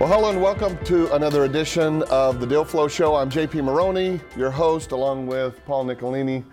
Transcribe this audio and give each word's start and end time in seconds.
Well, 0.00 0.08
hello 0.12 0.28
and 0.28 0.42
welcome 0.42 0.76
to 0.86 1.14
another 1.14 1.44
edition 1.44 2.02
of 2.10 2.40
the 2.40 2.46
Deal 2.48 2.64
Flow 2.64 2.88
Show. 2.88 3.14
I'm 3.14 3.30
JP 3.30 3.62
Maroney, 3.62 4.20
your 4.36 4.50
host, 4.50 4.90
along 4.90 5.28
with 5.28 5.64
Paul 5.66 5.84
Nicolini, 5.84 6.44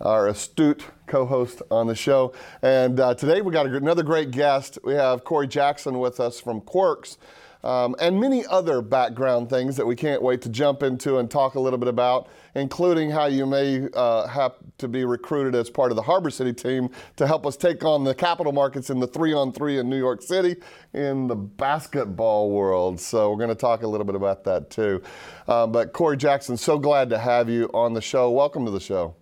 our 0.00 0.28
astute 0.28 0.82
co-host 1.06 1.60
on 1.70 1.88
the 1.88 1.94
show. 1.94 2.32
And 2.62 2.98
uh, 2.98 3.14
today 3.14 3.42
we 3.42 3.52
got 3.52 3.66
another 3.66 4.02
great 4.02 4.30
guest. 4.30 4.78
We 4.82 4.94
have 4.94 5.24
Corey 5.24 5.46
Jackson 5.46 5.98
with 5.98 6.20
us 6.20 6.40
from 6.40 6.62
Qwerkz 6.62 7.18
um, 7.66 7.96
and 7.98 8.20
many 8.20 8.46
other 8.46 8.80
background 8.80 9.50
things 9.50 9.76
that 9.76 9.84
we 9.84 9.96
can't 9.96 10.22
wait 10.22 10.40
to 10.42 10.48
jump 10.48 10.84
into 10.84 11.18
and 11.18 11.28
talk 11.28 11.56
a 11.56 11.60
little 11.60 11.80
bit 11.80 11.88
about, 11.88 12.28
including 12.54 13.10
how 13.10 13.26
you 13.26 13.44
may 13.44 13.88
uh, 13.94 14.28
have 14.28 14.52
to 14.78 14.86
be 14.86 15.04
recruited 15.04 15.56
as 15.56 15.68
part 15.68 15.90
of 15.90 15.96
the 15.96 16.02
Harbor 16.02 16.30
City 16.30 16.52
team 16.52 16.88
to 17.16 17.26
help 17.26 17.44
us 17.44 17.56
take 17.56 17.84
on 17.84 18.04
the 18.04 18.14
capital 18.14 18.52
markets 18.52 18.88
in 18.88 19.00
the 19.00 19.06
three 19.08 19.32
on 19.32 19.52
three 19.52 19.78
in 19.78 19.90
New 19.90 19.98
York 19.98 20.22
City 20.22 20.54
in 20.94 21.26
the 21.26 21.34
basketball 21.34 22.52
world. 22.52 23.00
So 23.00 23.30
we're 23.30 23.38
going 23.38 23.48
to 23.48 23.56
talk 23.56 23.82
a 23.82 23.88
little 23.88 24.06
bit 24.06 24.14
about 24.14 24.44
that 24.44 24.70
too. 24.70 25.02
Uh, 25.48 25.66
but 25.66 25.92
Corey 25.92 26.16
Jackson, 26.16 26.56
so 26.56 26.78
glad 26.78 27.10
to 27.10 27.18
have 27.18 27.48
you 27.48 27.68
on 27.74 27.94
the 27.94 28.00
show. 28.00 28.30
Welcome 28.30 28.64
to 28.66 28.70
the 28.70 28.78
show. 28.78 29.16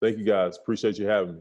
Thank 0.00 0.16
you 0.16 0.24
guys. 0.24 0.56
Appreciate 0.56 0.98
you 0.98 1.06
having 1.06 1.34
me. 1.34 1.40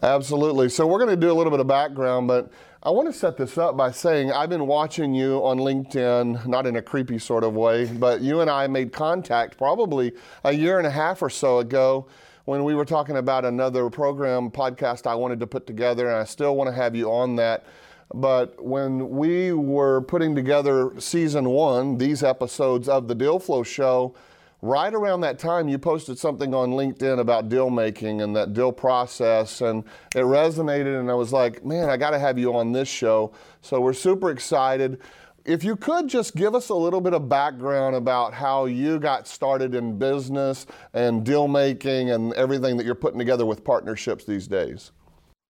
Absolutely. 0.00 0.68
So 0.68 0.86
we're 0.86 0.98
going 0.98 1.10
to 1.10 1.16
do 1.16 1.32
a 1.32 1.34
little 1.34 1.50
bit 1.50 1.58
of 1.58 1.66
background, 1.66 2.28
but 2.28 2.52
I 2.88 2.90
want 2.90 3.06
to 3.06 3.12
set 3.12 3.36
this 3.36 3.58
up 3.58 3.76
by 3.76 3.90
saying 3.90 4.32
I've 4.32 4.48
been 4.48 4.66
watching 4.66 5.12
you 5.12 5.44
on 5.44 5.58
LinkedIn, 5.58 6.46
not 6.46 6.66
in 6.66 6.76
a 6.76 6.80
creepy 6.80 7.18
sort 7.18 7.44
of 7.44 7.52
way, 7.52 7.84
but 7.84 8.22
you 8.22 8.40
and 8.40 8.48
I 8.48 8.66
made 8.66 8.94
contact 8.94 9.58
probably 9.58 10.14
a 10.42 10.54
year 10.54 10.78
and 10.78 10.86
a 10.86 10.90
half 10.90 11.20
or 11.20 11.28
so 11.28 11.58
ago 11.58 12.06
when 12.46 12.64
we 12.64 12.74
were 12.74 12.86
talking 12.86 13.18
about 13.18 13.44
another 13.44 13.90
program 13.90 14.50
podcast 14.50 15.06
I 15.06 15.16
wanted 15.16 15.38
to 15.40 15.46
put 15.46 15.66
together, 15.66 16.08
and 16.08 16.16
I 16.16 16.24
still 16.24 16.56
want 16.56 16.68
to 16.68 16.74
have 16.74 16.96
you 16.96 17.12
on 17.12 17.36
that. 17.36 17.66
But 18.14 18.64
when 18.64 19.10
we 19.10 19.52
were 19.52 20.00
putting 20.00 20.34
together 20.34 20.98
season 20.98 21.50
one, 21.50 21.98
these 21.98 22.22
episodes 22.22 22.88
of 22.88 23.06
the 23.06 23.14
Deal 23.14 23.38
Flow 23.38 23.64
Show, 23.64 24.14
right 24.62 24.92
around 24.92 25.20
that 25.20 25.38
time, 25.38 25.68
you 25.68 25.78
posted 25.78 26.18
something 26.18 26.54
on 26.54 26.70
LinkedIn 26.70 27.18
about 27.18 27.48
deal 27.48 27.70
making 27.70 28.22
and 28.22 28.34
that 28.36 28.52
deal 28.52 28.72
process, 28.72 29.60
and 29.60 29.84
it 30.14 30.20
resonated. 30.20 30.98
And 30.98 31.10
I 31.10 31.14
was 31.14 31.32
like, 31.32 31.64
man, 31.64 31.88
I 31.88 31.96
got 31.96 32.10
to 32.10 32.18
have 32.18 32.38
you 32.38 32.54
on 32.54 32.72
this 32.72 32.88
show. 32.88 33.32
So 33.62 33.80
we're 33.80 33.92
super 33.92 34.30
excited. 34.30 35.00
If 35.44 35.64
you 35.64 35.76
could 35.76 36.08
just 36.08 36.36
give 36.36 36.54
us 36.54 36.68
a 36.68 36.74
little 36.74 37.00
bit 37.00 37.14
of 37.14 37.28
background 37.28 37.96
about 37.96 38.34
how 38.34 38.66
you 38.66 38.98
got 38.98 39.26
started 39.26 39.74
in 39.74 39.98
business 39.98 40.66
and 40.92 41.24
deal 41.24 41.48
making 41.48 42.10
and 42.10 42.34
everything 42.34 42.76
that 42.76 42.84
you're 42.84 42.94
putting 42.94 43.18
together 43.18 43.46
with 43.46 43.64
partnerships 43.64 44.24
these 44.24 44.46
days. 44.46 44.92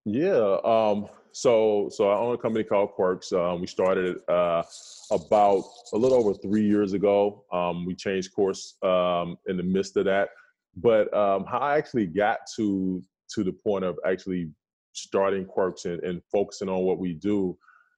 Yeah. 0.03 0.57
Um, 0.65 1.07
so, 1.35 1.89
so 1.91 2.09
I 2.09 2.17
own 2.17 2.33
a 2.33 2.37
company 2.37 2.63
called 2.63 2.91
Qwerkz. 2.97 3.33
Um, 3.33 3.59
we 3.59 3.67
started 3.67 4.19
uh, 4.29 4.63
about 5.11 5.65
a 5.91 5.97
little 5.97 6.17
over 6.17 6.33
three 6.33 6.65
years 6.65 6.93
ago. 6.93 7.43
Um, 7.51 7.85
we 7.85 7.93
changed 7.93 8.33
course 8.33 8.77
um, 8.83 9.35
in 9.45 9.57
the 9.57 9.63
midst 9.63 9.97
of 9.97 10.05
that. 10.05 10.29
But 10.77 11.13
um, 11.13 11.43
how 11.43 11.57
I 11.57 11.77
actually 11.77 12.05
got 12.05 12.37
to 12.55 13.03
to 13.33 13.43
the 13.43 13.51
point 13.51 13.83
of 13.83 13.99
actually 14.07 14.49
starting 14.93 15.45
Qwerkz 15.45 15.83
and, 15.83 16.01
and 16.05 16.21
focusing 16.31 16.69
on 16.69 16.83
what 16.83 16.99
we 16.99 17.15
do 17.15 17.57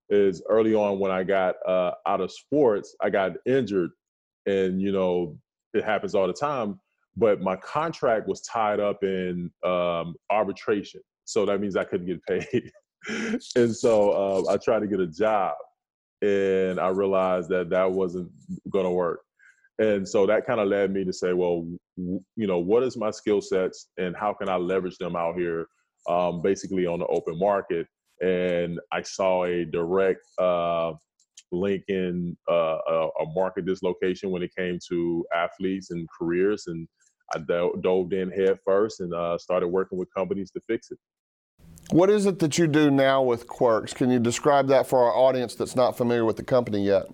is 0.09 0.41
early 0.49 0.73
on 0.73 0.97
when 0.97 1.11
I 1.11 1.23
got 1.23 1.57
uh, 1.67 1.91
out 2.07 2.21
of 2.21 2.31
sports, 2.31 2.95
I 3.03 3.11
got 3.11 3.33
injured, 3.45 3.91
and 4.47 4.81
you 4.81 4.91
know 4.91 5.37
it 5.75 5.83
happens 5.83 6.15
all 6.15 6.25
the 6.25 6.33
time. 6.33 6.79
But 7.15 7.41
my 7.41 7.55
contract 7.57 8.27
was 8.27 8.41
tied 8.41 8.79
up 8.79 9.03
in 9.03 9.51
um, 9.63 10.15
arbitration, 10.31 11.01
so 11.25 11.45
that 11.45 11.61
means 11.61 11.75
I 11.75 11.83
couldn't 11.83 12.07
get 12.07 12.23
paid. 12.25 12.71
and 13.55 13.75
so 13.75 14.11
uh, 14.11 14.51
I 14.51 14.57
tried 14.57 14.79
to 14.79 14.87
get 14.87 14.99
a 14.99 15.07
job, 15.07 15.55
and 16.21 16.79
I 16.79 16.89
realized 16.89 17.49
that 17.49 17.69
that 17.69 17.91
wasn't 17.91 18.31
going 18.69 18.85
to 18.85 18.91
work. 18.91 19.21
And 19.79 20.07
so 20.07 20.25
that 20.25 20.47
kind 20.47 20.59
of 20.59 20.67
led 20.67 20.91
me 20.91 21.05
to 21.05 21.13
say, 21.13 21.33
well, 21.33 21.67
w- 21.97 22.23
you 22.35 22.47
know, 22.47 22.57
what 22.57 22.83
is 22.83 22.97
my 22.97 23.11
skill 23.11 23.41
sets, 23.41 23.89
and 23.97 24.15
how 24.15 24.33
can 24.33 24.49
I 24.49 24.55
leverage 24.55 24.97
them 24.97 25.15
out 25.15 25.37
here, 25.37 25.67
um, 26.09 26.41
basically 26.41 26.87
on 26.87 26.99
the 26.99 27.07
open 27.07 27.37
market? 27.37 27.87
And 28.21 28.79
I 28.91 29.03
saw 29.03 29.45
a 29.45 29.65
direct 29.65 30.21
uh, 30.39 30.93
link 31.51 31.83
in 31.87 32.35
uh, 32.49 32.77
a, 32.87 33.09
a, 33.21 33.33
market 33.35 33.65
dislocation 33.65 34.31
when 34.31 34.41
it 34.41 34.51
came 34.57 34.79
to 34.89 35.25
athletes 35.35 35.91
and 35.91 36.07
careers, 36.17 36.65
and 36.65 36.87
I 37.35 37.39
dove 37.39 38.13
in 38.13 38.31
head 38.31 38.57
first 38.65 39.01
and 39.01 39.13
uh, 39.13 39.37
started 39.37 39.67
working 39.67 39.99
with 39.99 40.13
companies 40.15 40.49
to 40.51 40.61
fix 40.67 40.89
it. 40.91 40.97
What 41.91 42.09
is 42.09 42.25
it 42.25 42.39
that 42.39 42.57
you 42.57 42.67
do 42.67 42.91
now 42.91 43.21
with 43.21 43.47
Qwerkz? 43.47 43.95
Can 43.95 44.09
you 44.09 44.19
describe 44.19 44.67
that 44.67 44.87
for 44.87 45.05
our 45.05 45.13
audience 45.13 45.55
that's 45.55 45.75
not 45.75 45.95
familiar 45.95 46.25
with 46.25 46.35
the 46.35 46.43
company 46.43 46.83
yet? 46.83 47.05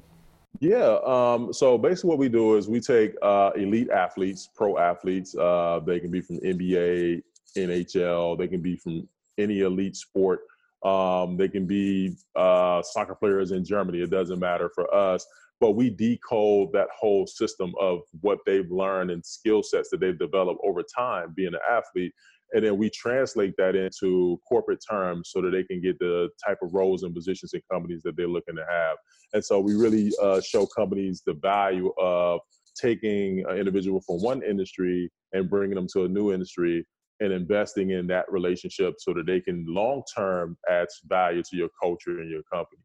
Yeah. 0.60 0.98
Um, 1.06 1.54
so 1.54 1.78
basically, 1.78 2.10
what 2.10 2.18
we 2.18 2.30
do 2.30 2.56
is 2.56 2.68
we 2.68 2.80
take 2.80 3.14
uh, 3.22 3.52
elite 3.56 3.90
athletes, 3.92 4.50
pro 4.54 4.80
athletes. 4.80 5.36
Uh, 5.36 5.80
they 5.86 6.00
can 6.00 6.10
be 6.10 6.22
from 6.22 6.40
NBA, 6.40 7.22
NHL. 7.56 8.38
They 8.38 8.48
can 8.48 8.62
be 8.62 8.76
from 8.76 9.08
any 9.38 9.62
elite 9.62 9.96
sport. 9.96 10.42
Um, 10.84 11.38
they 11.38 11.50
can 11.50 11.68
be 11.68 12.16
uh, 12.36 12.82
soccer 12.82 13.16
players 13.16 13.52
in 13.52 13.64
Germany. 13.64 14.02
It 14.02 14.10
doesn't 14.10 14.40
matter 14.40 14.70
for 14.74 14.94
us. 14.94 15.26
But 15.60 15.72
we 15.72 15.92
decode 15.92 16.74
that 16.74 16.88
whole 16.98 17.28
system 17.28 17.74
of 17.80 18.02
what 18.22 18.40
they've 18.46 18.70
learned 18.70 19.12
and 19.12 19.24
skill 19.24 19.64
sets 19.64 19.90
that 19.90 20.00
they've 20.00 20.18
developed 20.18 20.62
over 20.64 20.84
time 20.84 21.32
being 21.36 21.54
an 21.54 21.60
athlete 21.72 22.14
and 22.54 22.64
then 22.64 22.78
we 22.78 22.90
translate 22.90 23.56
that 23.58 23.76
into 23.76 24.40
corporate 24.48 24.80
terms 24.88 25.32
so 25.32 25.42
that 25.42 25.50
they 25.50 25.64
can 25.64 25.82
get 25.82 25.98
the 26.00 26.30
type 26.46 26.60
of 26.62 26.74
roles 26.74 27.04
and 27.04 27.14
positions 27.14 27.54
in 27.54 27.62
companies 27.72 28.02
that 28.04 28.16
they're 28.16 28.28
looking 28.28 28.56
to 28.56 28.66
have. 28.70 28.98
And 29.34 29.44
so 29.44 29.60
we 29.60 29.74
really 29.74 30.12
uh, 30.22 30.40
show 30.40 30.68
companies 30.68 31.24
the 31.26 31.34
value 31.34 31.92
of 31.98 32.42
taking 32.80 33.44
an 33.50 33.58
individual 33.58 34.02
from 34.02 34.22
one 34.22 34.44
industry 34.44 35.12
and 35.34 35.50
bringing 35.50 35.76
them 35.76 35.88
to 35.94 36.06
a 36.06 36.08
new 36.08 36.32
industry 36.32 36.86
and 37.20 37.32
investing 37.32 37.92
in 37.92 38.06
that 38.08 38.32
relationship 38.32 38.96
so 39.00 39.14
that 39.14 39.26
they 39.26 39.40
can 39.40 39.66
long 39.68 40.04
term 40.16 40.58
add 40.70 40.88
value 41.06 41.42
to 41.44 41.56
your 41.56 41.70
culture 41.82 42.20
and 42.20 42.30
your 42.30 42.44
company. 42.52 42.82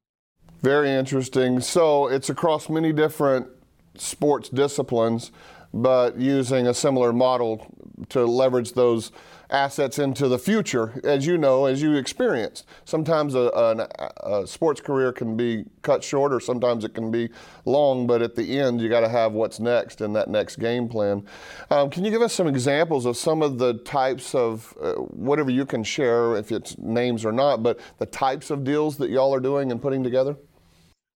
Very 0.63 0.91
interesting. 0.91 1.61
So 1.61 2.09
it's 2.09 2.31
across 2.31 2.69
many 2.69 2.93
different 2.93 3.49
sports 3.97 4.49
disciplines, 4.49 5.31
but 5.75 6.17
using 6.17 6.67
a 6.67 6.75
similar 6.75 7.13
model 7.13 7.67
to 8.11 8.25
leverage 8.25 8.73
those 8.73 9.13
assets 9.51 9.99
into 9.99 10.29
the 10.29 10.39
future, 10.39 11.01
as 11.05 11.27
you 11.27 11.39
know, 11.39 11.65
as 11.65 11.81
you 11.81 11.95
experienced. 11.95 12.67
Sometimes 12.85 13.35
a, 13.35 13.51
a, 13.55 14.41
a, 14.43 14.47
sports 14.47 14.81
career 14.81 15.13
can 15.13 15.37
be 15.37 15.65
cut 15.83 16.05
short, 16.05 16.33
or 16.33 16.41
sometimes 16.41 16.85
it 16.85 16.95
can 16.95 17.11
be 17.11 17.31
long, 17.65 18.07
but 18.07 18.21
at 18.21 18.35
the 18.35 18.59
end, 18.59 18.81
you 18.81 18.89
got 18.89 19.01
to 19.01 19.09
have 19.09 19.33
what's 19.33 19.59
next 19.59 20.01
in 20.01 20.13
that 20.13 20.29
next 20.29 20.57
game 20.57 20.89
plan. 20.89 21.25
Um, 21.71 21.89
can 21.89 22.05
you 22.05 22.11
give 22.11 22.23
us 22.23 22.35
some 22.35 22.47
examples 22.47 23.07
of 23.07 23.17
some 23.17 23.43
of 23.43 23.59
the 23.59 23.75
types 23.75 24.35
of 24.35 24.75
uh, 24.83 24.95
whatever 24.95 25.51
you 25.51 25.65
can 25.65 25.83
share, 25.83 26.37
if 26.37 26.53
it's 26.53 26.77
names 26.79 27.25
or 27.25 27.33
not, 27.33 27.63
but 27.63 27.81
the 27.99 28.07
types 28.07 28.51
of 28.51 28.65
deals 28.65 28.99
that 28.99 29.11
y'all 29.11 29.35
are 29.35 29.41
doing 29.41 29.73
and 29.73 29.81
putting 29.81 30.03
together? 30.03 30.37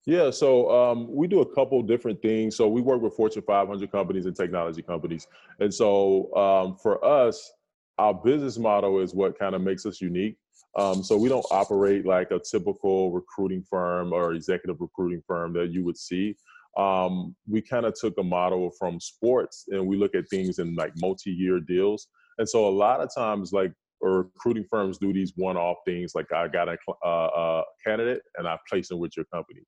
Yeah, 0.05 0.31
so 0.31 0.69
um, 0.71 1.07
we 1.15 1.29
do 1.29 1.43
a 1.43 1.55
couple 1.55 1.81
different 1.83 2.21
things. 2.23 2.57
So 2.57 2.67
we 2.67 2.81
work 2.81 3.01
with 3.01 3.15
Fortune 3.15 3.43
500 3.47 3.93
companies 3.93 4.27
and 4.27 4.35
technology 4.35 4.83
companies, 4.83 5.29
and 5.61 5.73
so 5.73 6.35
um, 6.35 6.77
for 6.77 7.05
us, 7.05 7.53
our 7.99 8.13
business 8.13 8.59
model 8.59 9.01
is 9.01 9.15
what 9.15 9.39
kind 9.39 9.55
of 9.55 9.63
makes 9.63 9.87
us 9.87 10.01
unique. 10.01 10.37
Um, 10.77 11.05
so 11.05 11.17
we 11.17 11.29
don't 11.29 11.47
operate 11.51 12.07
like 12.07 12.31
a 12.31 12.41
typical 12.41 13.13
recruiting 13.13 13.63
firm 13.69 14.13
or 14.13 14.33
executive 14.33 14.81
recruiting 14.81 15.23
firm 15.27 15.53
that 15.53 15.71
you 15.71 15.85
would 15.85 15.99
see. 15.99 16.35
Um, 16.79 17.37
we 17.47 17.61
kind 17.61 17.85
of 17.85 17.95
took 17.95 18.15
a 18.19 18.23
model 18.23 18.71
from 18.79 18.99
sports 18.99 19.67
and 19.69 19.87
we 19.87 19.97
look 19.97 20.15
at 20.15 20.29
things 20.31 20.59
in 20.59 20.75
like 20.75 20.93
multi-year 20.97 21.61
deals. 21.61 22.09
And 22.39 22.49
so 22.49 22.67
a 22.67 22.71
lot 22.71 23.01
of 23.01 23.15
times, 23.15 23.53
like 23.53 23.73
recruiting 24.01 24.65
firms 24.71 24.97
do 24.99 25.13
these 25.13 25.35
one-off 25.37 25.77
things, 25.87 26.13
like 26.15 26.33
I 26.33 26.49
got 26.49 26.69
a, 26.69 26.77
uh, 27.05 27.09
a 27.09 27.63
candidate 27.87 28.23
and 28.37 28.49
I 28.49 28.57
place 28.69 28.89
them 28.89 28.99
with 28.99 29.15
your 29.17 29.27
company. 29.27 29.61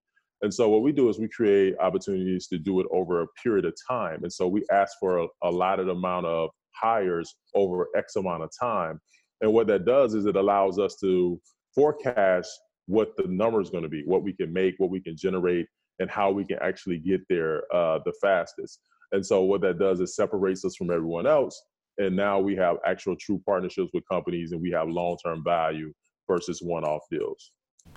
And 0.44 0.52
so 0.52 0.68
what 0.68 0.82
we 0.82 0.92
do 0.92 1.08
is 1.08 1.18
we 1.18 1.26
create 1.26 1.74
opportunities 1.80 2.48
to 2.48 2.58
do 2.58 2.78
it 2.80 2.86
over 2.92 3.22
a 3.22 3.26
period 3.42 3.64
of 3.64 3.72
time. 3.88 4.24
And 4.24 4.32
so 4.32 4.46
we 4.46 4.62
ask 4.70 4.92
for 5.00 5.16
a, 5.16 5.24
a 5.24 5.28
allotted 5.44 5.88
amount 5.88 6.26
of 6.26 6.50
hires 6.74 7.34
over 7.54 7.88
X 7.96 8.16
amount 8.16 8.42
of 8.42 8.50
time. 8.60 9.00
And 9.40 9.54
what 9.54 9.66
that 9.68 9.86
does 9.86 10.12
is 10.12 10.26
it 10.26 10.36
allows 10.36 10.78
us 10.78 10.96
to 11.00 11.40
forecast 11.74 12.50
what 12.84 13.16
the 13.16 13.26
number 13.26 13.58
is 13.62 13.70
going 13.70 13.84
to 13.84 13.88
be, 13.88 14.02
what 14.04 14.22
we 14.22 14.34
can 14.34 14.52
make, 14.52 14.74
what 14.76 14.90
we 14.90 15.00
can 15.00 15.16
generate, 15.16 15.66
and 15.98 16.10
how 16.10 16.30
we 16.30 16.44
can 16.44 16.58
actually 16.60 16.98
get 16.98 17.22
there 17.30 17.62
uh, 17.74 18.00
the 18.04 18.12
fastest. 18.20 18.80
And 19.12 19.24
so 19.24 19.44
what 19.44 19.62
that 19.62 19.78
does 19.78 20.00
is 20.00 20.14
separates 20.14 20.62
us 20.66 20.76
from 20.76 20.90
everyone 20.90 21.26
else. 21.26 21.58
And 21.96 22.14
now 22.14 22.38
we 22.38 22.54
have 22.56 22.76
actual 22.84 23.16
true 23.16 23.40
partnerships 23.46 23.92
with 23.94 24.04
companies 24.12 24.52
and 24.52 24.60
we 24.60 24.72
have 24.72 24.90
long-term 24.90 25.42
value 25.42 25.90
versus 26.28 26.60
one-off 26.60 27.00
deals. 27.10 27.50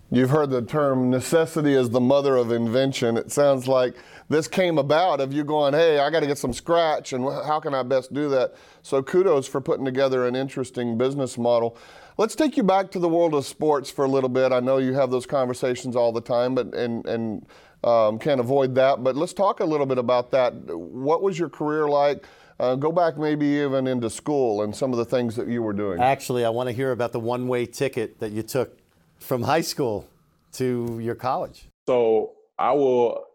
You've 0.09 0.29
heard 0.29 0.51
the 0.51 0.61
term 0.61 1.09
necessity 1.09 1.73
is 1.73 1.89
the 1.89 1.99
mother 1.99 2.37
of 2.37 2.51
invention. 2.51 3.17
It 3.17 3.29
sounds 3.29 3.67
like 3.67 3.93
this 4.29 4.47
came 4.47 4.77
about 4.77 5.19
of 5.19 5.33
you 5.33 5.43
going, 5.43 5.73
hey, 5.73 5.99
I 5.99 6.09
got 6.09 6.21
to 6.21 6.27
get 6.27 6.37
some 6.37 6.53
scratch, 6.53 7.11
and 7.11 7.25
how 7.25 7.59
can 7.59 7.73
I 7.73 7.83
best 7.83 8.13
do 8.13 8.29
that? 8.29 8.55
So 8.83 9.03
kudos 9.03 9.47
for 9.47 9.59
putting 9.59 9.83
together 9.83 10.25
an 10.25 10.33
interesting 10.33 10.97
business 10.97 11.37
model. 11.37 11.77
Let's 12.17 12.35
take 12.35 12.55
you 12.55 12.63
back 12.63 12.89
to 12.91 12.99
the 12.99 13.09
world 13.09 13.33
of 13.33 13.45
sports 13.45 13.91
for 13.91 14.05
a 14.05 14.07
little 14.07 14.29
bit. 14.29 14.53
I 14.53 14.61
know 14.61 14.77
you 14.77 14.93
have 14.93 15.11
those 15.11 15.25
conversations 15.25 15.97
all 15.97 16.13
the 16.13 16.21
time, 16.21 16.55
but 16.55 16.73
and 16.73 17.05
and 17.05 17.45
um, 17.83 18.17
can't 18.17 18.39
avoid 18.39 18.75
that. 18.75 19.03
But 19.03 19.17
let's 19.17 19.33
talk 19.33 19.59
a 19.59 19.65
little 19.65 19.85
bit 19.85 19.97
about 19.97 20.31
that. 20.31 20.53
What 20.73 21.21
was 21.21 21.37
your 21.37 21.49
career 21.49 21.89
like? 21.89 22.25
Uh, 22.59 22.75
go 22.75 22.93
back 22.93 23.17
maybe 23.17 23.45
even 23.45 23.85
into 23.85 24.09
school 24.09 24.63
and 24.63 24.75
some 24.75 24.93
of 24.93 24.97
the 24.97 25.05
things 25.05 25.35
that 25.35 25.47
you 25.47 25.61
were 25.61 25.73
doing. 25.73 26.01
Actually, 26.01 26.45
I 26.45 26.49
want 26.49 26.69
to 26.69 26.73
hear 26.73 26.91
about 26.91 27.11
the 27.11 27.19
one 27.19 27.49
way 27.49 27.65
ticket 27.65 28.19
that 28.19 28.31
you 28.31 28.41
took 28.41 28.79
from 29.19 29.41
high 29.41 29.61
school 29.61 30.07
to 30.53 30.99
your 31.01 31.15
college. 31.15 31.67
So 31.87 32.33
I 32.57 32.71
will 32.71 33.25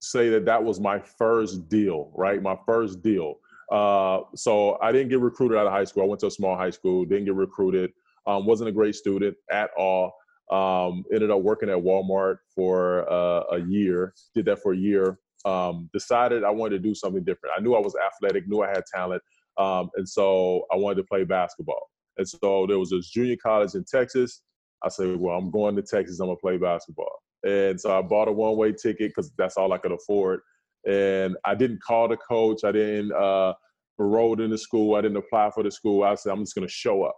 say 0.00 0.28
that 0.30 0.44
that 0.46 0.62
was 0.62 0.80
my 0.80 0.98
first 0.98 1.68
deal, 1.68 2.10
right? 2.14 2.42
My 2.42 2.56
first 2.66 3.02
deal. 3.02 3.36
Uh, 3.70 4.20
so 4.34 4.78
I 4.82 4.92
didn't 4.92 5.08
get 5.08 5.20
recruited 5.20 5.56
out 5.58 5.66
of 5.66 5.72
high 5.72 5.84
school. 5.84 6.02
I 6.02 6.06
went 6.06 6.20
to 6.20 6.26
a 6.26 6.30
small 6.30 6.56
high 6.56 6.70
school, 6.70 7.04
didn't 7.04 7.24
get 7.24 7.34
recruited. 7.34 7.92
Um, 8.26 8.46
wasn't 8.46 8.68
a 8.68 8.72
great 8.72 8.94
student 8.94 9.36
at 9.50 9.70
all. 9.76 10.14
Um, 10.50 11.04
ended 11.12 11.30
up 11.30 11.40
working 11.40 11.70
at 11.70 11.76
Walmart 11.76 12.38
for 12.54 13.10
uh, 13.10 13.44
a 13.52 13.58
year. 13.58 14.14
Did 14.34 14.44
that 14.46 14.62
for 14.62 14.72
a 14.72 14.76
year. 14.76 15.18
Um, 15.44 15.90
decided 15.92 16.42
I 16.42 16.50
wanted 16.50 16.82
to 16.82 16.88
do 16.88 16.94
something 16.94 17.22
different. 17.22 17.54
I 17.56 17.60
knew 17.60 17.74
I 17.74 17.80
was 17.80 17.94
athletic, 17.96 18.48
knew 18.48 18.62
I 18.62 18.68
had 18.68 18.84
talent, 18.86 19.22
um, 19.58 19.90
and 19.96 20.08
so 20.08 20.64
I 20.72 20.76
wanted 20.76 20.96
to 20.96 21.04
play 21.04 21.24
basketball. 21.24 21.90
And 22.16 22.26
so 22.26 22.66
there 22.66 22.78
was 22.78 22.90
this 22.90 23.10
junior 23.10 23.36
college 23.36 23.74
in 23.74 23.84
Texas. 23.84 24.40
I 24.84 24.88
said, 24.88 25.16
"Well, 25.16 25.36
I'm 25.36 25.50
going 25.50 25.76
to 25.76 25.82
Texas. 25.82 26.20
I'm 26.20 26.26
gonna 26.26 26.36
play 26.36 26.56
basketball." 26.58 27.22
And 27.44 27.80
so 27.80 27.96
I 27.96 28.02
bought 28.02 28.28
a 28.28 28.32
one-way 28.32 28.72
ticket 28.72 29.10
because 29.10 29.32
that's 29.36 29.56
all 29.56 29.72
I 29.72 29.78
could 29.78 29.92
afford. 29.92 30.40
And 30.86 31.36
I 31.44 31.54
didn't 31.54 31.82
call 31.82 32.08
the 32.08 32.16
coach. 32.16 32.64
I 32.64 32.72
didn't 32.72 33.12
uh, 33.12 33.54
enroll 33.98 34.40
in 34.40 34.50
the 34.50 34.58
school. 34.58 34.96
I 34.96 35.00
didn't 35.00 35.16
apply 35.16 35.50
for 35.50 35.62
the 35.62 35.70
school. 35.70 36.04
I 36.04 36.14
said, 36.14 36.32
"I'm 36.32 36.40
just 36.40 36.54
gonna 36.54 36.68
show 36.68 37.04
up." 37.04 37.16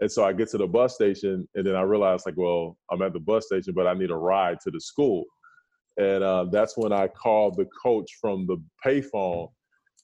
And 0.00 0.10
so 0.10 0.24
I 0.24 0.32
get 0.32 0.48
to 0.50 0.58
the 0.58 0.66
bus 0.66 0.94
station, 0.94 1.46
and 1.54 1.66
then 1.66 1.76
I 1.76 1.82
realize, 1.82 2.24
like, 2.24 2.36
well, 2.36 2.78
I'm 2.90 3.02
at 3.02 3.12
the 3.12 3.20
bus 3.20 3.46
station, 3.46 3.74
but 3.74 3.86
I 3.86 3.94
need 3.94 4.10
a 4.10 4.16
ride 4.16 4.58
to 4.64 4.70
the 4.70 4.80
school. 4.80 5.24
And 5.98 6.24
uh, 6.24 6.44
that's 6.50 6.76
when 6.76 6.92
I 6.92 7.08
called 7.08 7.56
the 7.56 7.66
coach 7.82 8.10
from 8.20 8.46
the 8.46 8.56
payphone, 8.84 9.50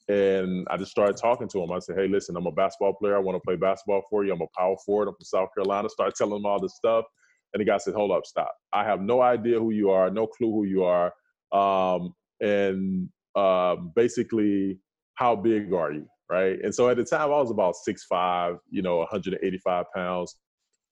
and 0.09 0.67
I 0.71 0.77
just 0.77 0.91
started 0.91 1.17
talking 1.17 1.49
to 1.49 1.63
him. 1.63 1.73
I 1.73 1.79
said, 1.81 1.97
"Hey, 1.97 2.09
listen, 2.09 2.37
I'm 2.37 2.47
a 2.47 2.53
basketball 2.53 2.95
player. 2.95 3.17
I 3.17 3.21
want 3.21 3.37
to 3.37 3.47
play 3.47 3.57
basketball 3.57 4.03
for 4.09 4.25
you. 4.25 4.33
I'm 4.33 4.41
a 4.41 4.47
power 4.57 4.77
forward. 4.85 5.09
I'm 5.09 5.15
from 5.15 5.25
South 5.25 5.49
Carolina." 5.55 5.89
Started 5.89 6.15
telling 6.15 6.37
him 6.37 6.47
all 6.47 6.61
this 6.61 6.77
stuff, 6.77 7.05
and 7.53 7.61
the 7.61 7.65
guy 7.65 7.79
said, 7.79 7.95
"Hold 7.95 8.13
up, 8.13 8.25
stop. 8.27 8.55
I 8.73 8.85
have 8.85 9.01
no 9.01 9.21
idea 9.21 9.59
who 9.59 9.71
you 9.71 9.91
are, 9.91 10.11
no 10.11 10.27
clue 10.27 10.53
who 10.53 10.65
you 10.65 10.85
are, 10.85 11.13
um, 11.53 12.15
and 12.41 13.09
uh, 13.35 13.77
basically, 13.95 14.79
how 15.15 15.35
big 15.37 15.73
are 15.73 15.93
you?" 15.93 16.07
right? 16.31 16.59
And 16.63 16.75
so 16.75 16.89
at 16.89 16.97
the 16.97 17.05
time, 17.05 17.23
I 17.23 17.27
was 17.27 17.51
about 17.51 17.77
six 17.77 18.05
five, 18.05 18.57
you 18.71 18.83
know, 18.83 18.99
185 18.99 19.87
pounds. 19.95 20.37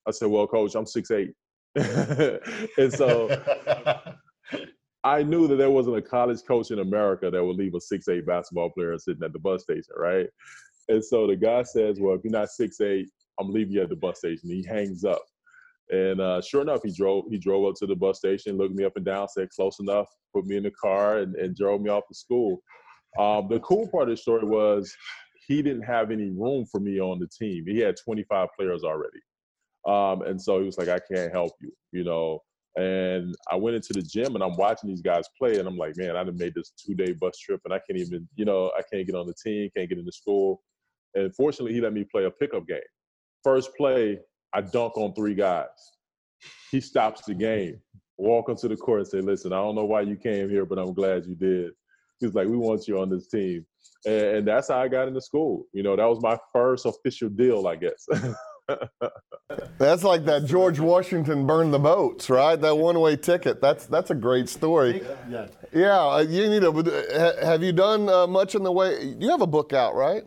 I 0.07 0.11
said, 0.11 0.29
"Well, 0.29 0.47
coach, 0.47 0.75
I'm 0.75 0.87
six 0.87 1.11
eight. 1.11 1.35
and 1.77 2.93
so 2.93 3.29
I 5.05 5.23
knew 5.23 5.47
that 5.49 5.57
there 5.57 5.71
wasn't 5.71 5.99
a 5.99 6.03
college 6.03 6.43
coach 6.49 6.71
in 6.71 6.79
America 6.79 7.31
that 7.31 7.45
would 7.45 7.57
leave 7.57 7.75
a 7.75 7.81
six 7.81 8.09
eight 8.09 8.27
basketball 8.27 8.71
player 8.71 8.99
sitting 8.99 9.23
at 9.23 9.35
the 9.35 9.39
bus 9.39 9.63
station, 9.63 9.95
right? 9.97 10.27
And 10.89 11.05
so 11.05 11.27
the 11.27 11.37
guy 11.37 11.63
says, 11.63 12.01
"Well, 12.01 12.15
if 12.15 12.23
you're 12.25 12.33
not 12.33 12.49
six 12.49 12.81
eight, 12.81 13.09
I'm 13.39 13.51
leaving 13.51 13.75
you 13.75 13.83
at 13.83 13.91
the 13.91 13.97
bus 13.97 14.19
station." 14.19 14.49
He 14.49 14.65
hangs 14.67 15.05
up, 15.05 15.23
and 15.91 16.21
uh, 16.21 16.41
sure 16.41 16.63
enough, 16.63 16.81
he 16.83 16.91
drove. 16.91 17.25
He 17.29 17.39
drove 17.39 17.69
up 17.69 17.75
to 17.81 17.87
the 17.87 17.95
bus 17.95 18.19
station, 18.19 18.57
looked 18.57 18.75
me 18.75 18.85
up 18.85 18.97
and 18.97 19.05
down, 19.05 19.29
said, 19.29 19.51
"Close 19.51 19.79
enough." 19.79 20.09
Put 20.35 20.47
me 20.47 20.57
in 20.57 20.65
the 20.65 20.73
car 20.73 21.19
and, 21.19 21.37
and 21.37 21.55
drove 21.55 21.81
me 21.81 21.91
off 21.91 22.09
to 22.09 22.15
school. 22.15 22.61
Um, 23.19 23.47
the 23.49 23.61
cool 23.61 23.87
part 23.87 24.09
of 24.09 24.17
the 24.17 24.17
story 24.17 24.45
was 24.45 24.93
he 25.47 25.63
didn't 25.63 25.83
have 25.83 26.11
any 26.11 26.31
room 26.31 26.67
for 26.67 26.81
me 26.81 27.01
on 27.01 27.21
the 27.21 27.29
team. 27.29 27.65
He 27.69 27.79
had 27.79 27.95
25 28.03 28.49
players 28.59 28.83
already. 28.83 29.21
Um, 29.87 30.23
and 30.27 30.41
so 30.41 30.59
he 30.59 30.65
was 30.65 30.79
like, 30.79 30.89
I 30.89 30.99
can't 30.99 31.31
help 31.31 31.53
you, 31.61 31.71
you 31.93 32.05
know. 32.05 32.41
And 32.77 33.35
I 33.51 33.57
went 33.57 33.77
into 33.77 33.93
the 33.93 34.03
gym 34.03 34.35
and 34.35 34.43
I'm 34.43 34.57
watching 34.57 34.89
these 34.89 35.03
guys 35.03 35.25
play, 35.39 35.59
and 35.59 35.69
I'm 35.69 35.77
like, 35.77 35.97
man, 35.97 36.17
I 36.17 36.25
done 36.25 36.37
made 36.37 36.55
this 36.55 36.71
two 36.71 36.95
day 36.95 37.13
bus 37.13 37.39
trip, 37.39 37.61
and 37.65 37.73
I 37.73 37.79
can't 37.79 37.99
even, 37.99 38.29
you 38.37 38.45
know, 38.45 38.73
I 38.77 38.83
can't 38.93 39.07
get 39.07 39.15
on 39.15 39.27
the 39.27 39.35
team, 39.35 39.71
can't 39.77 39.89
get 39.89 39.99
into 39.99 40.13
school. 40.13 40.63
And 41.15 41.35
fortunately, 41.35 41.75
he 41.75 41.81
let 41.81 41.93
me 41.93 42.05
play 42.05 42.25
a 42.25 42.31
pickup 42.31 42.67
game. 42.67 42.81
First 43.45 43.71
play, 43.77 44.19
I 44.53 44.61
dunk 44.61 44.97
on 44.97 45.15
three 45.15 45.35
guys. 45.35 45.69
He 46.71 46.81
stops 46.81 47.23
the 47.23 47.35
game, 47.35 47.81
walk 48.17 48.49
onto 48.49 48.69
the 48.69 48.77
court, 48.77 49.01
and 49.01 49.09
say, 49.09 49.21
listen, 49.21 49.53
I 49.53 49.57
don't 49.57 49.77
know 49.77 49.85
why 49.85 50.01
you 50.01 50.17
came 50.17 50.51
here, 50.51 50.67
but 50.67 50.79
I'm 50.79 50.95
glad 50.95 51.27
you 51.27 51.37
did. 51.37 51.73
He's 52.19 52.35
like, 52.35 52.49
we 52.49 52.57
want 52.57 52.89
you 52.89 53.01
on 53.01 53.11
this 53.11 53.29
team 53.29 53.67
and, 54.05 54.37
and 54.37 54.49
that's 54.49 54.69
how 54.69 54.79
I 54.79 54.89
got 54.89 55.09
into 55.09 55.21
school. 55.21 55.67
You 55.73 55.83
know, 55.83 55.97
that 55.97 56.05
was 56.05 56.21
my 56.23 56.39
first 56.53 56.87
official 56.87 57.29
deal, 57.29 57.67
I 57.67 57.77
guess. 57.77 58.07
that's 59.79 60.05
like 60.05 60.25
that 60.25 60.45
George 60.47 60.81
Washington 60.81 61.47
burned 61.47 61.73
the 61.73 61.79
boats, 61.79 62.31
right? 62.31 62.57
That 62.61 62.77
one-way 62.77 63.17
ticket. 63.17 63.61
That's 63.61 63.87
that's 63.87 64.11
a 64.11 64.15
great 64.15 64.49
story. 64.49 65.03
Yeah, 65.29 65.47
yeah. 65.73 66.01
Uh, 66.01 66.25
you 66.29 66.49
need 66.49 66.63
to. 66.63 67.37
Have 67.43 67.63
you 67.63 67.73
done 67.73 68.09
uh, 68.09 68.27
much 68.27 68.55
in 68.55 68.63
the 68.63 68.73
way? 68.73 69.17
You 69.19 69.31
have 69.31 69.43
a 69.43 69.47
book 69.47 69.73
out, 69.73 69.95
right? 69.95 70.25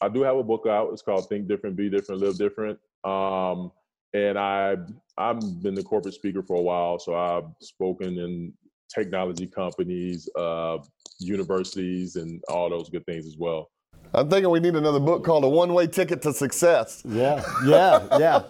I 0.00 0.08
do 0.08 0.22
have 0.22 0.36
a 0.36 0.44
book 0.44 0.66
out. 0.68 0.92
It's 0.92 1.02
called 1.02 1.28
Think 1.28 1.48
Different, 1.48 1.76
Be 1.76 1.88
Different, 1.88 2.20
Live 2.20 2.38
Different. 2.38 2.78
Um, 3.04 3.72
and 4.14 4.38
I 4.38 4.76
I've 5.16 5.62
been 5.62 5.74
the 5.74 5.82
corporate 5.82 6.14
speaker 6.14 6.42
for 6.42 6.56
a 6.56 6.62
while, 6.62 6.98
so 6.98 7.14
I've 7.14 7.50
spoken 7.60 8.18
in 8.18 8.52
technology 8.94 9.46
companies, 9.46 10.28
uh, 10.36 10.78
universities, 11.18 12.16
and 12.16 12.42
all 12.48 12.70
those 12.70 12.88
good 12.88 13.04
things 13.06 13.26
as 13.26 13.36
well. 13.36 13.70
I'm 14.14 14.28
thinking 14.30 14.50
we 14.50 14.60
need 14.60 14.74
another 14.74 15.00
book 15.00 15.24
called 15.24 15.44
A 15.44 15.48
One 15.48 15.74
Way 15.74 15.86
Ticket 15.86 16.22
to 16.22 16.32
Success. 16.32 17.02
Yeah, 17.04 17.42
yeah, 17.64 18.18
yeah. 18.18 18.42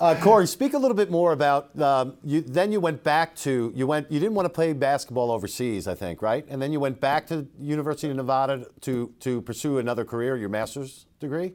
Uh, 0.00 0.18
Corey, 0.20 0.46
speak 0.46 0.74
a 0.74 0.78
little 0.78 0.96
bit 0.96 1.10
more 1.10 1.32
about. 1.32 1.78
Um, 1.80 2.16
you, 2.24 2.40
then 2.40 2.72
you 2.72 2.80
went 2.80 3.02
back 3.02 3.36
to 3.36 3.72
you 3.74 3.86
went. 3.86 4.10
You 4.10 4.18
didn't 4.18 4.34
want 4.34 4.46
to 4.46 4.50
play 4.50 4.72
basketball 4.72 5.30
overseas, 5.30 5.86
I 5.86 5.94
think, 5.94 6.22
right? 6.22 6.44
And 6.48 6.60
then 6.60 6.72
you 6.72 6.80
went 6.80 7.00
back 7.00 7.26
to 7.28 7.46
University 7.60 8.10
of 8.10 8.16
Nevada 8.16 8.66
to 8.82 9.12
to 9.20 9.42
pursue 9.42 9.78
another 9.78 10.04
career, 10.04 10.36
your 10.36 10.48
master's 10.48 11.06
degree. 11.20 11.54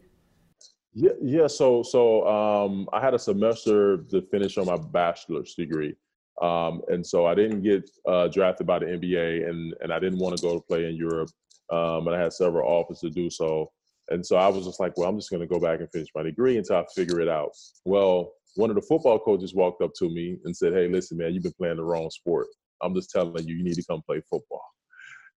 Yeah, 0.93 1.11
yeah. 1.21 1.47
So, 1.47 1.83
so 1.83 2.27
um, 2.27 2.89
I 2.91 2.99
had 2.99 3.13
a 3.13 3.19
semester 3.19 3.97
to 4.09 4.21
finish 4.29 4.57
on 4.57 4.65
my 4.65 4.77
bachelor's 4.77 5.53
degree, 5.55 5.95
um, 6.41 6.81
and 6.89 7.05
so 7.05 7.25
I 7.25 7.35
didn't 7.35 7.61
get 7.61 7.89
uh, 8.07 8.27
drafted 8.27 8.67
by 8.67 8.79
the 8.79 8.85
NBA, 8.85 9.49
and 9.49 9.73
and 9.81 9.93
I 9.93 9.99
didn't 9.99 10.19
want 10.19 10.37
to 10.37 10.41
go 10.41 10.55
to 10.55 10.61
play 10.61 10.87
in 10.87 10.95
Europe. 10.95 11.29
Um, 11.71 12.07
and 12.07 12.15
I 12.15 12.19
had 12.19 12.33
several 12.33 12.67
offers 12.67 12.99
to 12.99 13.09
do 13.09 13.29
so. 13.29 13.71
And 14.09 14.25
so 14.25 14.35
I 14.35 14.47
was 14.49 14.65
just 14.65 14.79
like, 14.79 14.97
well, 14.97 15.09
I'm 15.09 15.17
just 15.17 15.29
going 15.29 15.41
to 15.41 15.47
go 15.47 15.59
back 15.59 15.79
and 15.79 15.89
finish 15.91 16.09
my 16.13 16.23
degree 16.23 16.57
until 16.57 16.77
I 16.77 16.85
figure 16.93 17.21
it 17.21 17.29
out. 17.29 17.51
Well, 17.85 18.33
one 18.55 18.69
of 18.69 18.75
the 18.75 18.81
football 18.81 19.19
coaches 19.19 19.55
walked 19.55 19.81
up 19.81 19.91
to 19.99 20.09
me 20.09 20.37
and 20.43 20.55
said, 20.55 20.73
hey, 20.73 20.87
listen, 20.89 21.17
man, 21.17 21.33
you've 21.33 21.43
been 21.43 21.53
playing 21.53 21.77
the 21.77 21.83
wrong 21.83 22.09
sport. 22.09 22.47
I'm 22.81 22.93
just 22.93 23.09
telling 23.11 23.47
you, 23.47 23.55
you 23.55 23.63
need 23.63 23.75
to 23.75 23.85
come 23.89 24.01
play 24.05 24.21
football. 24.29 24.63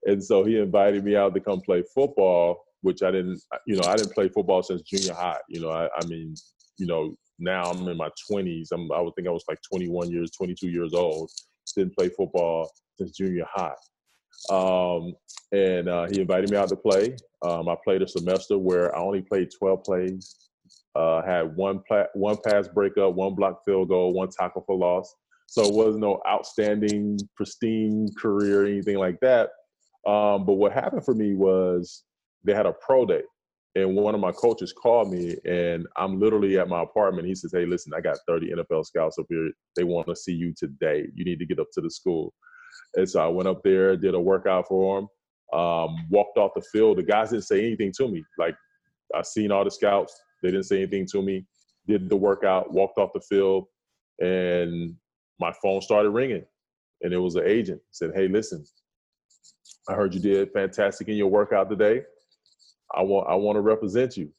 And 0.06 0.23
so 0.23 0.44
he 0.44 0.59
invited 0.59 1.04
me 1.04 1.16
out 1.16 1.35
to 1.35 1.40
come 1.40 1.61
play 1.61 1.85
football, 1.94 2.64
which 2.82 3.02
I 3.02 3.11
didn't, 3.11 3.40
you 3.66 3.76
know, 3.76 3.88
I 3.88 3.97
didn't 3.97 4.12
play 4.12 4.28
football 4.28 4.62
since 4.62 4.82
junior 4.82 5.14
high. 5.14 5.38
You 5.49 5.61
know, 5.61 5.70
I, 5.70 5.88
I 5.97 6.06
mean, 6.06 6.35
you 6.78 6.87
know, 6.87 7.14
now 7.38 7.70
I'm 7.70 7.87
in 7.88 7.97
my 7.97 8.11
20s. 8.30 8.68
I'm, 8.73 8.90
I 8.92 9.00
would 9.00 9.14
think 9.14 9.28
I 9.28 9.30
was 9.30 9.44
like 9.49 9.59
21 9.70 10.11
years, 10.11 10.32
22 10.32 10.68
years 10.68 10.94
old. 10.94 11.30
Didn't 11.76 11.97
play 11.97 12.09
football 12.09 12.70
since 12.99 13.12
junior 13.12 13.47
high. 13.52 13.75
Um, 14.50 15.14
and 15.53 15.88
uh, 15.88 16.07
he 16.11 16.21
invited 16.21 16.50
me 16.50 16.57
out 16.57 16.69
to 16.69 16.76
play. 16.76 17.17
Um, 17.43 17.69
I 17.69 17.76
played 17.85 18.03
a 18.03 18.09
semester 18.09 18.59
where 18.59 18.95
I 18.97 19.00
only 19.00 19.23
played 19.23 19.49
12 19.57 19.85
plays. 19.85 20.37
Uh, 20.95 21.23
had 21.23 21.55
one 21.57 21.81
pla- 21.87 22.07
one 22.14 22.37
pass 22.47 22.69
breakup, 22.69 23.14
one 23.14 23.35
block 23.35 23.64
field 23.64 23.88
goal, 23.88 24.12
one 24.12 24.29
tackle 24.29 24.62
for 24.67 24.76
loss. 24.76 25.14
So 25.47 25.62
it 25.62 25.75
was 25.75 25.97
no 25.97 26.21
outstanding, 26.26 27.19
pristine 27.37 28.09
career 28.19 28.62
or 28.62 28.67
anything 28.67 28.99
like 28.99 29.19
that. 29.21 29.50
Um, 30.07 30.47
but 30.47 30.55
what 30.55 30.73
happened 30.73 31.05
for 31.05 31.14
me 31.14 31.35
was 31.35 32.05
they 32.45 32.55
had 32.55 32.67
a 32.67 32.73
pro 32.73 33.07
day 33.07 33.23
and 33.76 33.97
one 33.97 34.14
of 34.14 34.21
my 34.21 34.33
coaches 34.33 34.73
called 34.73 35.11
me 35.11 35.37
and 35.45 35.87
i'm 35.97 36.19
literally 36.21 36.59
at 36.59 36.69
my 36.69 36.83
apartment 36.83 37.26
he 37.26 37.35
says 37.35 37.53
hey 37.53 37.67
listen 37.67 37.93
i 37.95 38.00
got 38.00 38.19
30 38.26 38.53
nfl 38.53 38.85
scouts 38.85 39.19
up 39.19 39.26
here 39.29 39.50
they 39.76 39.85
want 39.85 40.07
to 40.07 40.17
see 40.17 40.33
you 40.33 40.53
today 40.57 41.07
you 41.14 41.25
need 41.25 41.38
to 41.38 41.47
get 41.47 41.59
up 41.59 41.69
to 41.73 41.81
the 41.81 41.91
school 41.91 42.33
and 42.95 43.09
so 43.09 43.21
i 43.21 43.26
went 43.26 43.49
up 43.49 43.62
there 43.62 43.97
did 43.97 44.14
a 44.14 44.21
workout 44.21 44.66
for 44.69 44.99
him, 44.99 45.09
um, 45.59 46.07
walked 46.11 46.38
off 46.38 46.52
the 46.54 46.62
field. 46.73 46.99
The 46.99 47.02
guys 47.02 47.31
didn't 47.31 47.45
say 47.45 47.64
anything 47.64 47.93
to 47.99 48.09
me. 48.09 48.25
Like 48.38 48.57
i 49.14 49.23
seen 49.23 49.52
all 49.52 49.64
the 49.64 49.71
scouts. 49.71 50.21
They 50.43 50.50
didn't 50.50 50.66
say 50.66 50.78
anything 50.78 51.07
to 51.12 51.23
me. 51.23 51.47
Did 51.87 52.09
the 52.09 52.16
workout 52.16 52.73
walked 52.73 52.99
off 52.99 53.11
the 53.14 53.21
field 53.21 53.66
and 54.21 54.95
my 55.40 55.52
phone 55.62 55.81
started 55.81 56.11
ringing. 56.11 56.45
And 57.02 57.12
it 57.12 57.19
was 57.19 57.37
an 57.37 57.47
agent 57.47 57.81
said 57.90 58.12
hey 58.14 58.28
listen 58.28 58.64
i 59.88 59.95
heard 59.95 60.14
you 60.14 60.21
did 60.21 60.50
fantastic 60.52 61.09
in 61.09 61.16
your 61.16 61.28
workout 61.28 61.69
today. 61.69 62.02
I 62.95 63.02
want 63.02 63.28
I 63.28 63.35
want 63.35 63.57
to 63.57 63.61
represent 63.61 64.16
you. 64.16 64.31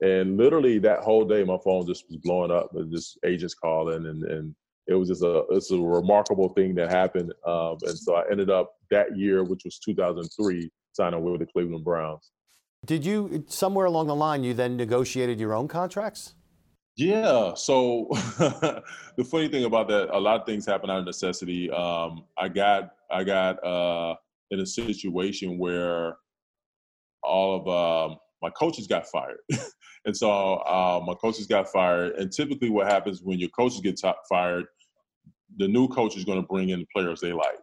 And 0.00 0.36
literally 0.36 0.78
that 0.80 1.00
whole 1.00 1.24
day, 1.24 1.44
my 1.44 1.58
phone 1.64 1.86
just 1.86 2.04
was 2.08 2.18
blowing 2.22 2.50
up, 2.50 2.72
with 2.72 2.90
just 2.92 3.18
agents 3.24 3.54
calling, 3.54 4.06
and 4.06 4.24
and 4.24 4.54
it 4.86 4.94
was 4.94 5.08
just 5.08 5.22
a 5.22 5.44
it's 5.50 5.70
a 5.70 5.78
remarkable 5.78 6.48
thing 6.50 6.74
that 6.76 6.90
happened. 6.90 7.32
Um, 7.46 7.78
and 7.82 7.98
so 7.98 8.14
I 8.14 8.24
ended 8.30 8.50
up 8.50 8.74
that 8.90 9.16
year, 9.16 9.44
which 9.44 9.62
was 9.64 9.78
2003, 9.78 10.70
signing 10.92 11.24
with 11.24 11.40
the 11.40 11.46
Cleveland 11.46 11.84
Browns. 11.84 12.30
Did 12.84 13.04
you 13.04 13.44
somewhere 13.48 13.86
along 13.86 14.08
the 14.08 14.14
line 14.14 14.44
you 14.44 14.52
then 14.52 14.76
negotiated 14.76 15.40
your 15.40 15.54
own 15.54 15.68
contracts? 15.68 16.34
Yeah. 16.96 17.54
So 17.54 18.08
the 18.12 19.24
funny 19.24 19.48
thing 19.48 19.64
about 19.64 19.88
that, 19.88 20.14
a 20.14 20.18
lot 20.18 20.40
of 20.40 20.46
things 20.46 20.66
happen 20.66 20.90
out 20.90 20.98
of 20.98 21.06
necessity. 21.06 21.70
Um, 21.70 22.24
I 22.38 22.48
got 22.48 22.90
I 23.10 23.24
got 23.24 23.64
uh, 23.64 24.14
in 24.50 24.60
a 24.60 24.66
situation 24.66 25.58
where 25.58 26.16
all 27.22 27.56
of 27.56 28.10
um, 28.10 28.18
my 28.44 28.50
coaches 28.50 28.86
got 28.86 29.06
fired, 29.06 29.38
and 30.04 30.14
so 30.14 30.56
uh, 30.56 31.02
my 31.06 31.14
coaches 31.14 31.46
got 31.46 31.66
fired. 31.68 32.12
And 32.16 32.30
typically, 32.30 32.68
what 32.68 32.86
happens 32.86 33.22
when 33.22 33.38
your 33.38 33.48
coaches 33.48 33.80
get 33.80 33.98
top 33.98 34.20
fired, 34.28 34.66
the 35.56 35.66
new 35.66 35.88
coach 35.88 36.14
is 36.14 36.24
going 36.24 36.40
to 36.40 36.46
bring 36.46 36.68
in 36.68 36.86
players 36.94 37.20
they 37.20 37.32
like. 37.32 37.58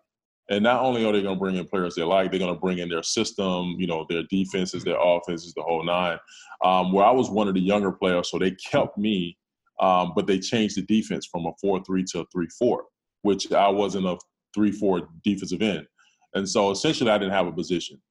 And 0.50 0.64
not 0.64 0.82
only 0.82 1.06
are 1.06 1.14
they 1.14 1.22
going 1.22 1.36
to 1.36 1.40
bring 1.40 1.56
in 1.56 1.68
players 1.68 1.94
they 1.94 2.02
like, 2.02 2.32
they're 2.32 2.40
going 2.40 2.54
to 2.54 2.60
bring 2.60 2.80
in 2.80 2.90
their 2.90 3.04
system, 3.04 3.76
you 3.78 3.86
know, 3.86 4.08
their 4.10 4.24
defenses, 4.24 4.84
their 4.84 4.98
offenses, 5.00 5.54
the 5.54 5.62
whole 5.62 5.86
nine. 5.86 6.18
Um, 6.66 6.92
where 6.92 7.06
I 7.06 7.12
was 7.12 7.30
one 7.30 7.48
of 7.48 7.54
the 7.54 7.62
younger 7.62 7.92
players, 7.92 8.32
so 8.32 8.40
they 8.40 8.52
kept 8.52 8.98
me, 8.98 9.38
um, 9.80 10.14
but 10.16 10.26
they 10.26 10.40
changed 10.40 10.78
the 10.78 10.82
defense 10.82 11.28
from 11.32 11.46
a 11.46 11.52
four-three 11.62 12.06
to 12.12 12.22
a 12.22 12.26
three-four, 12.34 12.86
which 13.22 13.52
I 13.52 13.70
wasn't 13.70 14.08
a 14.08 14.18
three-four 14.56 15.10
defensive 15.24 15.62
end, 15.62 15.86
and 16.34 16.50
so 16.50 16.72
essentially 16.72 17.12
I 17.12 17.20
didn't 17.20 17.34
have 17.34 17.48
a 17.48 17.52
position. 17.52 18.02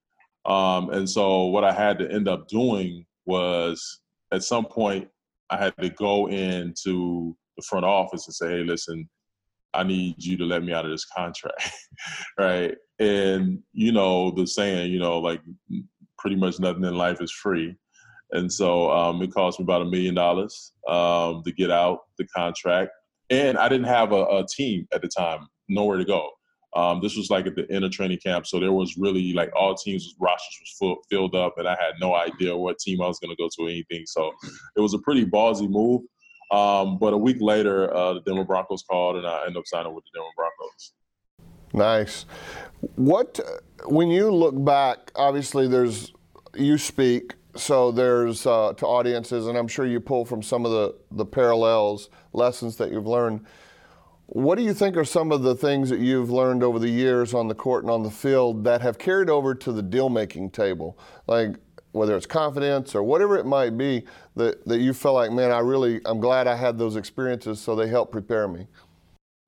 Um, 0.44 0.90
and 0.90 1.08
so 1.08 1.46
what 1.46 1.64
I 1.64 1.72
had 1.72 1.98
to 1.98 2.10
end 2.10 2.28
up 2.28 2.48
doing 2.48 3.04
was 3.26 4.00
at 4.32 4.42
some 4.42 4.64
point 4.64 5.08
I 5.50 5.56
had 5.56 5.74
to 5.80 5.90
go 5.90 6.28
into 6.28 7.36
the 7.56 7.62
front 7.68 7.84
office 7.84 8.26
and 8.26 8.34
say, 8.34 8.50
"Hey, 8.50 8.64
listen." 8.64 9.08
I 9.72 9.84
need 9.84 10.22
you 10.22 10.36
to 10.38 10.44
let 10.44 10.64
me 10.64 10.72
out 10.72 10.84
of 10.84 10.90
this 10.90 11.04
contract, 11.04 11.70
right? 12.38 12.76
And 12.98 13.60
you 13.72 13.92
know 13.92 14.30
the 14.30 14.46
saying, 14.46 14.92
you 14.92 14.98
know, 14.98 15.18
like 15.18 15.40
pretty 16.18 16.36
much 16.36 16.58
nothing 16.58 16.84
in 16.84 16.96
life 16.96 17.20
is 17.20 17.30
free, 17.30 17.76
and 18.32 18.52
so 18.52 18.90
um, 18.90 19.22
it 19.22 19.32
cost 19.32 19.58
me 19.58 19.64
about 19.64 19.82
a 19.82 19.86
million 19.86 20.14
dollars 20.14 20.72
um, 20.88 21.42
to 21.44 21.52
get 21.52 21.70
out 21.70 22.00
the 22.18 22.26
contract, 22.26 22.90
and 23.30 23.56
I 23.58 23.68
didn't 23.68 23.86
have 23.86 24.12
a, 24.12 24.24
a 24.24 24.46
team 24.54 24.86
at 24.92 25.02
the 25.02 25.08
time, 25.08 25.46
nowhere 25.68 25.98
to 25.98 26.04
go. 26.04 26.30
Um, 26.74 27.00
this 27.02 27.16
was 27.16 27.30
like 27.30 27.46
at 27.46 27.56
the 27.56 27.70
end 27.70 27.84
of 27.84 27.90
training 27.90 28.18
camp, 28.18 28.46
so 28.46 28.60
there 28.60 28.72
was 28.72 28.96
really 28.96 29.32
like 29.32 29.50
all 29.56 29.74
teams 29.74 30.14
rosters 30.20 30.56
was 30.60 30.76
full, 30.78 30.96
filled 31.10 31.34
up, 31.34 31.54
and 31.58 31.66
I 31.66 31.72
had 31.72 31.94
no 32.00 32.14
idea 32.14 32.56
what 32.56 32.78
team 32.78 33.02
I 33.02 33.08
was 33.08 33.18
going 33.18 33.34
to 33.34 33.42
go 33.42 33.48
to 33.48 33.62
or 33.66 33.68
anything. 33.68 34.04
So 34.06 34.32
it 34.76 34.80
was 34.80 34.94
a 34.94 34.98
pretty 34.98 35.26
ballsy 35.26 35.68
move. 35.68 36.02
Um, 36.52 36.98
but 36.98 37.12
a 37.12 37.16
week 37.16 37.38
later, 37.40 37.92
uh, 37.94 38.14
the 38.14 38.20
Denver 38.20 38.44
Broncos 38.44 38.82
called, 38.82 39.16
and 39.16 39.26
I 39.26 39.42
ended 39.42 39.56
up 39.56 39.66
signing 39.66 39.94
with 39.94 40.04
the 40.04 40.18
Denver 40.18 40.30
Broncos. 40.36 40.92
Nice. 41.72 42.26
What 42.96 43.38
when 43.86 44.08
you 44.08 44.32
look 44.32 44.64
back? 44.64 45.12
Obviously, 45.14 45.68
there's 45.68 46.12
you 46.54 46.78
speak, 46.78 47.34
so 47.54 47.92
there's 47.92 48.46
uh, 48.46 48.72
to 48.76 48.86
audiences, 48.86 49.46
and 49.46 49.56
I'm 49.56 49.68
sure 49.68 49.86
you 49.86 50.00
pull 50.00 50.24
from 50.24 50.42
some 50.42 50.64
of 50.64 50.72
the 50.72 50.96
the 51.12 51.24
parallels, 51.24 52.10
lessons 52.32 52.76
that 52.76 52.90
you've 52.90 53.06
learned. 53.06 53.46
What 54.32 54.58
do 54.58 54.62
you 54.62 54.74
think 54.74 54.96
are 54.96 55.04
some 55.04 55.32
of 55.32 55.42
the 55.42 55.56
things 55.56 55.90
that 55.90 55.98
you've 55.98 56.30
learned 56.30 56.62
over 56.62 56.78
the 56.78 56.88
years 56.88 57.34
on 57.34 57.48
the 57.48 57.54
court 57.54 57.82
and 57.82 57.90
on 57.90 58.04
the 58.04 58.12
field 58.12 58.62
that 58.62 58.80
have 58.80 58.96
carried 58.96 59.28
over 59.28 59.56
to 59.56 59.72
the 59.72 59.82
deal 59.82 60.08
making 60.08 60.50
table? 60.50 60.96
Like 61.26 61.56
whether 61.90 62.16
it's 62.16 62.26
confidence 62.26 62.94
or 62.94 63.02
whatever 63.02 63.36
it 63.36 63.44
might 63.44 63.76
be 63.76 64.04
that, 64.36 64.64
that 64.66 64.78
you 64.78 64.94
feel 64.94 65.14
like, 65.14 65.32
man, 65.32 65.50
I 65.50 65.58
really, 65.58 66.00
I'm 66.04 66.20
glad 66.20 66.46
I 66.46 66.54
had 66.54 66.78
those 66.78 66.94
experiences 66.94 67.60
so 67.60 67.74
they 67.74 67.88
help 67.88 68.12
prepare 68.12 68.46
me? 68.46 68.68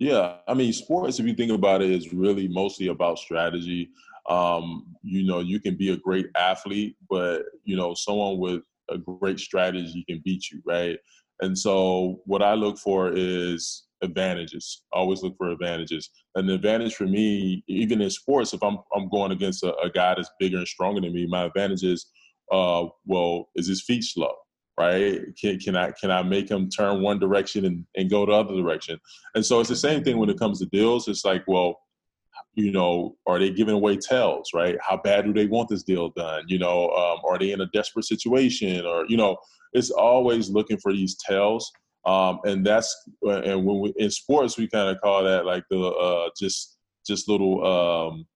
Yeah, 0.00 0.38
I 0.48 0.54
mean, 0.54 0.72
sports, 0.72 1.20
if 1.20 1.26
you 1.26 1.34
think 1.34 1.52
about 1.52 1.80
it, 1.80 1.90
is 1.92 2.12
really 2.12 2.48
mostly 2.48 2.88
about 2.88 3.20
strategy. 3.20 3.90
Um, 4.28 4.96
you 5.04 5.22
know, 5.22 5.38
you 5.38 5.60
can 5.60 5.76
be 5.76 5.92
a 5.92 5.96
great 5.96 6.26
athlete, 6.34 6.96
but, 7.08 7.44
you 7.62 7.76
know, 7.76 7.94
someone 7.94 8.38
with 8.38 8.62
a 8.88 8.98
great 8.98 9.38
strategy 9.38 10.04
can 10.08 10.20
beat 10.24 10.50
you, 10.50 10.60
right? 10.64 10.98
And 11.40 11.56
so 11.56 12.20
what 12.24 12.42
I 12.42 12.54
look 12.54 12.78
for 12.78 13.12
is 13.14 13.84
advantages. 14.02 14.82
Always 14.92 15.22
look 15.22 15.36
for 15.36 15.50
advantages. 15.50 16.10
An 16.34 16.50
advantage 16.50 16.94
for 16.94 17.06
me, 17.06 17.64
even 17.68 18.00
in 18.00 18.10
sports, 18.10 18.52
if 18.52 18.62
I'm 18.62 18.78
I'm 18.94 19.08
going 19.08 19.32
against 19.32 19.62
a, 19.62 19.74
a 19.76 19.90
guy 19.90 20.14
that's 20.14 20.30
bigger 20.38 20.58
and 20.58 20.68
stronger 20.68 21.00
than 21.00 21.14
me, 21.14 21.26
my 21.26 21.44
advantage 21.44 21.84
is 21.84 22.10
uh, 22.50 22.86
well, 23.06 23.48
is 23.56 23.68
his 23.68 23.82
feet 23.82 24.04
slow? 24.04 24.34
Right? 24.78 25.20
Can, 25.40 25.58
can 25.58 25.76
I 25.76 25.92
can 25.92 26.10
I 26.10 26.22
make 26.22 26.50
him 26.50 26.68
turn 26.68 27.02
one 27.02 27.18
direction 27.18 27.64
and, 27.64 27.84
and 27.96 28.10
go 28.10 28.26
the 28.26 28.32
other 28.32 28.54
direction? 28.54 28.98
And 29.34 29.44
so 29.44 29.60
it's 29.60 29.68
the 29.68 29.76
same 29.76 30.02
thing 30.02 30.18
when 30.18 30.30
it 30.30 30.38
comes 30.38 30.58
to 30.60 30.66
deals. 30.66 31.08
It's 31.08 31.24
like, 31.24 31.44
well, 31.46 31.78
you 32.54 32.72
know, 32.72 33.16
are 33.26 33.38
they 33.38 33.50
giving 33.50 33.74
away 33.74 33.96
tells, 33.96 34.50
right? 34.54 34.76
How 34.80 35.00
bad 35.02 35.24
do 35.24 35.32
they 35.32 35.46
want 35.46 35.68
this 35.68 35.82
deal 35.82 36.10
done? 36.10 36.44
You 36.48 36.58
know, 36.58 36.88
um, 36.90 37.18
are 37.28 37.38
they 37.38 37.52
in 37.52 37.60
a 37.60 37.66
desperate 37.66 38.04
situation? 38.04 38.84
Or, 38.84 39.04
you 39.08 39.16
know, 39.16 39.36
it's 39.72 39.90
always 39.90 40.50
looking 40.50 40.78
for 40.78 40.92
these 40.92 41.16
tells. 41.16 41.70
Um, 42.04 42.40
and 42.44 42.66
that's, 42.66 42.94
and 43.22 43.64
when 43.64 43.80
we, 43.80 43.94
in 43.96 44.10
sports, 44.10 44.58
we 44.58 44.68
kind 44.68 44.88
of 44.88 45.00
call 45.00 45.22
that 45.24 45.46
like 45.46 45.64
the, 45.70 45.80
uh, 45.80 46.30
just, 46.38 46.78
just 47.06 47.28
little, 47.28 47.64
um, 47.64 48.26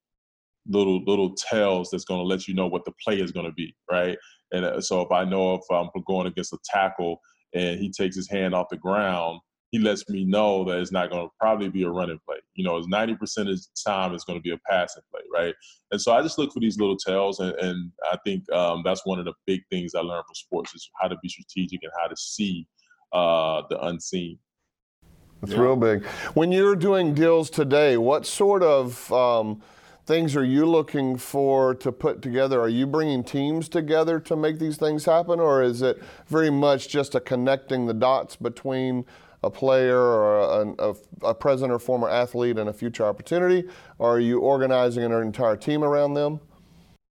little 0.68 1.02
little 1.04 1.34
tells 1.34 1.90
that's 1.90 2.04
going 2.04 2.20
to 2.20 2.26
let 2.26 2.48
you 2.48 2.54
know 2.54 2.66
what 2.66 2.84
the 2.84 2.92
play 3.04 3.20
is 3.20 3.32
going 3.32 3.46
to 3.46 3.52
be, 3.52 3.74
right? 3.90 4.18
And 4.52 4.64
uh, 4.64 4.80
so 4.80 5.00
if 5.00 5.10
I 5.10 5.24
know 5.24 5.54
if 5.54 5.62
I'm 5.70 5.88
going 6.06 6.26
against 6.26 6.52
a 6.52 6.58
tackle 6.64 7.20
and 7.54 7.78
he 7.78 7.90
takes 7.90 8.16
his 8.16 8.28
hand 8.30 8.54
off 8.54 8.66
the 8.70 8.76
ground, 8.76 9.40
he 9.72 9.78
lets 9.80 10.08
me 10.08 10.24
know 10.24 10.64
that 10.64 10.78
it's 10.78 10.92
not 10.92 11.10
going 11.10 11.26
to 11.26 11.32
probably 11.40 11.68
be 11.68 11.82
a 11.82 11.90
running 11.90 12.20
play. 12.26 12.38
You 12.54 12.64
know, 12.64 12.76
it's 12.76 12.86
90% 12.86 13.12
of 13.12 13.46
the 13.46 13.66
time 13.84 14.14
it's 14.14 14.24
going 14.24 14.38
to 14.38 14.42
be 14.42 14.52
a 14.52 14.58
passing 14.68 15.02
play, 15.10 15.22
right? 15.34 15.54
And 15.90 16.00
so 16.00 16.12
I 16.12 16.22
just 16.22 16.38
look 16.38 16.52
for 16.52 16.60
these 16.60 16.78
little 16.78 16.96
tells, 16.96 17.40
and, 17.40 17.52
and 17.54 17.90
I 18.10 18.16
think 18.24 18.50
um, 18.52 18.82
that's 18.84 19.04
one 19.04 19.18
of 19.18 19.24
the 19.24 19.34
big 19.46 19.62
things 19.70 19.94
I 19.94 20.00
learned 20.00 20.24
from 20.26 20.34
sports 20.34 20.74
is 20.74 20.88
how 21.00 21.08
to 21.08 21.16
be 21.20 21.28
strategic 21.28 21.80
and 21.82 21.92
how 22.00 22.06
to 22.06 22.16
see 22.16 22.66
uh, 23.16 23.62
the 23.70 23.78
unseen. 23.86 24.38
That's 25.40 25.52
yeah. 25.52 25.60
real 25.60 25.76
big. 25.76 26.04
When 26.34 26.52
you're 26.52 26.76
doing 26.76 27.14
deals 27.14 27.50
today, 27.50 27.96
what 27.96 28.26
sort 28.26 28.62
of 28.62 29.12
um,– 29.12 29.62
things 30.06 30.36
are 30.36 30.44
you 30.44 30.64
looking 30.64 31.16
for 31.16 31.74
to 31.74 31.90
put 31.90 32.22
together? 32.22 32.60
Are 32.60 32.68
you 32.68 32.86
bringing 32.86 33.24
teams 33.24 33.68
together 33.68 34.20
to 34.20 34.36
make 34.36 34.58
these 34.58 34.76
things 34.76 35.04
happen, 35.04 35.40
or 35.40 35.62
is 35.62 35.82
it 35.82 36.00
very 36.28 36.50
much 36.50 36.88
just 36.88 37.14
a 37.14 37.20
connecting 37.20 37.86
the 37.86 37.94
dots 37.94 38.36
between 38.36 39.04
a 39.42 39.50
player 39.50 39.98
or 39.98 40.38
a, 40.38 40.74
a, 40.78 40.94
a 41.30 41.34
present 41.34 41.72
or 41.72 41.78
former 41.78 42.08
athlete 42.08 42.56
and 42.56 42.68
a 42.68 42.72
future 42.72 43.04
opportunity? 43.04 43.68
Or 43.98 44.16
are 44.16 44.20
you 44.20 44.38
organizing 44.38 45.02
an 45.04 45.12
entire 45.12 45.56
team 45.56 45.82
around 45.82 46.14
them? 46.14 46.40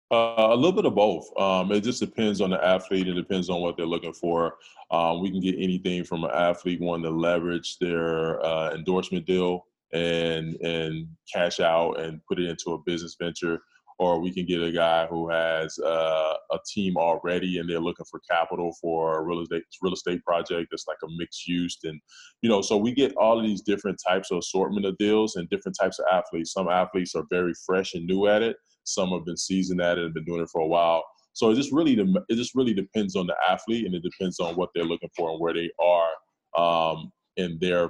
Uh, 0.09 0.47
a 0.51 0.55
little 0.55 0.71
bit 0.71 0.85
of 0.85 0.95
both. 0.95 1.29
Um, 1.37 1.71
it 1.73 1.81
just 1.81 1.99
depends 1.99 2.39
on 2.39 2.51
the 2.51 2.63
athlete. 2.63 3.09
It 3.09 3.15
depends 3.15 3.49
on 3.49 3.61
what 3.61 3.75
they're 3.75 3.85
looking 3.85 4.13
for. 4.13 4.55
Um, 4.89 5.21
we 5.21 5.29
can 5.29 5.41
get 5.41 5.55
anything 5.57 6.05
from 6.05 6.23
an 6.23 6.31
athlete 6.33 6.79
wanting 6.79 7.03
to 7.03 7.09
leverage 7.09 7.77
their 7.79 8.43
uh, 8.45 8.73
endorsement 8.73 9.25
deal 9.25 9.65
and 9.93 10.55
and 10.61 11.07
cash 11.33 11.59
out 11.59 11.99
and 11.99 12.21
put 12.27 12.39
it 12.39 12.49
into 12.49 12.73
a 12.73 12.77
business 12.79 13.15
venture 13.19 13.61
or 13.99 14.19
we 14.19 14.31
can 14.31 14.45
get 14.45 14.61
a 14.61 14.71
guy 14.71 15.07
who 15.07 15.29
has 15.29 15.79
uh, 15.79 16.33
a 16.51 16.59
team 16.67 16.97
already 16.97 17.57
and 17.57 17.69
they're 17.69 17.79
looking 17.79 18.05
for 18.09 18.19
capital 18.29 18.75
for 18.79 19.17
a 19.17 19.23
real 19.23 19.41
estate 19.41 19.63
real 19.81 19.93
estate 19.93 20.23
project 20.23 20.67
that's 20.69 20.87
like 20.87 20.97
a 21.03 21.07
mixed 21.17 21.47
use 21.47 21.77
and 21.83 21.99
you 22.41 22.49
know 22.49 22.61
so 22.61 22.77
we 22.77 22.91
get 22.91 23.15
all 23.15 23.39
of 23.39 23.45
these 23.45 23.61
different 23.61 23.97
types 24.05 24.29
of 24.29 24.39
assortment 24.39 24.85
of 24.85 24.97
deals 24.97 25.37
and 25.37 25.49
different 25.49 25.77
types 25.79 25.99
of 25.99 26.05
athletes 26.11 26.53
some 26.53 26.67
athletes 26.67 27.15
are 27.15 27.25
very 27.29 27.53
fresh 27.65 27.93
and 27.93 28.05
new 28.05 28.27
at 28.27 28.41
it 28.41 28.57
some 28.87 29.09
have 29.09 29.25
been 29.25 29.37
seasoned 29.37 29.81
at 29.81 29.97
it 29.97 30.05
and 30.05 30.13
been 30.13 30.25
doing 30.25 30.41
it 30.41 30.49
for 30.49 30.61
a 30.61 30.67
while 30.67 31.03
so 31.33 31.49
it 31.51 31.55
just 31.55 31.71
really 31.71 31.93
it 32.29 32.35
just 32.35 32.55
really 32.55 32.73
depends 32.73 33.15
on 33.15 33.27
the 33.27 33.35
athlete 33.49 33.85
and 33.85 33.93
it 33.93 34.03
depends 34.03 34.39
on 34.39 34.55
what 34.55 34.69
they're 34.73 34.83
looking 34.83 35.09
for 35.15 35.31
and 35.31 35.39
where 35.39 35.53
they 35.53 35.69
are 35.79 36.09
um, 36.57 37.11
in 37.37 37.57
their 37.61 37.89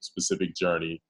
specific 0.00 0.54
journey 0.54 1.00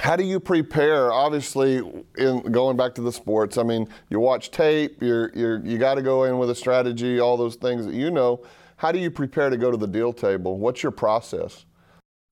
how 0.00 0.16
do 0.16 0.24
you 0.24 0.40
prepare? 0.40 1.12
Obviously, 1.12 1.80
in 2.18 2.42
going 2.50 2.76
back 2.76 2.94
to 2.96 3.00
the 3.00 3.12
sports, 3.12 3.56
I 3.56 3.62
mean, 3.62 3.88
you 4.10 4.18
watch 4.18 4.50
tape, 4.50 5.00
you're, 5.00 5.30
you're, 5.34 5.64
you 5.64 5.78
got 5.78 5.94
to 5.94 6.02
go 6.02 6.24
in 6.24 6.38
with 6.38 6.50
a 6.50 6.54
strategy, 6.54 7.20
all 7.20 7.36
those 7.36 7.54
things 7.54 7.86
that 7.86 7.94
you 7.94 8.10
know. 8.10 8.42
How 8.76 8.90
do 8.90 8.98
you 8.98 9.10
prepare 9.10 9.50
to 9.50 9.56
go 9.56 9.70
to 9.70 9.76
the 9.76 9.86
deal 9.86 10.12
table? 10.12 10.58
What's 10.58 10.82
your 10.82 10.92
process? 10.92 11.64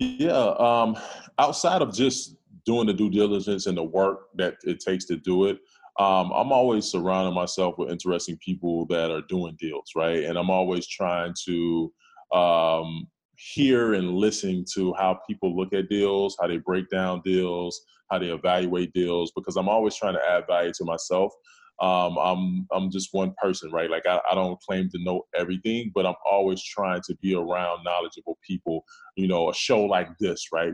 Yeah, 0.00 0.54
um, 0.58 0.96
outside 1.38 1.82
of 1.82 1.94
just 1.94 2.34
doing 2.66 2.86
the 2.86 2.92
due 2.92 3.10
diligence 3.10 3.66
and 3.66 3.76
the 3.76 3.84
work 3.84 4.28
that 4.34 4.56
it 4.64 4.80
takes 4.80 5.04
to 5.06 5.16
do 5.16 5.46
it, 5.46 5.58
um, 5.98 6.32
I'm 6.32 6.52
always 6.52 6.86
surrounding 6.86 7.34
myself 7.34 7.76
with 7.78 7.90
interesting 7.90 8.38
people 8.38 8.86
that 8.86 9.10
are 9.10 9.22
doing 9.28 9.56
deals, 9.58 9.90
right? 9.94 10.24
And 10.24 10.38
I'm 10.38 10.50
always 10.50 10.86
trying 10.86 11.34
to 11.46 11.92
um, 12.32 13.06
hear 13.36 13.94
and 13.94 14.14
listen 14.14 14.64
to 14.74 14.94
how 14.94 15.20
people 15.26 15.54
look 15.56 15.74
at 15.74 15.90
deals, 15.90 16.36
how 16.40 16.46
they 16.46 16.58
break 16.58 16.88
down 16.88 17.20
deals, 17.24 17.78
how 18.10 18.18
they 18.18 18.28
evaluate 18.28 18.92
deals, 18.94 19.32
because 19.36 19.56
I'm 19.56 19.68
always 19.68 19.94
trying 19.94 20.14
to 20.14 20.30
add 20.30 20.44
value 20.46 20.72
to 20.78 20.84
myself. 20.84 21.32
Um, 21.80 22.16
I'm 22.16 22.66
I'm 22.70 22.90
just 22.90 23.08
one 23.12 23.34
person, 23.42 23.70
right? 23.72 23.90
Like 23.90 24.06
I, 24.06 24.20
I 24.30 24.34
don't 24.34 24.60
claim 24.60 24.88
to 24.90 25.02
know 25.02 25.22
everything, 25.34 25.90
but 25.94 26.06
I'm 26.06 26.14
always 26.30 26.62
trying 26.62 27.00
to 27.06 27.16
be 27.16 27.34
around 27.34 27.82
knowledgeable 27.84 28.38
people. 28.46 28.84
You 29.16 29.26
know, 29.26 29.50
a 29.50 29.54
show 29.54 29.82
like 29.84 30.08
this, 30.18 30.48
right, 30.52 30.72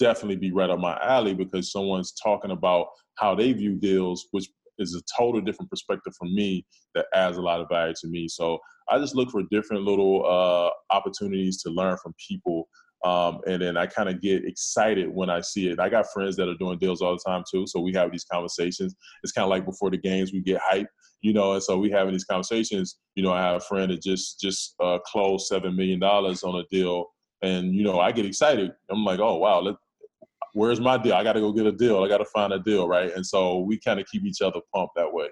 definitely 0.00 0.36
be 0.36 0.50
right 0.52 0.70
up 0.70 0.80
my 0.80 0.98
alley 1.00 1.34
because 1.34 1.70
someone's 1.70 2.12
talking 2.12 2.50
about 2.50 2.88
how 3.16 3.34
they 3.34 3.52
view 3.52 3.76
deals, 3.76 4.26
which 4.32 4.48
is 4.78 4.94
a 4.94 5.02
total 5.16 5.40
different 5.40 5.70
perspective 5.70 6.14
from 6.18 6.34
me 6.34 6.66
that 6.94 7.06
adds 7.14 7.36
a 7.36 7.42
lot 7.42 7.60
of 7.60 7.68
value 7.68 7.94
to 8.00 8.08
me. 8.08 8.26
So 8.26 8.58
I 8.88 8.98
just 8.98 9.14
look 9.14 9.30
for 9.30 9.42
different 9.50 9.84
little 9.84 10.24
uh, 10.26 10.94
opportunities 10.94 11.62
to 11.62 11.70
learn 11.70 11.98
from 12.02 12.14
people. 12.28 12.68
Um, 13.04 13.40
and 13.46 13.62
then 13.62 13.76
I 13.76 13.86
kind 13.86 14.08
of 14.08 14.20
get 14.20 14.44
excited 14.44 15.08
when 15.08 15.30
I 15.30 15.40
see 15.40 15.68
it. 15.68 15.80
I 15.80 15.88
got 15.88 16.12
friends 16.12 16.36
that 16.36 16.48
are 16.48 16.56
doing 16.56 16.78
deals 16.78 17.00
all 17.00 17.12
the 17.12 17.30
time 17.30 17.44
too, 17.50 17.66
so 17.66 17.80
we 17.80 17.92
have 17.94 18.10
these 18.10 18.24
conversations. 18.24 18.94
It's 19.22 19.32
kind 19.32 19.44
of 19.44 19.50
like 19.50 19.64
before 19.64 19.90
the 19.90 19.96
games, 19.96 20.32
we 20.32 20.40
get 20.40 20.60
hype, 20.62 20.88
you 21.22 21.32
know, 21.32 21.52
and 21.54 21.62
so 21.62 21.78
we 21.78 21.90
having 21.90 22.12
these 22.12 22.26
conversations. 22.26 22.98
You 23.14 23.22
know, 23.22 23.32
I 23.32 23.40
have 23.40 23.56
a 23.56 23.60
friend 23.60 23.90
that 23.90 24.02
just 24.02 24.38
just 24.38 24.74
uh, 24.82 24.98
closed 25.06 25.46
seven 25.46 25.76
million 25.76 25.98
dollars 25.98 26.42
on 26.42 26.56
a 26.56 26.64
deal, 26.70 27.06
and 27.40 27.74
you 27.74 27.84
know, 27.84 28.00
I 28.00 28.12
get 28.12 28.26
excited. 28.26 28.72
I'm 28.90 29.02
like, 29.02 29.18
oh 29.18 29.36
wow, 29.36 29.60
let, 29.60 29.76
where's 30.54 30.80
my 30.80 30.96
deal? 30.98 31.14
I 31.14 31.24
got 31.24 31.34
to 31.34 31.40
go 31.40 31.52
get 31.52 31.66
a 31.66 31.72
deal. 31.72 32.02
I 32.02 32.08
got 32.08 32.18
to 32.18 32.24
find 32.26 32.52
a 32.52 32.58
deal, 32.58 32.88
right? 32.88 33.12
And 33.14 33.24
so 33.24 33.58
we 33.58 33.78
kind 33.78 34.00
of 34.00 34.06
keep 34.06 34.24
each 34.24 34.40
other 34.40 34.60
pumped 34.74 34.94
that 34.96 35.12
way 35.12 35.28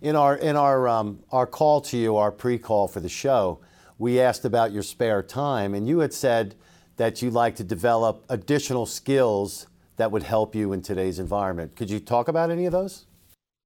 in 0.00 0.16
our 0.16 0.36
in 0.36 0.56
our 0.56 0.88
um, 0.88 1.20
our 1.30 1.46
call 1.46 1.80
to 1.82 1.96
you, 1.96 2.16
our 2.16 2.30
pre-call 2.30 2.88
for 2.88 3.00
the 3.00 3.08
show, 3.08 3.60
we 3.98 4.20
asked 4.20 4.44
about 4.44 4.72
your 4.72 4.82
spare 4.82 5.22
time, 5.22 5.74
and 5.74 5.88
you 5.88 6.00
had 6.00 6.12
said 6.12 6.54
that 6.96 7.22
you 7.22 7.30
like 7.30 7.56
to 7.56 7.64
develop 7.64 8.24
additional 8.28 8.86
skills 8.86 9.66
that 9.96 10.10
would 10.10 10.22
help 10.22 10.54
you 10.54 10.72
in 10.72 10.82
today's 10.82 11.18
environment. 11.18 11.74
Could 11.76 11.90
you 11.90 12.00
talk 12.00 12.28
about 12.28 12.50
any 12.50 12.66
of 12.66 12.72
those? 12.72 13.06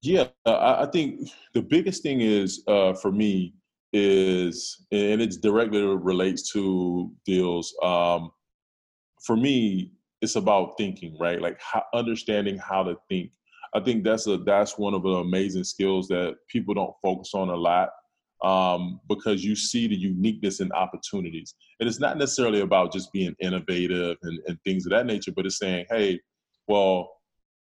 Yeah, 0.03 0.29
I 0.45 0.87
think 0.87 1.31
the 1.55 1.63
biggest 1.63 2.03
thing 2.03 2.21
is 2.21 2.65
uh, 2.67 2.95
for 2.95 3.13
me 3.13 3.55
is, 3.93 4.85
and 4.91 5.21
it 5.21 5.41
directly 5.43 5.83
relates 5.83 6.51
to 6.53 7.13
deals. 7.25 7.75
Um, 7.83 8.33
for 9.25 9.37
me, 9.37 9.93
it's 10.23 10.37
about 10.37 10.79
thinking, 10.79 11.17
right? 11.21 11.43
Like 11.43 11.61
how, 11.61 11.83
understanding 11.93 12.57
how 12.57 12.85
to 12.85 12.97
think 13.11 13.33
I 13.75 13.81
think 13.81 14.05
that's 14.05 14.27
a 14.27 14.37
that's 14.39 14.77
one 14.79 14.95
of 14.95 15.03
the 15.03 15.09
amazing 15.09 15.65
skills 15.65 16.09
that 16.09 16.37
people 16.49 16.75
don't 16.75 16.95
focus 17.03 17.33
on 17.35 17.49
a 17.49 17.57
lot 17.57 17.91
um, 18.43 19.01
because 19.09 19.45
you 19.45 19.57
see 19.57 19.87
the 19.87 19.97
uniqueness 19.97 20.61
and 20.61 20.73
opportunities. 20.73 21.55
And 21.81 21.89
it's 21.89 22.01
not 22.01 22.19
necessarily 22.19 22.61
about 22.61 22.93
just 22.93 23.13
being 23.13 23.35
innovative 23.41 24.17
and, 24.23 24.41
and 24.47 24.59
things 24.65 24.85
of 24.85 24.91
that 24.91 25.07
nature, 25.07 25.33
but 25.35 25.47
it's 25.47 25.59
saying, 25.59 25.87
hey, 25.91 26.21
well, 26.67 27.11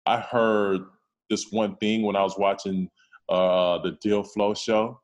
I 0.06 0.20
heard 0.20 0.82
this 1.30 1.48
one 1.52 1.76
thing 1.78 2.04
when 2.04 2.16
I 2.16 2.24
was 2.24 2.38
watching 2.38 2.90
uh, 3.28 3.80
the 3.80 3.98
Deal 4.02 4.24
Flow 4.24 4.54
show, 4.54 5.02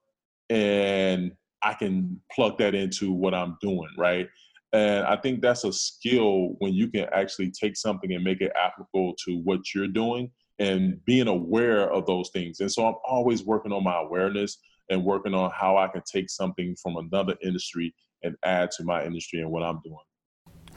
and 0.50 1.32
I 1.62 1.74
can 1.74 2.22
plug 2.32 2.58
that 2.60 2.74
into 2.74 3.12
what 3.12 3.34
I'm 3.34 3.58
doing, 3.62 3.90
right? 3.98 4.28
And 4.76 5.06
I 5.06 5.16
think 5.16 5.42
that's 5.42 5.64
a 5.64 5.72
skill 5.72 6.56
when 6.60 6.74
you 6.74 6.90
can 6.90 7.06
actually 7.14 7.50
take 7.50 7.78
something 7.78 8.12
and 8.12 8.22
make 8.22 8.42
it 8.42 8.52
applicable 8.62 9.16
to 9.26 9.38
what 9.46 9.74
you're 9.74 9.88
doing 9.88 10.30
and 10.60 11.00
being 11.06 11.30
aware 11.30 11.90
of 11.90 12.06
those 12.06 12.30
things. 12.32 12.60
And 12.60 12.70
so 12.70 12.86
I'm 12.86 12.96
always 13.08 13.46
working 13.46 13.72
on 13.72 13.86
my 13.86 14.02
awareness 14.02 14.58
and 14.90 15.06
working 15.06 15.34
on 15.34 15.50
how 15.52 15.78
I 15.78 15.88
can 15.88 16.02
take 16.06 16.30
something 16.30 16.76
from 16.84 16.98
another 16.98 17.36
industry 17.42 17.96
and 18.24 18.36
add 18.44 18.70
to 18.72 18.84
my 18.84 19.06
industry 19.06 19.40
and 19.40 19.50
what 19.50 19.64
I'm 19.64 19.80
doing. 19.82 19.96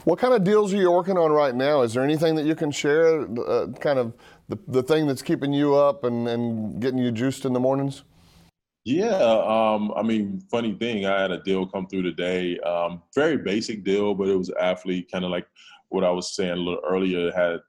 What 0.04 0.20
kind 0.20 0.32
of 0.32 0.44
deals 0.44 0.72
are 0.72 0.76
you 0.76 0.92
working 0.92 1.18
on 1.18 1.32
right 1.32 1.54
now? 1.54 1.82
Is 1.82 1.94
there 1.94 2.04
anything 2.04 2.36
that 2.36 2.46
you 2.46 2.54
can 2.54 2.70
share, 2.70 3.22
uh, 3.22 3.66
kind 3.80 3.98
of 3.98 4.14
the, 4.48 4.60
the 4.68 4.82
thing 4.84 5.08
that's 5.08 5.22
keeping 5.22 5.52
you 5.52 5.74
up 5.74 6.04
and, 6.04 6.28
and 6.28 6.80
getting 6.80 6.98
you 6.98 7.10
juiced 7.10 7.44
in 7.44 7.52
the 7.52 7.58
mornings? 7.58 8.04
Yeah, 8.88 9.18
um, 9.18 9.92
I 9.96 10.02
mean, 10.02 10.40
funny 10.50 10.72
thing, 10.72 11.04
I 11.04 11.20
had 11.20 11.30
a 11.30 11.42
deal 11.42 11.66
come 11.66 11.86
through 11.88 12.04
today. 12.04 12.58
Um, 12.60 13.02
very 13.14 13.36
basic 13.36 13.84
deal, 13.84 14.14
but 14.14 14.28
it 14.28 14.34
was 14.34 14.50
athlete, 14.58 15.10
kind 15.12 15.26
of 15.26 15.30
like 15.30 15.46
what 15.90 16.04
I 16.04 16.10
was 16.10 16.34
saying 16.34 16.52
a 16.52 16.56
little 16.56 16.80
earlier. 16.88 17.30
Had 17.32 17.60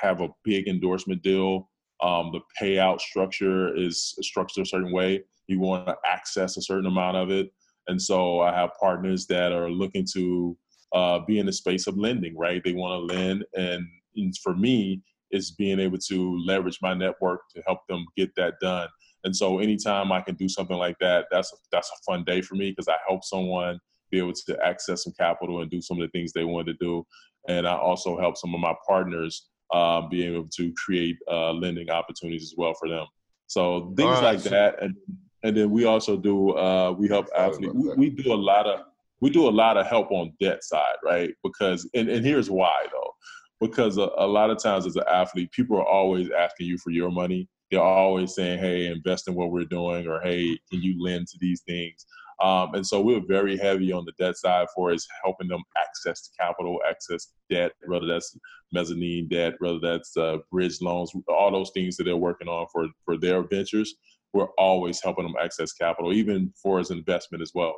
have 0.00 0.20
a 0.20 0.28
big 0.44 0.68
endorsement 0.68 1.20
deal. 1.24 1.68
Um, 2.00 2.30
the 2.32 2.40
payout 2.62 3.00
structure 3.00 3.74
is 3.76 4.14
structured 4.20 4.66
a 4.66 4.68
certain 4.68 4.92
way. 4.92 5.24
You 5.48 5.58
want 5.58 5.88
to 5.88 5.96
access 6.06 6.56
a 6.56 6.62
certain 6.62 6.86
amount 6.86 7.16
of 7.16 7.32
it, 7.32 7.52
and 7.88 8.00
so 8.00 8.40
I 8.40 8.54
have 8.54 8.70
partners 8.78 9.26
that 9.26 9.50
are 9.50 9.68
looking 9.68 10.06
to 10.14 10.56
uh, 10.94 11.18
be 11.26 11.40
in 11.40 11.46
the 11.46 11.52
space 11.52 11.88
of 11.88 11.98
lending. 11.98 12.38
Right, 12.38 12.62
they 12.62 12.72
want 12.72 13.00
to 13.10 13.16
lend, 13.16 13.44
and, 13.56 13.84
and 14.14 14.38
for 14.38 14.54
me, 14.54 15.02
it's 15.32 15.50
being 15.50 15.80
able 15.80 15.98
to 15.98 16.38
leverage 16.46 16.78
my 16.80 16.94
network 16.94 17.40
to 17.56 17.62
help 17.66 17.80
them 17.88 18.06
get 18.16 18.32
that 18.36 18.60
done. 18.60 18.88
And 19.28 19.36
so, 19.36 19.58
anytime 19.58 20.10
I 20.10 20.22
can 20.22 20.36
do 20.36 20.48
something 20.48 20.78
like 20.78 20.96
that, 21.00 21.26
that's 21.30 21.52
a, 21.52 21.56
that's 21.70 21.90
a 21.90 22.10
fun 22.10 22.24
day 22.24 22.40
for 22.40 22.54
me 22.54 22.70
because 22.70 22.88
I 22.88 22.96
help 23.06 23.22
someone 23.24 23.78
be 24.10 24.16
able 24.16 24.32
to 24.32 24.58
access 24.64 25.04
some 25.04 25.12
capital 25.18 25.60
and 25.60 25.70
do 25.70 25.82
some 25.82 26.00
of 26.00 26.08
the 26.08 26.18
things 26.18 26.32
they 26.32 26.44
wanted 26.44 26.78
to 26.78 26.86
do. 26.86 27.06
And 27.46 27.68
I 27.68 27.76
also 27.76 28.18
help 28.18 28.38
some 28.38 28.54
of 28.54 28.60
my 28.60 28.72
partners 28.88 29.50
uh, 29.70 30.00
being 30.08 30.32
able 30.32 30.48
to 30.56 30.72
create 30.82 31.18
uh, 31.30 31.52
lending 31.52 31.90
opportunities 31.90 32.42
as 32.42 32.54
well 32.56 32.72
for 32.72 32.88
them. 32.88 33.04
So 33.48 33.92
things 33.98 34.12
right. 34.12 34.22
like 34.22 34.42
that, 34.44 34.82
and 34.82 34.94
and 35.42 35.54
then 35.54 35.70
we 35.70 35.84
also 35.84 36.16
do 36.16 36.56
uh, 36.56 36.92
we 36.92 37.06
help 37.06 37.26
athletes. 37.36 37.74
We, 37.74 37.92
we, 37.96 38.08
do 38.08 38.32
a 38.32 38.34
lot 38.34 38.66
of 38.66 38.80
we 39.20 39.28
do 39.28 39.46
a 39.46 39.50
lot 39.50 39.76
of 39.76 39.86
help 39.86 40.10
on 40.10 40.32
debt 40.40 40.64
side, 40.64 40.96
right? 41.04 41.34
Because 41.44 41.86
and, 41.92 42.08
and 42.08 42.24
here's 42.24 42.50
why 42.50 42.86
though, 42.90 43.12
because 43.60 43.98
a, 43.98 44.08
a 44.16 44.26
lot 44.26 44.48
of 44.48 44.56
times 44.62 44.86
as 44.86 44.96
an 44.96 45.04
athlete, 45.06 45.52
people 45.52 45.76
are 45.76 45.86
always 45.86 46.30
asking 46.30 46.66
you 46.66 46.78
for 46.78 46.92
your 46.92 47.10
money. 47.10 47.46
They're 47.70 47.82
always 47.82 48.34
saying, 48.34 48.58
"Hey, 48.60 48.86
invest 48.86 49.28
in 49.28 49.34
what 49.34 49.50
we're 49.50 49.64
doing," 49.64 50.06
or 50.06 50.20
"Hey, 50.20 50.58
can 50.70 50.82
you 50.82 51.02
lend 51.02 51.28
to 51.28 51.38
these 51.40 51.62
things?" 51.62 52.06
Um, 52.40 52.74
and 52.74 52.86
so 52.86 53.00
we're 53.00 53.24
very 53.26 53.56
heavy 53.56 53.92
on 53.92 54.04
the 54.04 54.12
debt 54.18 54.36
side 54.36 54.68
for 54.74 54.92
is 54.92 55.06
helping 55.24 55.48
them 55.48 55.62
access 55.76 56.30
capital, 56.38 56.78
access 56.88 57.32
debt, 57.50 57.72
whether 57.86 58.06
that's 58.06 58.36
mezzanine 58.72 59.28
debt, 59.28 59.54
whether 59.58 59.80
that's 59.80 60.16
uh, 60.16 60.36
bridge 60.52 60.80
loans, 60.80 61.12
all 61.28 61.50
those 61.50 61.72
things 61.74 61.96
that 61.96 62.04
they're 62.04 62.16
working 62.16 62.48
on 62.48 62.66
for, 62.72 62.86
for 63.04 63.16
their 63.16 63.42
ventures. 63.42 63.94
We're 64.32 64.50
always 64.56 65.02
helping 65.02 65.24
them 65.24 65.34
access 65.42 65.72
capital, 65.72 66.12
even 66.12 66.52
for 66.62 66.78
as 66.78 66.90
investment 66.90 67.42
as 67.42 67.52
well. 67.54 67.74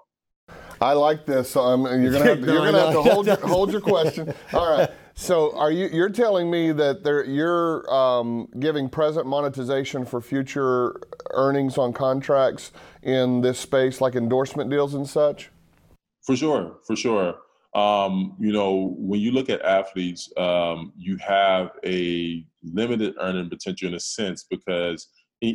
I 0.81 0.95
like 0.95 1.27
this. 1.27 1.57
Um, 1.57 1.83
you're 1.83 2.13
gonna 2.13 2.25
have 2.25 2.41
to, 2.41 2.47
you're 2.53 2.65
gonna 2.65 2.81
have 2.81 2.93
to 2.93 3.03
hold 3.03 3.27
your, 3.27 3.37
hold 3.37 3.73
your 3.73 3.81
question. 3.81 4.33
All 4.53 4.77
right. 4.77 4.91
So 5.15 5.55
are 5.57 5.71
you 5.71 5.89
you're 5.93 6.09
telling 6.09 6.51
me 6.51 6.73
that 6.73 7.05
there, 7.05 7.25
you're 7.25 7.93
um, 7.93 8.49
giving 8.59 8.89
present 8.89 9.27
monetization 9.27 10.07
for 10.07 10.23
future 10.23 10.99
earnings 11.33 11.77
on 11.77 11.93
contracts 11.93 12.73
in 13.03 13.43
this 13.43 13.59
space, 13.59 14.01
like 14.01 14.15
endorsement 14.15 14.71
deals 14.71 14.95
and 14.95 15.07
such? 15.07 15.51
For 16.23 16.37
sure, 16.37 16.79
for 16.87 16.97
sure. 16.97 17.35
Um, 17.75 18.37
you 18.41 18.53
know, 18.53 18.95
when 18.99 19.21
you 19.21 19.33
look 19.33 19.49
at 19.49 19.63
athletes, 19.63 20.33
um, 20.37 20.93
you 20.97 21.17
have 21.19 21.73
a 21.85 22.45
limited 22.65 23.15
earning 23.21 23.49
potential 23.49 23.89
in 23.89 23.95
a 23.95 24.01
sense 24.01 24.45
because 24.49 25.09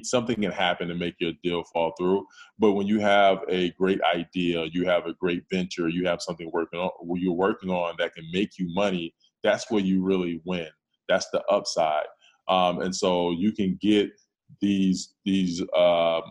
something 0.04 0.42
can 0.42 0.52
happen 0.52 0.88
to 0.88 0.96
make 0.96 1.16
your 1.20 1.34
deal 1.44 1.64
fall 1.64 1.94
through. 1.98 2.26
But 2.58 2.74
when 2.74 2.88
you 2.88 3.00
have 3.00 3.40
a 3.50 3.72
great 3.72 4.02
idea, 4.04 4.66
you 4.72 4.86
have 4.86 5.06
a 5.06 5.14
great 5.14 5.44
venture, 5.52 5.88
you 5.88 6.08
have 6.08 6.22
something 6.22 6.50
working 6.52 6.80
on 6.80 6.90
you're 7.20 7.34
working 7.34 7.70
on 7.70 7.96
that 8.00 8.14
can 8.14 8.26
make 8.32 8.58
you 8.58 8.74
money, 8.74 9.14
that's 9.44 9.70
where 9.70 9.82
you 9.82 10.04
really 10.04 10.42
win. 10.46 10.68
That's 11.08 11.30
the 11.32 11.44
upside. 11.50 12.06
Um, 12.48 12.82
and 12.82 12.96
so 12.96 13.32
you 13.32 13.52
can 13.52 13.78
get 13.82 14.10
these 14.62 15.14
these 15.24 15.62
uh, 15.76 16.22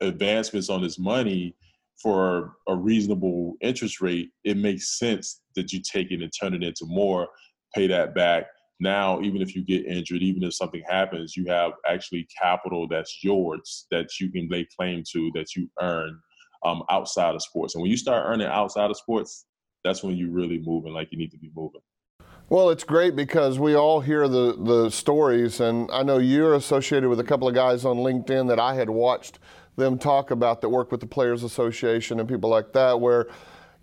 advancements 0.00 0.70
on 0.70 0.82
this 0.82 0.98
money 0.98 1.56
for 2.02 2.54
a 2.68 2.74
reasonable 2.74 3.54
interest 3.60 4.00
rate. 4.00 4.30
It 4.44 4.56
makes 4.56 4.98
sense 4.98 5.42
that 5.54 5.72
you 5.72 5.80
take 5.80 6.10
it 6.10 6.22
and 6.22 6.32
turn 6.38 6.54
it 6.54 6.62
into 6.62 6.86
more, 6.86 7.28
pay 7.74 7.86
that 7.88 8.14
back, 8.14 8.46
now 8.80 9.20
even 9.20 9.42
if 9.42 9.54
you 9.54 9.64
get 9.64 9.86
injured 9.86 10.22
even 10.22 10.42
if 10.42 10.54
something 10.54 10.82
happens 10.88 11.36
you 11.36 11.44
have 11.46 11.72
actually 11.88 12.26
capital 12.40 12.88
that's 12.88 13.22
yours 13.22 13.86
that 13.90 14.08
you 14.20 14.30
can 14.30 14.48
lay 14.50 14.66
claim 14.76 15.02
to 15.10 15.30
that 15.34 15.54
you 15.54 15.68
earn 15.80 16.18
um, 16.62 16.82
outside 16.90 17.34
of 17.34 17.42
sports. 17.42 17.74
And 17.74 17.80
when 17.80 17.90
you 17.90 17.96
start 17.96 18.24
earning 18.26 18.46
outside 18.46 18.90
of 18.90 18.96
sports 18.96 19.46
that's 19.84 20.02
when 20.02 20.16
you're 20.16 20.30
really 20.30 20.60
moving 20.64 20.92
like 20.92 21.08
you 21.10 21.18
need 21.18 21.30
to 21.30 21.38
be 21.38 21.50
moving. 21.54 21.80
Well, 22.50 22.70
it's 22.70 22.82
great 22.82 23.14
because 23.14 23.60
we 23.60 23.76
all 23.76 24.00
hear 24.00 24.26
the, 24.26 24.56
the 24.58 24.90
stories, 24.90 25.60
and 25.60 25.88
I 25.92 26.02
know 26.02 26.18
you're 26.18 26.54
associated 26.54 27.08
with 27.08 27.20
a 27.20 27.24
couple 27.24 27.46
of 27.46 27.54
guys 27.54 27.84
on 27.84 27.98
LinkedIn 27.98 28.48
that 28.48 28.58
I 28.58 28.74
had 28.74 28.90
watched 28.90 29.38
them 29.76 29.98
talk 29.98 30.32
about 30.32 30.60
that 30.60 30.68
work 30.68 30.90
with 30.90 31.00
the 31.00 31.06
Players 31.06 31.44
Association 31.44 32.18
and 32.18 32.28
people 32.28 32.50
like 32.50 32.72
that, 32.72 33.00
where 33.00 33.28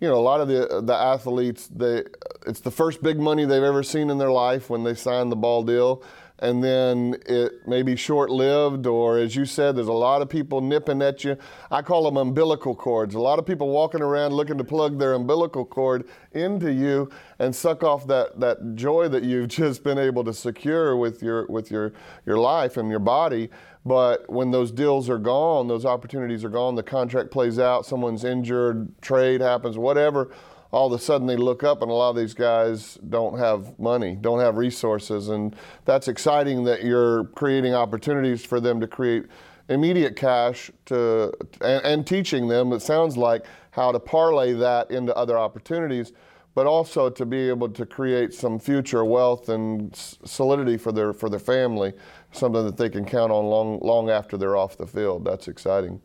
you 0.00 0.08
know, 0.08 0.14
a 0.14 0.20
lot 0.20 0.40
of 0.40 0.48
the 0.48 0.80
the 0.82 0.94
athletes, 0.94 1.66
they 1.68 2.04
it's 2.46 2.60
the 2.60 2.70
first 2.70 3.02
big 3.02 3.18
money 3.18 3.44
they've 3.44 3.62
ever 3.62 3.82
seen 3.82 4.10
in 4.10 4.18
their 4.18 4.30
life 4.30 4.70
when 4.70 4.84
they 4.84 4.94
sign 4.94 5.28
the 5.28 5.36
ball 5.36 5.62
deal, 5.62 6.02
and 6.40 6.62
then 6.62 7.16
it 7.26 7.66
may 7.66 7.82
be 7.82 7.96
short 7.96 8.30
lived, 8.30 8.86
or 8.86 9.18
as 9.18 9.34
you 9.34 9.44
said, 9.44 9.76
there's 9.76 9.88
a 9.88 9.92
lot 9.92 10.22
of 10.22 10.28
people 10.28 10.60
nipping 10.60 11.02
at 11.02 11.24
you. 11.24 11.36
I 11.70 11.82
call 11.82 12.04
them 12.04 12.16
umbilical 12.16 12.76
cords. 12.76 13.14
A 13.14 13.20
lot 13.20 13.38
of 13.38 13.46
people 13.46 13.68
walking 13.68 14.02
around 14.02 14.32
looking 14.34 14.58
to 14.58 14.64
plug 14.64 14.98
their 14.98 15.14
umbilical 15.14 15.64
cord 15.64 16.08
into 16.32 16.72
you 16.72 17.10
and 17.40 17.54
suck 17.54 17.82
off 17.82 18.06
that, 18.06 18.38
that 18.38 18.76
joy 18.76 19.08
that 19.08 19.24
you've 19.24 19.48
just 19.58 19.82
been 19.82 19.98
able 19.98 20.22
to 20.24 20.32
secure 20.32 20.96
with 20.96 21.22
your 21.22 21.46
with 21.46 21.70
your 21.70 21.92
your 22.24 22.38
life 22.38 22.76
and 22.76 22.88
your 22.90 23.00
body. 23.00 23.50
But 23.84 24.28
when 24.30 24.50
those 24.50 24.70
deals 24.70 25.08
are 25.08 25.18
gone, 25.18 25.66
those 25.66 25.84
opportunities 25.86 26.44
are 26.44 26.50
gone, 26.50 26.74
the 26.74 26.82
contract 26.82 27.30
plays 27.30 27.58
out, 27.58 27.86
someone's 27.86 28.22
injured, 28.22 29.00
trade 29.00 29.40
happens, 29.40 29.78
whatever, 29.78 30.30
all 30.70 30.92
of 30.92 31.00
a 31.00 31.02
sudden 31.02 31.26
they 31.26 31.36
look 31.36 31.64
up 31.64 31.82
and 31.82 31.90
a 31.90 31.94
lot 31.94 32.10
of 32.10 32.16
these 32.16 32.34
guys 32.34 32.98
don't 33.08 33.38
have 33.38 33.78
money, 33.78 34.16
don't 34.20 34.40
have 34.40 34.56
resources. 34.56 35.28
And 35.28 35.56
that's 35.84 36.08
exciting 36.08 36.64
that 36.64 36.84
you're 36.84 37.24
creating 37.24 37.74
opportunities 37.74 38.44
for 38.44 38.60
them 38.60 38.80
to 38.80 38.86
create 38.86 39.24
immediate 39.68 40.16
cash 40.16 40.70
to 40.86 41.32
and, 41.60 41.84
and 41.84 42.06
teaching 42.06 42.48
them. 42.48 42.72
It 42.72 42.80
sounds 42.80 43.16
like 43.16 43.44
how 43.70 43.92
to 43.92 44.00
parlay 44.00 44.52
that 44.54 44.90
into 44.90 45.14
other 45.16 45.38
opportunities, 45.38 46.12
but 46.54 46.66
also 46.66 47.08
to 47.08 47.24
be 47.24 47.48
able 47.48 47.68
to 47.70 47.86
create 47.86 48.34
some 48.34 48.58
future 48.58 49.04
wealth 49.04 49.48
and 49.48 49.94
solidity 49.94 50.76
for 50.76 50.92
their 50.92 51.12
for 51.12 51.30
their 51.30 51.38
family, 51.38 51.92
something 52.32 52.64
that 52.64 52.76
they 52.76 52.90
can 52.90 53.04
count 53.04 53.32
on 53.32 53.46
long 53.46 53.78
long 53.80 54.10
after 54.10 54.36
they're 54.36 54.56
off 54.56 54.76
the 54.76 54.86
field. 54.86 55.24
That's 55.24 55.48
exciting. 55.48 56.00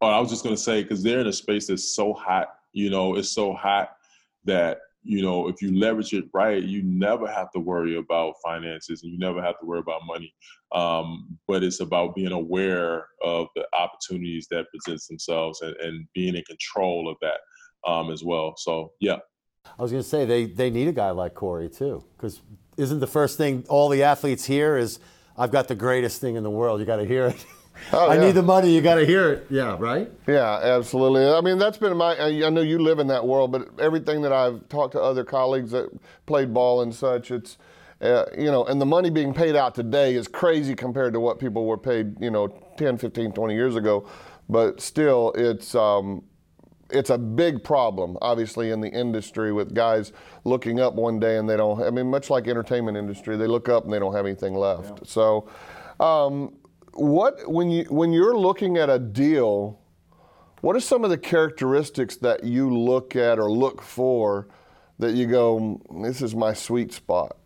Oh, 0.00 0.08
I 0.08 0.18
was 0.18 0.30
just 0.30 0.42
going 0.42 0.54
to 0.54 0.60
say 0.60 0.82
because 0.82 1.02
they're 1.02 1.20
in 1.20 1.28
a 1.28 1.32
space 1.32 1.68
that's 1.68 1.84
so 1.84 2.12
hot. 2.12 2.48
You 2.72 2.90
know, 2.90 3.16
it's 3.16 3.30
so 3.30 3.52
hot 3.52 3.96
that 4.44 4.78
you 5.04 5.22
know, 5.22 5.48
if 5.48 5.60
you 5.60 5.76
leverage 5.76 6.12
it 6.12 6.24
right, 6.32 6.62
you 6.62 6.82
never 6.84 7.26
have 7.26 7.50
to 7.52 7.58
worry 7.58 7.96
about 7.96 8.34
finances 8.44 9.02
and 9.02 9.12
you 9.12 9.18
never 9.18 9.42
have 9.42 9.58
to 9.58 9.66
worry 9.66 9.80
about 9.80 10.02
money. 10.06 10.32
Um, 10.72 11.38
but 11.48 11.64
it's 11.64 11.80
about 11.80 12.14
being 12.14 12.32
aware 12.32 13.06
of 13.22 13.48
the 13.56 13.66
opportunities 13.76 14.46
that 14.50 14.66
presents 14.70 15.08
themselves 15.08 15.60
and, 15.60 15.74
and 15.76 16.06
being 16.14 16.36
in 16.36 16.44
control 16.44 17.10
of 17.10 17.16
that 17.20 17.90
um, 17.90 18.12
as 18.12 18.22
well. 18.22 18.54
So, 18.56 18.92
yeah. 19.00 19.18
I 19.78 19.82
was 19.82 19.90
going 19.90 20.02
to 20.02 20.08
say 20.08 20.24
they, 20.24 20.46
they 20.46 20.70
need 20.70 20.88
a 20.88 20.92
guy 20.92 21.10
like 21.10 21.34
Corey 21.34 21.68
too, 21.68 22.04
because 22.16 22.40
isn't 22.76 23.00
the 23.00 23.06
first 23.06 23.36
thing 23.36 23.64
all 23.68 23.88
the 23.88 24.04
athletes 24.04 24.44
hear 24.44 24.76
is, 24.76 25.00
I've 25.36 25.50
got 25.50 25.66
the 25.66 25.74
greatest 25.74 26.20
thing 26.20 26.36
in 26.36 26.42
the 26.42 26.50
world. 26.50 26.78
You 26.78 26.86
got 26.86 26.96
to 26.96 27.06
hear 27.06 27.26
it. 27.26 27.46
Oh, 27.92 28.08
I 28.08 28.14
yeah. 28.14 28.20
need 28.20 28.32
the 28.32 28.42
money. 28.42 28.74
You 28.74 28.80
got 28.80 28.96
to 28.96 29.06
hear 29.06 29.30
it. 29.32 29.46
Yeah, 29.50 29.76
right. 29.78 30.10
Yeah, 30.26 30.60
absolutely. 30.62 31.26
I 31.26 31.40
mean, 31.40 31.58
that's 31.58 31.78
been 31.78 31.96
my. 31.96 32.18
I 32.18 32.50
know 32.50 32.60
you 32.60 32.78
live 32.78 32.98
in 32.98 33.06
that 33.08 33.26
world, 33.26 33.52
but 33.52 33.68
everything 33.78 34.22
that 34.22 34.32
I've 34.32 34.68
talked 34.68 34.92
to 34.92 35.00
other 35.00 35.24
colleagues 35.24 35.70
that 35.72 35.88
played 36.26 36.52
ball 36.54 36.82
and 36.82 36.94
such, 36.94 37.30
it's. 37.30 37.58
Uh, 38.00 38.24
you 38.36 38.50
know, 38.50 38.64
and 38.64 38.80
the 38.80 38.86
money 38.86 39.10
being 39.10 39.32
paid 39.32 39.54
out 39.54 39.76
today 39.76 40.16
is 40.16 40.26
crazy 40.26 40.74
compared 40.74 41.12
to 41.12 41.20
what 41.20 41.38
people 41.38 41.66
were 41.66 41.78
paid, 41.78 42.20
you 42.20 42.32
know, 42.32 42.48
10, 42.76 42.98
15, 42.98 43.30
20 43.30 43.54
years 43.54 43.76
ago. 43.76 44.08
But 44.48 44.80
still, 44.80 45.30
it's 45.36 45.76
um, 45.76 46.24
it's 46.92 47.10
a 47.10 47.18
big 47.18 47.64
problem, 47.64 48.18
obviously, 48.20 48.70
in 48.70 48.80
the 48.80 48.88
industry 48.88 49.52
with 49.52 49.74
guys 49.74 50.12
looking 50.44 50.80
up 50.80 50.94
one 50.94 51.18
day 51.18 51.38
and 51.38 51.48
they 51.48 51.56
don't. 51.56 51.82
I 51.82 51.90
mean, 51.90 52.10
much 52.10 52.30
like 52.30 52.46
entertainment 52.46 52.96
industry, 52.96 53.36
they 53.36 53.46
look 53.46 53.68
up 53.68 53.84
and 53.84 53.92
they 53.92 53.98
don't 53.98 54.14
have 54.14 54.26
anything 54.26 54.54
left. 54.54 54.98
Yeah. 54.98 55.04
So, 55.04 55.48
um, 55.98 56.54
what 56.94 57.50
when 57.50 57.70
you 57.70 57.84
when 57.84 58.12
you're 58.12 58.36
looking 58.36 58.76
at 58.76 58.90
a 58.90 58.98
deal, 58.98 59.80
what 60.60 60.76
are 60.76 60.80
some 60.80 61.04
of 61.04 61.10
the 61.10 61.18
characteristics 61.18 62.16
that 62.16 62.44
you 62.44 62.76
look 62.76 63.16
at 63.16 63.38
or 63.38 63.50
look 63.50 63.82
for 63.82 64.48
that 64.98 65.14
you 65.14 65.26
go, 65.26 65.80
this 66.02 66.22
is 66.22 66.34
my 66.34 66.52
sweet 66.52 66.92
spot? 66.92 67.36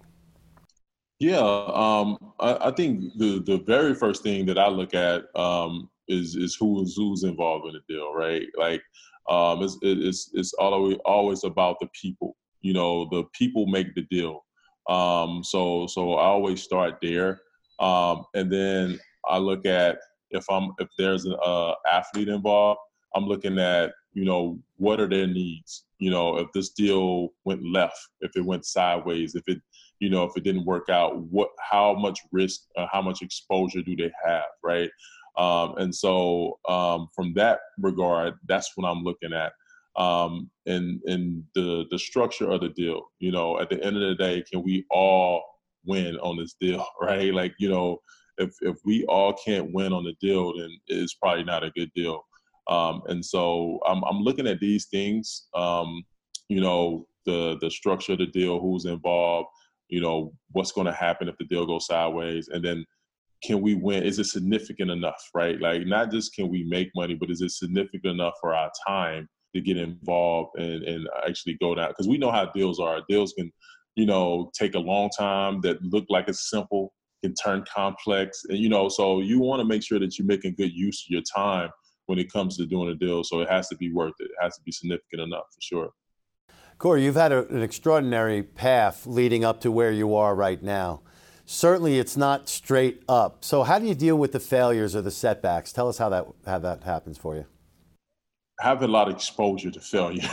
Yeah, 1.19 1.39
um, 1.39 2.19
I, 2.41 2.69
I, 2.69 2.71
think 2.73 3.01
the 3.17 3.43
the 3.47 3.59
very 3.67 3.95
first 3.95 4.23
thing 4.23 4.45
that 4.47 4.59
I 4.59 4.69
look 4.69 4.93
at 4.93 5.25
um, 5.35 5.89
is 6.09 6.37
is 6.37 6.55
who's 6.55 6.95
who's 6.95 7.25
involved 7.25 7.67
in 7.67 7.73
the 7.73 7.95
deal, 7.95 8.13
right? 8.13 8.47
Like, 8.59 8.83
um, 9.31 9.63
it's 9.63 9.79
it's 9.81 10.31
it's 10.35 10.53
always 10.55 10.99
always 11.07 11.45
about 11.45 11.81
the 11.81 11.89
people. 11.99 12.37
You 12.61 12.75
know, 12.75 13.09
the 13.11 13.25
people 13.33 13.67
make 13.67 13.95
the 13.95 14.03
deal. 14.03 14.45
Um, 14.91 15.43
so 15.43 15.87
so 15.87 16.15
I 16.15 16.27
always 16.27 16.63
start 16.63 16.99
there, 17.01 17.41
um, 17.79 18.27
and 18.35 18.53
then 18.53 19.01
I 19.29 19.39
look 19.39 19.67
at 19.67 19.99
if 20.31 20.45
I'm 20.51 20.73
if 20.79 20.89
there's 20.99 21.25
an 21.25 21.37
uh, 21.45 21.75
athlete 21.91 22.29
involved, 22.29 22.81
I'm 23.15 23.27
looking 23.27 23.59
at 23.59 23.93
you 24.13 24.25
know 24.25 24.59
what 24.77 25.01
are 25.01 25.09
their 25.09 25.27
needs. 25.27 25.85
You 25.99 26.11
know, 26.11 26.37
if 26.39 26.49
this 26.53 26.71
deal 26.71 27.31
went 27.45 27.65
left, 27.65 27.99
if 28.21 28.37
it 28.37 28.45
went 28.45 28.67
sideways, 28.67 29.35
if 29.35 29.45
it 29.47 29.59
you 30.01 30.11
know 30.11 30.25
if 30.25 30.33
it 30.37 30.45
didn't 30.45 30.67
work 30.67 30.89
out, 30.89 31.19
what 31.25 31.49
how 31.61 31.95
much 31.95 32.21
risk, 32.33 32.63
how 32.93 33.03
much 33.03 33.23
exposure 33.23 33.83
do 33.83 33.97
they 33.97 34.11
have, 34.25 34.45
right? 34.63 34.91
Um, 35.37 35.75
and 35.77 35.95
so 35.95 36.59
um, 36.69 37.09
from 37.15 37.35
that 37.35 37.61
regard, 37.79 38.35
that's 38.49 38.73
what 38.75 38.89
I'm 38.89 39.03
looking 39.03 39.33
at. 39.33 39.53
Um, 40.01 40.51
and 40.67 41.01
and 41.05 41.45
the 41.55 41.87
the 41.91 41.99
structure 41.99 42.51
of 42.51 42.61
the 42.61 42.69
deal. 42.71 43.03
You 43.19 43.33
know, 43.33 43.61
at 43.61 43.71
the 43.71 43.83
end 43.83 43.97
of 43.97 44.03
the 44.03 44.15
day, 44.15 44.45
can 44.51 44.63
we 44.63 44.85
all 44.91 45.43
win 45.85 46.17
on 46.19 46.37
this 46.37 46.55
deal, 46.61 46.85
right? 47.01 47.33
Like 47.33 47.55
you 47.59 47.69
know, 47.69 48.01
if 48.39 48.55
if 48.61 48.77
we 48.85 49.05
all 49.07 49.33
can't 49.33 49.73
win 49.73 49.93
on 49.93 50.05
the 50.05 50.15
deal, 50.21 50.57
then 50.57 50.71
it's 50.87 51.15
probably 51.15 51.45
not 51.45 51.65
a 51.65 51.71
good 51.71 51.91
deal. 51.95 52.23
Um, 52.69 53.03
and 53.07 53.25
so 53.25 53.81
I'm 53.87 54.03
I'm 54.05 54.21
looking 54.21 54.47
at 54.47 54.61
these 54.61 54.87
things. 54.87 55.47
Um, 55.55 56.03
you 56.49 56.61
know, 56.61 57.07
the 57.25 57.59
the 57.61 57.71
structure 57.71 58.13
of 58.13 58.19
the 58.19 58.27
deal, 58.27 58.61
who's 58.61 58.85
involved, 58.85 59.49
you 59.89 60.01
know, 60.01 60.33
what's 60.53 60.73
going 60.73 60.87
to 60.87 60.93
happen 60.93 61.29
if 61.29 61.37
the 61.39 61.45
deal 61.45 61.67
goes 61.67 61.87
sideways, 61.87 62.49
and 62.49 62.65
then 62.65 62.85
can 63.43 63.61
we 63.61 63.75
win? 63.75 64.03
Is 64.03 64.19
it 64.19 64.27
significant 64.27 64.91
enough, 64.91 65.23
right? 65.35 65.61
Like 65.61 65.87
not 65.87 66.11
just 66.11 66.35
can 66.35 66.49
we 66.49 66.65
make 66.65 66.91
money, 66.95 67.15
but 67.15 67.31
is 67.31 67.43
it 67.43 67.53
significant 67.53 68.07
enough 68.07 68.35
for 68.41 68.55
our 68.55 68.71
time 68.87 69.29
to 69.55 69.61
get 69.61 69.77
involved 69.77 70.59
and, 70.59 70.83
and 70.83 71.09
actually 71.27 71.57
go 71.61 71.75
down? 71.75 71.89
Because 71.89 72.09
we 72.09 72.19
know 72.19 72.31
how 72.31 72.47
deals 72.47 72.81
are. 72.81 73.03
Deals 73.09 73.35
can, 73.35 73.53
you 73.95 74.07
know, 74.07 74.51
take 74.59 74.75
a 74.75 74.79
long 74.79 75.11
time 75.17 75.61
that 75.61 75.83
look 75.83 76.07
like 76.09 76.29
it's 76.29 76.51
simple 76.51 76.93
can 77.23 77.35
turn 77.35 77.65
complex. 77.73 78.43
And 78.49 78.59
you 78.59 78.69
know, 78.69 78.89
so 78.89 79.21
you 79.21 79.41
want 79.41 79.61
to 79.61 79.65
make 79.65 79.83
sure 79.83 79.99
that 79.99 80.19
you're 80.19 80.27
making 80.27 80.55
good 80.55 80.73
use 80.73 81.05
of 81.07 81.11
your 81.11 81.23
time 81.23 81.71
when 82.07 82.19
it 82.19 82.33
comes 82.33 82.57
to 82.57 82.67
doing 82.67 82.89
a 82.89 82.95
deal. 82.95 83.25
So 83.25 83.41
it 83.41 83.51
has 83.51 83.69
to 83.69 83.77
be 83.77 83.93
worth 83.93 84.15
it. 84.21 84.25
It 84.25 84.37
has 84.41 84.57
to 84.57 84.63
be 84.63 84.73
significant 84.73 85.23
enough 85.23 85.47
for 85.53 85.61
sure. 85.61 85.91
Corey, 86.79 87.05
you've 87.05 87.17
had 87.17 87.33
a, 87.33 87.47
an 87.49 87.63
extraordinary 87.63 88.43
path 88.43 89.07
leading 89.07 89.45
up 89.45 89.61
to 89.63 89.71
where 89.71 89.93
you 89.93 90.15
are 90.15 90.35
right 90.35 90.63
now. 90.63 91.01
Certainly, 91.47 91.99
it's 91.99 92.17
not 92.17 92.49
straight 92.49 93.03
up. 93.09 93.45
So, 93.45 93.63
how 93.63 93.79
do 93.79 93.87
you 93.87 93.95
deal 93.95 94.17
with 94.17 94.33
the 94.33 94.41
failures 94.41 94.97
or 94.97 95.01
the 95.01 95.13
setbacks? 95.13 95.73
Tell 95.73 95.89
us 95.89 95.99
how 95.99 96.09
that 96.09 96.27
how 96.45 96.59
that 96.59 96.83
happens 96.83 97.19
for 97.19 97.37
you. 97.37 97.47
I 98.61 98.69
have 98.69 98.83
a 98.83 98.89
lot 98.89 99.09
of 99.09 99.15
exposure 99.15 99.71
to 99.71 99.81
failure, 99.81 100.27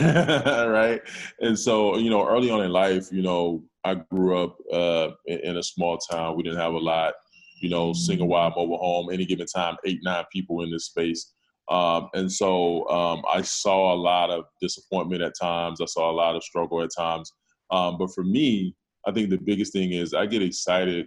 right? 0.70 1.00
And 1.40 1.58
so, 1.58 1.98
you 1.98 2.08
know, 2.08 2.26
early 2.26 2.50
on 2.50 2.62
in 2.62 2.72
life, 2.72 3.12
you 3.12 3.22
know, 3.22 3.62
I 3.84 3.94
grew 3.94 4.42
up 4.42 4.56
uh, 4.72 5.10
in, 5.26 5.56
a 5.56 5.62
small 5.62 5.98
town. 5.98 6.36
We 6.36 6.42
didn't 6.42 6.58
have 6.58 6.72
a 6.72 6.78
lot, 6.78 7.14
you 7.60 7.68
know, 7.68 7.92
single 7.92 8.28
wide 8.28 8.52
mobile 8.56 8.78
home. 8.78 9.10
Any 9.12 9.26
given 9.26 9.46
time, 9.46 9.76
eight 9.84 10.00
nine 10.02 10.24
people 10.32 10.62
in 10.62 10.70
this 10.70 10.86
space, 10.86 11.32
um, 11.70 12.08
and 12.14 12.30
so 12.30 12.88
um, 12.88 13.22
I 13.30 13.42
saw 13.42 13.94
a 13.94 13.96
lot 13.96 14.30
of 14.30 14.44
disappointment 14.60 15.22
at 15.22 15.34
times. 15.40 15.80
I 15.80 15.86
saw 15.86 16.10
a 16.10 16.12
lot 16.12 16.36
of 16.36 16.42
struggle 16.42 16.82
at 16.82 16.90
times. 16.96 17.32
Um, 17.70 17.96
but 17.98 18.12
for 18.14 18.24
me, 18.24 18.74
I 19.06 19.12
think 19.12 19.30
the 19.30 19.38
biggest 19.38 19.72
thing 19.72 19.92
is 19.92 20.14
I 20.14 20.26
get 20.26 20.42
excited, 20.42 21.06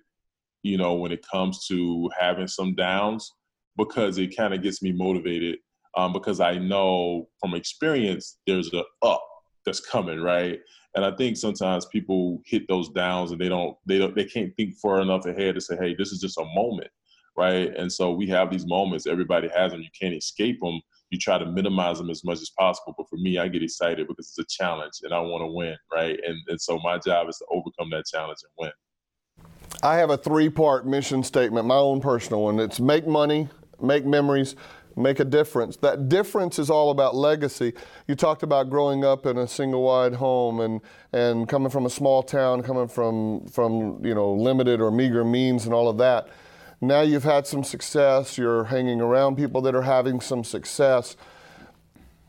you 0.63 0.77
know, 0.77 0.95
when 0.95 1.11
it 1.11 1.25
comes 1.31 1.67
to 1.67 2.09
having 2.17 2.47
some 2.47 2.75
downs 2.75 3.31
because 3.77 4.17
it 4.17 4.35
kind 4.35 4.53
of 4.53 4.63
gets 4.63 4.81
me 4.81 4.91
motivated. 4.91 5.59
Um, 5.95 6.13
because 6.13 6.39
I 6.39 6.57
know 6.57 7.27
from 7.39 7.55
experience 7.55 8.37
there's 8.45 8.71
a 8.73 8.83
up 9.01 9.23
that's 9.67 9.81
coming, 9.81 10.19
right? 10.21 10.59
And 10.95 11.05
I 11.05 11.11
think 11.15 11.37
sometimes 11.37 11.85
people 11.85 12.41
hit 12.45 12.67
those 12.67 12.89
downs 12.89 13.31
and 13.31 13.39
they 13.39 13.49
don't 13.49 13.77
they 13.85 13.99
don't 13.99 14.15
they 14.15 14.25
can't 14.25 14.55
think 14.55 14.75
far 14.75 15.01
enough 15.01 15.25
ahead 15.25 15.53
to 15.55 15.61
say, 15.61 15.75
hey, 15.75 15.93
this 15.95 16.11
is 16.11 16.19
just 16.19 16.39
a 16.39 16.45
moment, 16.55 16.89
right? 17.37 17.75
And 17.77 17.91
so 17.91 18.11
we 18.11 18.27
have 18.29 18.49
these 18.49 18.65
moments. 18.65 19.05
Everybody 19.05 19.49
has 19.55 19.73
them. 19.73 19.81
You 19.81 19.89
can't 19.99 20.15
escape 20.15 20.59
them. 20.61 20.81
You 21.11 21.19
try 21.19 21.37
to 21.37 21.45
minimize 21.45 21.99
them 21.99 22.09
as 22.09 22.23
much 22.23 22.41
as 22.41 22.49
possible. 22.57 22.95
But 22.97 23.09
for 23.09 23.17
me, 23.17 23.37
I 23.37 23.47
get 23.47 23.61
excited 23.61 24.07
because 24.07 24.29
it's 24.29 24.39
a 24.39 24.63
challenge 24.63 24.93
and 25.03 25.13
I 25.13 25.19
want 25.19 25.43
to 25.43 25.47
win, 25.47 25.75
right? 25.93 26.17
And 26.25 26.37
and 26.47 26.59
so 26.59 26.79
my 26.79 26.97
job 26.97 27.29
is 27.29 27.37
to 27.37 27.45
overcome 27.51 27.89
that 27.91 28.05
challenge 28.11 28.39
and 28.43 28.51
win. 28.57 28.71
I 29.83 29.97
have 29.97 30.09
a 30.09 30.17
three-part 30.17 30.87
mission 30.87 31.21
statement, 31.21 31.67
my 31.67 31.75
own 31.75 32.01
personal 32.01 32.41
one. 32.41 32.59
It's 32.59 32.79
make 32.79 33.05
money, 33.05 33.49
make 33.79 34.05
memories, 34.05 34.55
make 34.97 35.19
a 35.19 35.25
difference. 35.25 35.77
That 35.77 36.09
difference 36.09 36.59
is 36.59 36.69
all 36.69 36.89
about 36.89 37.15
legacy. 37.15 37.73
You 38.07 38.15
talked 38.15 38.43
about 38.43 38.69
growing 38.69 39.05
up 39.05 39.25
in 39.25 39.37
a 39.37 39.47
single 39.47 39.83
wide 39.83 40.15
home 40.15 40.59
and, 40.59 40.81
and 41.13 41.47
coming 41.47 41.69
from 41.69 41.85
a 41.85 41.89
small 41.89 42.23
town, 42.23 42.63
coming 42.63 42.87
from, 42.87 43.45
from 43.47 44.03
you 44.03 44.15
know, 44.15 44.33
limited 44.33 44.81
or 44.81 44.91
meager 44.91 45.23
means 45.23 45.65
and 45.65 45.73
all 45.73 45.87
of 45.87 45.97
that. 45.99 46.27
Now 46.81 47.01
you've 47.01 47.23
had 47.23 47.47
some 47.47 47.63
success, 47.63 48.37
you're 48.37 48.65
hanging 48.65 49.01
around 49.01 49.35
people 49.35 49.61
that 49.61 49.75
are 49.75 49.83
having 49.83 50.19
some 50.19 50.43
success. 50.43 51.15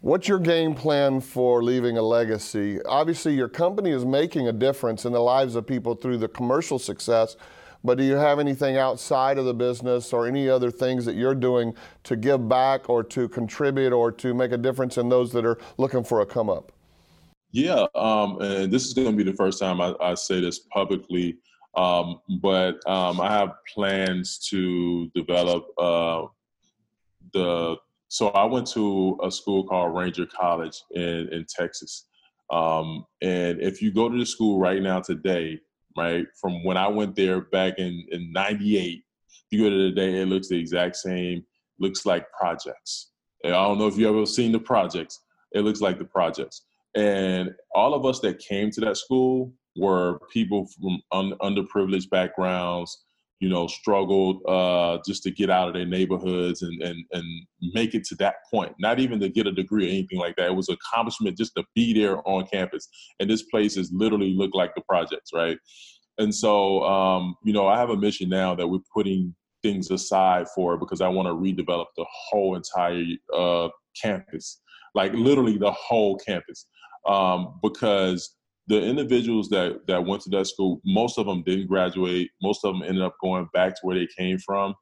What's 0.00 0.28
your 0.28 0.38
game 0.38 0.74
plan 0.74 1.20
for 1.20 1.62
leaving 1.62 1.98
a 1.98 2.02
legacy? 2.02 2.80
Obviously, 2.84 3.34
your 3.34 3.48
company 3.48 3.90
is 3.90 4.04
making 4.04 4.46
a 4.46 4.52
difference 4.52 5.04
in 5.04 5.12
the 5.12 5.20
lives 5.20 5.56
of 5.56 5.66
people 5.66 5.96
through 5.96 6.18
the 6.18 6.28
commercial 6.28 6.78
success 6.78 7.36
but 7.84 7.98
do 7.98 8.04
you 8.04 8.14
have 8.14 8.38
anything 8.38 8.76
outside 8.76 9.38
of 9.38 9.44
the 9.44 9.54
business 9.54 10.12
or 10.12 10.26
any 10.26 10.48
other 10.48 10.70
things 10.70 11.04
that 11.04 11.14
you're 11.14 11.34
doing 11.34 11.74
to 12.04 12.16
give 12.16 12.48
back 12.48 12.88
or 12.88 13.02
to 13.04 13.28
contribute 13.28 13.92
or 13.92 14.10
to 14.12 14.34
make 14.34 14.52
a 14.52 14.58
difference 14.58 14.98
in 14.98 15.08
those 15.08 15.32
that 15.32 15.44
are 15.44 15.58
looking 15.76 16.04
for 16.04 16.20
a 16.20 16.26
come 16.26 16.50
up? 16.50 16.72
Yeah, 17.50 17.86
um, 17.94 18.40
and 18.40 18.70
this 18.70 18.86
is 18.86 18.92
going 18.92 19.10
to 19.10 19.24
be 19.24 19.28
the 19.28 19.36
first 19.36 19.58
time 19.58 19.80
I, 19.80 19.94
I 20.00 20.14
say 20.14 20.40
this 20.40 20.58
publicly, 20.58 21.38
um, 21.76 22.20
but 22.40 22.86
um, 22.86 23.20
I 23.20 23.30
have 23.32 23.54
plans 23.72 24.38
to 24.50 25.08
develop 25.14 25.68
uh, 25.78 26.26
the. 27.32 27.76
So 28.10 28.28
I 28.28 28.44
went 28.44 28.66
to 28.68 29.18
a 29.22 29.30
school 29.30 29.64
called 29.64 29.94
Ranger 29.94 30.26
College 30.26 30.82
in 30.94 31.28
in 31.32 31.46
Texas, 31.48 32.04
um, 32.50 33.06
and 33.22 33.60
if 33.60 33.80
you 33.80 33.92
go 33.92 34.10
to 34.10 34.18
the 34.18 34.26
school 34.26 34.58
right 34.58 34.82
now 34.82 35.00
today, 35.00 35.60
right? 35.98 36.26
From 36.40 36.64
when 36.64 36.76
I 36.76 36.88
went 36.88 37.16
there 37.16 37.42
back 37.42 37.74
in, 37.78 38.06
in 38.10 38.32
98, 38.32 39.02
you 39.50 39.62
go 39.62 39.70
to 39.70 39.88
the 39.88 39.94
day, 39.94 40.20
it 40.22 40.28
looks 40.28 40.48
the 40.48 40.58
exact 40.58 40.96
same. 40.96 41.44
looks 41.78 42.06
like 42.06 42.30
projects. 42.32 43.10
And 43.44 43.54
I 43.54 43.62
don't 43.64 43.78
know 43.78 43.86
if 43.86 43.96
you 43.96 44.08
ever 44.08 44.26
seen 44.26 44.52
the 44.52 44.58
projects. 44.58 45.20
It 45.52 45.60
looks 45.60 45.80
like 45.80 45.98
the 45.98 46.04
projects. 46.04 46.62
And 46.94 47.50
all 47.74 47.94
of 47.94 48.04
us 48.04 48.20
that 48.20 48.38
came 48.38 48.70
to 48.72 48.80
that 48.82 48.96
school 48.96 49.52
were 49.76 50.20
people 50.32 50.66
from 50.66 51.00
un- 51.12 51.38
underprivileged 51.40 52.10
backgrounds, 52.10 53.04
you 53.40 53.48
know, 53.48 53.66
struggled 53.66 54.42
uh, 54.48 54.98
just 55.06 55.22
to 55.22 55.30
get 55.30 55.48
out 55.48 55.68
of 55.68 55.74
their 55.74 55.86
neighborhoods 55.86 56.62
and, 56.62 56.82
and, 56.82 57.04
and 57.12 57.24
make 57.72 57.94
it 57.94 58.04
to 58.04 58.16
that 58.16 58.36
point. 58.52 58.74
Not 58.80 58.98
even 58.98 59.20
to 59.20 59.28
get 59.28 59.46
a 59.46 59.52
degree 59.52 59.86
or 59.86 59.90
anything 59.90 60.18
like 60.18 60.36
that. 60.36 60.48
It 60.48 60.56
was 60.56 60.68
an 60.68 60.76
accomplishment 60.76 61.36
just 61.36 61.54
to 61.56 61.64
be 61.74 61.92
there 61.92 62.26
on 62.28 62.46
campus. 62.46 62.88
And 63.20 63.30
this 63.30 63.42
place 63.42 63.76
is 63.76 63.92
literally 63.92 64.34
look 64.34 64.54
like 64.54 64.74
the 64.74 64.82
projects, 64.88 65.30
right? 65.32 65.58
And 66.18 66.34
so, 66.34 66.82
um, 66.82 67.36
you 67.44 67.52
know, 67.52 67.68
I 67.68 67.78
have 67.78 67.90
a 67.90 67.96
mission 67.96 68.28
now 68.28 68.54
that 68.56 68.66
we're 68.66 68.80
putting 68.92 69.34
things 69.62 69.90
aside 69.90 70.46
for 70.54 70.76
because 70.76 71.00
I 71.00 71.08
want 71.08 71.28
to 71.28 71.34
redevelop 71.34 71.86
the 71.96 72.06
whole 72.08 72.56
entire 72.56 73.04
uh, 73.34 73.68
campus, 74.00 74.60
like 74.94 75.12
literally 75.14 75.58
the 75.58 75.72
whole 75.72 76.16
campus, 76.18 76.66
um, 77.06 77.58
because 77.62 78.36
the 78.68 78.82
individuals 78.82 79.48
that 79.48 79.86
that 79.86 80.04
went 80.04 80.22
to 80.22 80.30
that 80.30 80.46
school, 80.46 80.80
most 80.84 81.18
of 81.18 81.26
them 81.26 81.42
didn't 81.42 81.66
graduate. 81.66 82.30
Most 82.42 82.64
of 82.64 82.74
them 82.74 82.82
ended 82.82 83.02
up 83.02 83.16
going 83.22 83.48
back 83.52 83.74
to 83.74 83.80
where 83.82 83.98
they 83.98 84.08
came 84.16 84.38
from. 84.38 84.74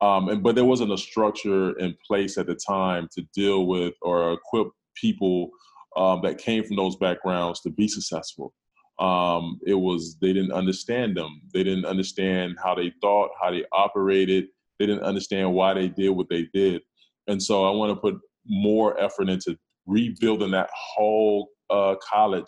Um, 0.00 0.28
and 0.28 0.42
but 0.42 0.54
there 0.54 0.64
wasn't 0.64 0.92
a 0.92 0.98
structure 0.98 1.78
in 1.78 1.94
place 2.06 2.36
at 2.38 2.46
the 2.46 2.54
time 2.54 3.08
to 3.12 3.22
deal 3.34 3.66
with 3.66 3.94
or 4.02 4.32
equip 4.32 4.68
people 4.94 5.50
um, 5.96 6.22
that 6.22 6.38
came 6.38 6.64
from 6.64 6.76
those 6.76 6.96
backgrounds 6.96 7.60
to 7.60 7.70
be 7.70 7.86
successful. 7.86 8.52
Um, 8.98 9.58
it 9.66 9.74
was 9.74 10.16
they 10.20 10.32
didn't 10.32 10.52
understand 10.52 11.16
them. 11.16 11.42
They 11.52 11.64
didn't 11.64 11.84
understand 11.84 12.56
how 12.62 12.74
they 12.74 12.92
thought, 13.00 13.30
how 13.40 13.50
they 13.50 13.64
operated. 13.72 14.46
They 14.78 14.86
didn't 14.86 15.04
understand 15.04 15.52
why 15.52 15.74
they 15.74 15.88
did 15.88 16.10
what 16.10 16.28
they 16.30 16.48
did. 16.54 16.82
And 17.26 17.42
so 17.42 17.64
I 17.64 17.70
want 17.70 17.90
to 17.90 17.96
put 17.96 18.18
more 18.46 18.98
effort 19.00 19.28
into 19.28 19.56
rebuilding 19.86 20.50
that 20.52 20.70
whole 20.74 21.48
uh, 21.70 21.96
college 22.02 22.46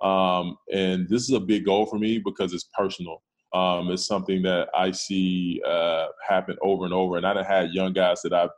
um, 0.00 0.56
and 0.72 1.08
this 1.08 1.22
is 1.22 1.32
a 1.32 1.40
big 1.40 1.64
goal 1.64 1.86
for 1.86 1.98
me 1.98 2.20
because 2.24 2.52
it's 2.52 2.68
personal. 2.76 3.22
Um, 3.54 3.90
it's 3.90 4.06
something 4.06 4.42
that 4.42 4.68
I 4.76 4.90
see 4.90 5.62
uh, 5.66 6.06
happen 6.26 6.56
over 6.62 6.84
and 6.84 6.94
over. 6.94 7.16
And 7.16 7.26
I've 7.26 7.46
had 7.46 7.72
young 7.72 7.92
guys 7.92 8.20
that 8.22 8.34
I've 8.34 8.50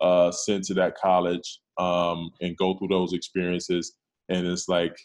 uh, 0.00 0.30
sent 0.30 0.64
to 0.64 0.74
that 0.74 0.96
college 0.96 1.60
um, 1.78 2.30
and 2.40 2.56
go 2.56 2.74
through 2.74 2.88
those 2.88 3.12
experiences. 3.12 3.94
And 4.28 4.46
it's 4.46 4.68
like, 4.68 4.96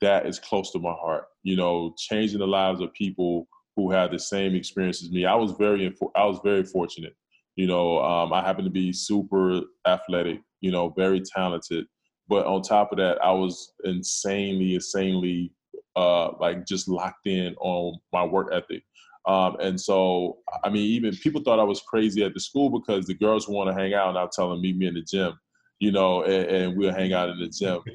that 0.00 0.26
is 0.26 0.38
close 0.38 0.72
to 0.72 0.78
my 0.78 0.92
heart. 0.92 1.24
You 1.42 1.56
know, 1.56 1.94
changing 1.98 2.38
the 2.38 2.46
lives 2.46 2.80
of 2.80 2.92
people 2.94 3.46
who 3.76 3.90
had 3.90 4.10
the 4.10 4.18
same 4.18 4.54
experience 4.54 5.02
as 5.02 5.10
me. 5.10 5.26
I 5.26 5.34
was 5.34 5.52
very, 5.52 5.94
I 6.16 6.24
was 6.24 6.40
very 6.42 6.64
fortunate. 6.64 7.14
You 7.56 7.66
know, 7.66 8.02
um, 8.02 8.32
I 8.32 8.42
happen 8.42 8.64
to 8.64 8.70
be 8.70 8.92
super 8.92 9.60
athletic. 9.86 10.40
You 10.60 10.72
know, 10.72 10.88
very 10.96 11.20
talented. 11.20 11.86
But 12.28 12.46
on 12.46 12.62
top 12.62 12.92
of 12.92 12.98
that, 12.98 13.22
I 13.22 13.32
was 13.32 13.72
insanely, 13.84 14.74
insanely 14.74 15.52
uh, 15.96 16.30
like 16.38 16.66
just 16.66 16.88
locked 16.88 17.26
in 17.26 17.54
on 17.60 17.98
my 18.12 18.24
work 18.24 18.48
ethic. 18.52 18.82
Um, 19.26 19.56
and 19.60 19.80
so, 19.80 20.38
I 20.62 20.68
mean, 20.68 20.82
even 20.82 21.16
people 21.16 21.42
thought 21.42 21.60
I 21.60 21.64
was 21.64 21.80
crazy 21.80 22.22
at 22.24 22.34
the 22.34 22.40
school 22.40 22.70
because 22.70 23.06
the 23.06 23.14
girls 23.14 23.48
want 23.48 23.70
to 23.70 23.74
hang 23.74 23.94
out, 23.94 24.10
and 24.10 24.18
I'll 24.18 24.28
tell 24.28 24.50
them 24.50 24.60
meet 24.60 24.76
me 24.76 24.86
in 24.86 24.94
the 24.94 25.02
gym, 25.02 25.38
you 25.78 25.92
know, 25.92 26.24
and, 26.24 26.44
and 26.44 26.76
we'll 26.76 26.92
hang 26.92 27.12
out 27.12 27.30
in 27.30 27.38
the 27.38 27.48
gym. 27.48 27.80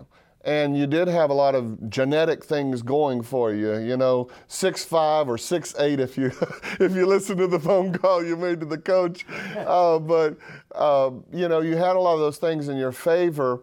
and 0.44 0.78
you 0.78 0.88
did 0.88 1.08
have 1.08 1.30
a 1.30 1.34
lot 1.34 1.54
of 1.54 1.90
genetic 1.90 2.44
things 2.44 2.82
going 2.82 3.22
for 3.22 3.54
you. 3.54 3.78
You 3.78 3.98
know, 3.98 4.30
six 4.48 4.84
five 4.84 5.30
or 5.30 5.38
six 5.38 5.76
eight 5.80 6.00
if 6.00 6.18
you 6.18 6.32
if 6.80 6.96
you 6.96 7.06
listen 7.06 7.38
to 7.38 7.48
the 7.48 7.60
phone 7.60 7.94
call 7.94 8.24
you 8.24 8.36
made 8.36 8.60
to 8.62 8.66
the 8.66 8.78
coach. 8.78 9.26
Uh, 9.62 10.00
but 10.00 10.38
uh, 10.74 11.12
you 11.32 11.48
know, 11.48 11.62
you 11.62 11.76
had 11.76 11.96
a 11.96 12.00
lot 12.00 12.14
of 12.14 12.20
those 12.20 12.38
things 12.38 12.68
in 12.68 12.78
your 12.78 12.92
favor. 12.92 13.62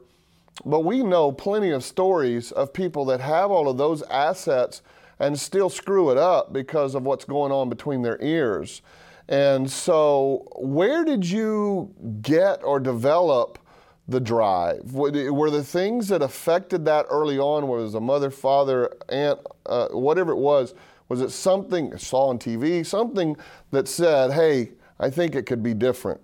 But 0.65 0.81
we 0.81 1.03
know 1.03 1.33
plenty 1.33 1.71
of 1.71 1.85
stories 1.85 2.53
of 2.53 2.73
people 2.73 3.05
that 3.07 3.21
have 3.21 3.51
all 3.51 3.69
of 3.69 3.79
those 3.79 4.03
assets 4.03 4.83
and 5.19 5.39
still 5.39 5.69
screw 5.69 6.11
it 6.11 6.19
up 6.19 6.53
because 6.53 6.95
of 6.95 7.05
what's 7.05 7.25
going 7.25 7.53
on 7.53 7.69
between 7.69 8.03
their 8.03 8.21
ears. 8.23 8.83
And 9.29 9.71
so, 9.71 10.47
where 10.57 11.05
did 11.05 11.29
you 11.29 11.95
get 12.23 12.63
or 12.65 12.81
develop? 12.81 13.59
The 14.09 14.21
drive? 14.21 14.93
Were 14.93 15.51
the 15.51 15.63
things 15.63 16.09
that 16.09 16.23
affected 16.23 16.85
that 16.87 17.07
early 17.11 17.39
on, 17.39 17.69
was 17.69 17.95
a 17.95 18.01
mother, 18.01 18.31
father, 18.31 18.97
aunt, 19.11 19.39
uh, 19.67 19.89
whatever 19.89 20.33
it 20.33 20.39
was, 20.39 20.75
was 21.09 21.21
it 21.21 21.31
something 21.31 21.97
saw 21.97 22.29
on 22.29 22.39
TV, 22.39 22.85
something 22.85 23.37
that 23.71 23.87
said, 23.89 24.33
hey, 24.33 24.73
I 24.99 25.11
think 25.11 25.35
it 25.35 25.47
could 25.47 25.63
be 25.63 25.75
different? 25.75 26.21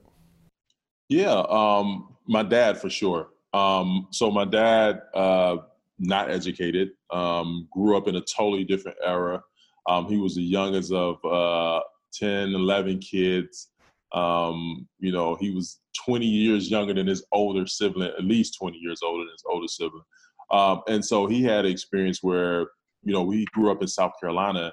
Yeah, 1.08 1.44
um, 1.48 2.16
my 2.26 2.42
dad 2.42 2.78
for 2.78 2.90
sure. 2.90 3.28
Um, 3.52 4.08
so 4.10 4.30
my 4.30 4.44
dad, 4.44 5.02
uh, 5.14 5.58
not 5.98 6.30
educated, 6.30 6.90
um, 7.10 7.68
grew 7.70 7.96
up 7.96 8.08
in 8.08 8.16
a 8.16 8.20
totally 8.20 8.64
different 8.64 8.96
era. 9.04 9.42
Um, 9.88 10.06
he 10.06 10.16
was 10.16 10.34
the 10.34 10.42
youngest 10.42 10.92
of 10.92 11.24
uh, 11.24 11.80
10, 12.14 12.54
11 12.54 12.98
kids. 12.98 13.68
Um, 14.14 14.86
you 15.00 15.12
know, 15.12 15.34
he 15.34 15.50
was 15.50 15.80
20 16.04 16.24
years 16.24 16.70
younger 16.70 16.94
than 16.94 17.06
his 17.06 17.24
older 17.32 17.66
sibling, 17.66 18.08
at 18.16 18.24
least 18.24 18.56
20 18.60 18.78
years 18.78 19.00
older 19.02 19.24
than 19.24 19.32
his 19.32 19.44
older 19.46 19.68
sibling. 19.68 20.04
Um, 20.50 20.82
and 20.88 21.04
so 21.04 21.26
he 21.26 21.42
had 21.42 21.64
an 21.64 21.72
experience 21.72 22.22
where, 22.22 22.68
you 23.02 23.12
know, 23.12 23.22
we 23.22 23.44
grew 23.46 23.72
up 23.72 23.82
in 23.82 23.88
South 23.88 24.12
Carolina 24.20 24.72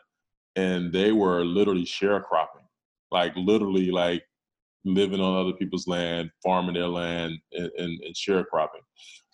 and 0.56 0.93
they 0.93 1.12
were 1.12 1.43
literally 1.43 1.86
sharecropping, 1.86 2.65
like 3.12 3.34
literally 3.36 3.89
like 3.89 4.23
living 4.86 5.21
on 5.21 5.39
other 5.39 5.54
people's 5.54 5.88
land, 5.88 6.30
farming 6.43 6.75
their 6.75 6.88
land 6.88 7.38
and, 7.54 7.71
and, 7.77 7.99
and 8.01 8.15
sharecropping. 8.15 8.84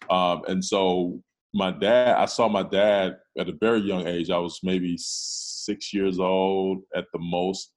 Um, 0.09 0.43
and 0.47 0.63
so 0.63 1.21
my 1.53 1.71
dad, 1.71 2.17
I 2.17 2.25
saw 2.25 2.47
my 2.47 2.63
dad 2.63 3.17
at 3.37 3.49
a 3.49 3.57
very 3.59 3.81
young 3.81 4.07
age. 4.07 4.29
I 4.29 4.37
was 4.37 4.59
maybe 4.63 4.95
six 4.97 5.93
years 5.93 6.19
old 6.19 6.83
at 6.95 7.05
the 7.13 7.19
most 7.19 7.73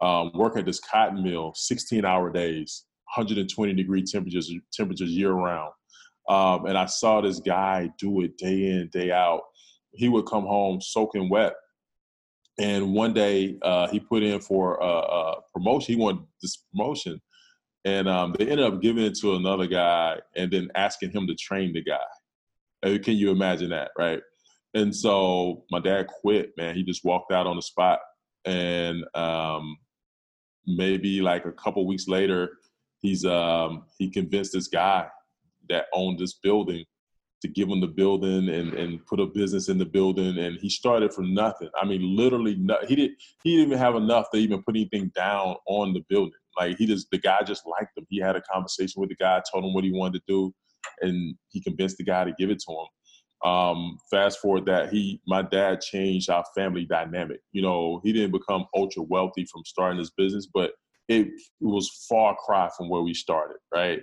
um, 0.00 0.30
working 0.34 0.60
at 0.60 0.66
this 0.66 0.80
cotton 0.80 1.22
mill, 1.22 1.52
16 1.54 2.04
hour 2.04 2.30
days, 2.30 2.84
120 3.14 3.74
degree 3.74 4.02
temperatures, 4.02 4.52
temperatures 4.72 5.10
year 5.10 5.32
round. 5.32 5.72
Um, 6.28 6.66
and 6.66 6.78
I 6.78 6.86
saw 6.86 7.20
this 7.20 7.40
guy 7.40 7.90
do 7.98 8.22
it 8.22 8.38
day 8.38 8.70
in, 8.70 8.88
day 8.92 9.10
out. 9.10 9.42
He 9.92 10.08
would 10.08 10.26
come 10.26 10.44
home 10.44 10.80
soaking 10.80 11.28
wet. 11.28 11.54
And 12.58 12.92
one 12.92 13.14
day 13.14 13.58
uh, 13.62 13.88
he 13.88 13.98
put 13.98 14.22
in 14.22 14.40
for 14.40 14.76
a, 14.76 14.86
a, 14.86 15.34
promotion. 15.52 15.94
He 15.94 16.00
wanted 16.00 16.22
this 16.42 16.56
promotion. 16.72 17.20
And 17.84 18.08
um, 18.08 18.34
they 18.38 18.46
ended 18.46 18.66
up 18.66 18.82
giving 18.82 19.04
it 19.04 19.16
to 19.20 19.34
another 19.34 19.66
guy 19.66 20.18
and 20.36 20.50
then 20.50 20.68
asking 20.74 21.10
him 21.10 21.26
to 21.26 21.34
train 21.34 21.72
the 21.72 21.82
guy. 21.82 22.98
Can 22.98 23.16
you 23.16 23.30
imagine 23.30 23.70
that, 23.70 23.90
right? 23.98 24.20
And 24.74 24.94
so 24.94 25.64
my 25.70 25.80
dad 25.80 26.06
quit, 26.06 26.52
man. 26.56 26.76
He 26.76 26.82
just 26.82 27.04
walked 27.04 27.32
out 27.32 27.46
on 27.46 27.56
the 27.56 27.62
spot. 27.62 27.98
And 28.44 29.04
um, 29.14 29.76
maybe 30.76 31.20
like 31.20 31.44
a 31.44 31.52
couple 31.52 31.86
weeks 31.86 32.08
later, 32.08 32.58
he's 33.00 33.24
um, 33.24 33.84
he 33.98 34.10
convinced 34.10 34.52
this 34.52 34.68
guy 34.68 35.06
that 35.68 35.86
owned 35.92 36.18
this 36.18 36.34
building 36.34 36.84
to 37.42 37.48
give 37.48 37.68
him 37.68 37.80
the 37.80 37.86
building 37.86 38.50
and, 38.50 38.74
and 38.74 39.06
put 39.06 39.18
a 39.18 39.24
business 39.24 39.68
in 39.70 39.78
the 39.78 39.84
building 39.84 40.36
and 40.36 40.58
he 40.60 40.68
started 40.68 41.10
from 41.10 41.32
nothing 41.32 41.70
i 41.80 41.86
mean 41.86 42.14
literally 42.14 42.54
no, 42.56 42.76
he 42.86 42.94
didn't 42.94 43.16
he 43.42 43.56
didn't 43.56 43.68
even 43.68 43.78
have 43.78 43.94
enough 43.94 44.26
to 44.30 44.38
even 44.38 44.62
put 44.62 44.76
anything 44.76 45.10
down 45.14 45.56
on 45.66 45.94
the 45.94 46.04
building 46.10 46.34
Like 46.58 46.76
he 46.76 46.86
just 46.86 47.10
the 47.10 47.18
guy 47.18 47.40
just 47.42 47.66
liked 47.66 47.96
him. 47.96 48.06
He 48.08 48.18
had 48.18 48.36
a 48.36 48.42
conversation 48.42 49.00
with 49.00 49.10
the 49.10 49.16
guy, 49.16 49.40
told 49.50 49.64
him 49.64 49.74
what 49.74 49.84
he 49.84 49.92
wanted 49.92 50.20
to 50.20 50.24
do, 50.26 50.54
and 51.00 51.34
he 51.48 51.60
convinced 51.60 51.98
the 51.98 52.04
guy 52.04 52.24
to 52.24 52.32
give 52.38 52.50
it 52.50 52.60
to 52.66 52.72
him. 52.72 52.86
Um, 53.44 53.98
fast 54.10 54.40
forward 54.40 54.66
that 54.66 54.92
he, 54.92 55.20
my 55.26 55.42
dad 55.42 55.80
changed 55.80 56.28
our 56.28 56.44
family 56.54 56.84
dynamic. 56.84 57.40
You 57.52 57.62
know, 57.62 58.00
he 58.04 58.12
didn't 58.12 58.32
become 58.32 58.66
ultra 58.74 59.02
wealthy 59.02 59.46
from 59.46 59.62
starting 59.64 59.98
this 59.98 60.10
business, 60.10 60.46
but 60.52 60.72
it, 61.08 61.26
it 61.28 61.32
was 61.60 62.06
far 62.08 62.36
cry 62.36 62.68
from 62.76 62.88
where 62.88 63.02
we 63.02 63.14
started, 63.14 63.56
right? 63.74 64.00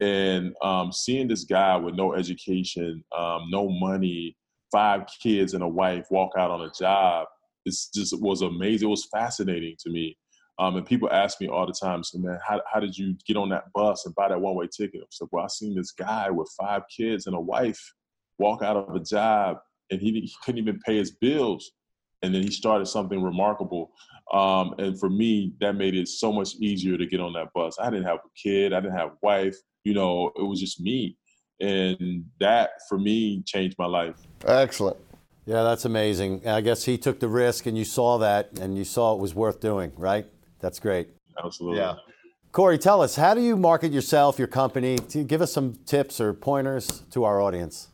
And 0.00 0.52
um, 0.62 0.90
seeing 0.90 1.28
this 1.28 1.44
guy 1.44 1.76
with 1.76 1.94
no 1.94 2.14
education, 2.14 3.04
um, 3.16 3.42
no 3.50 3.68
money, 3.68 4.36
five 4.72 5.02
kids 5.22 5.54
and 5.54 5.62
a 5.62 5.68
wife 5.68 6.06
walk 6.10 6.32
out 6.36 6.50
on 6.50 6.62
a 6.62 6.70
job, 6.70 7.28
it 7.64 7.74
just 7.94 8.20
was 8.20 8.42
amazing. 8.42 8.88
It 8.88 8.90
was 8.90 9.06
fascinating 9.06 9.76
to 9.80 9.90
me. 9.90 10.18
Um, 10.58 10.76
and 10.76 10.86
people 10.86 11.10
ask 11.12 11.40
me 11.40 11.48
all 11.48 11.66
the 11.66 11.72
time, 11.72 12.02
so 12.04 12.18
man, 12.18 12.38
how, 12.46 12.60
how 12.70 12.80
did 12.80 12.96
you 12.98 13.16
get 13.26 13.36
on 13.36 13.48
that 13.50 13.72
bus 13.72 14.04
and 14.04 14.14
buy 14.14 14.28
that 14.28 14.40
one 14.40 14.54
way 14.54 14.66
ticket? 14.66 15.00
I 15.02 15.06
said, 15.10 15.28
well, 15.30 15.44
I 15.44 15.48
seen 15.48 15.74
this 15.74 15.92
guy 15.92 16.30
with 16.30 16.52
five 16.60 16.82
kids 16.94 17.26
and 17.26 17.36
a 17.36 17.40
wife 17.40 17.80
walk 18.38 18.62
out 18.62 18.76
of 18.76 18.94
a 18.94 19.00
job 19.00 19.58
and 19.90 20.00
he, 20.00 20.12
he 20.12 20.32
couldn't 20.44 20.58
even 20.58 20.78
pay 20.80 20.96
his 20.96 21.12
bills. 21.12 21.72
And 22.22 22.34
then 22.34 22.42
he 22.42 22.50
started 22.50 22.86
something 22.86 23.22
remarkable. 23.22 23.90
Um, 24.32 24.74
and 24.78 24.98
for 24.98 25.10
me, 25.10 25.54
that 25.60 25.74
made 25.74 25.94
it 25.94 26.08
so 26.08 26.32
much 26.32 26.54
easier 26.56 26.96
to 26.96 27.06
get 27.06 27.20
on 27.20 27.32
that 27.34 27.52
bus. 27.54 27.76
I 27.80 27.90
didn't 27.90 28.06
have 28.06 28.18
a 28.18 28.30
kid, 28.40 28.72
I 28.72 28.80
didn't 28.80 28.96
have 28.96 29.08
a 29.08 29.16
wife, 29.22 29.56
you 29.84 29.94
know, 29.94 30.30
it 30.36 30.42
was 30.42 30.60
just 30.60 30.80
me. 30.80 31.16
And 31.60 32.24
that 32.40 32.70
for 32.88 32.98
me 32.98 33.42
changed 33.46 33.76
my 33.78 33.86
life. 33.86 34.16
Excellent. 34.46 34.96
Yeah, 35.44 35.64
that's 35.64 35.84
amazing. 35.84 36.46
I 36.46 36.60
guess 36.60 36.84
he 36.84 36.96
took 36.96 37.18
the 37.18 37.28
risk 37.28 37.66
and 37.66 37.76
you 37.76 37.84
saw 37.84 38.18
that 38.18 38.58
and 38.60 38.78
you 38.78 38.84
saw 38.84 39.14
it 39.14 39.20
was 39.20 39.34
worth 39.34 39.60
doing, 39.60 39.92
right? 39.96 40.26
That's 40.60 40.78
great. 40.78 41.08
Absolutely. 41.44 41.80
Yeah. 41.80 41.96
Corey, 42.52 42.78
tell 42.78 43.00
us, 43.02 43.16
how 43.16 43.34
do 43.34 43.40
you 43.40 43.56
market 43.56 43.92
yourself, 43.92 44.38
your 44.38 44.48
company? 44.48 44.98
Give 45.26 45.42
us 45.42 45.52
some 45.52 45.78
tips 45.86 46.20
or 46.20 46.32
pointers 46.32 47.02
to 47.10 47.24
our 47.24 47.40
audience. 47.40 47.88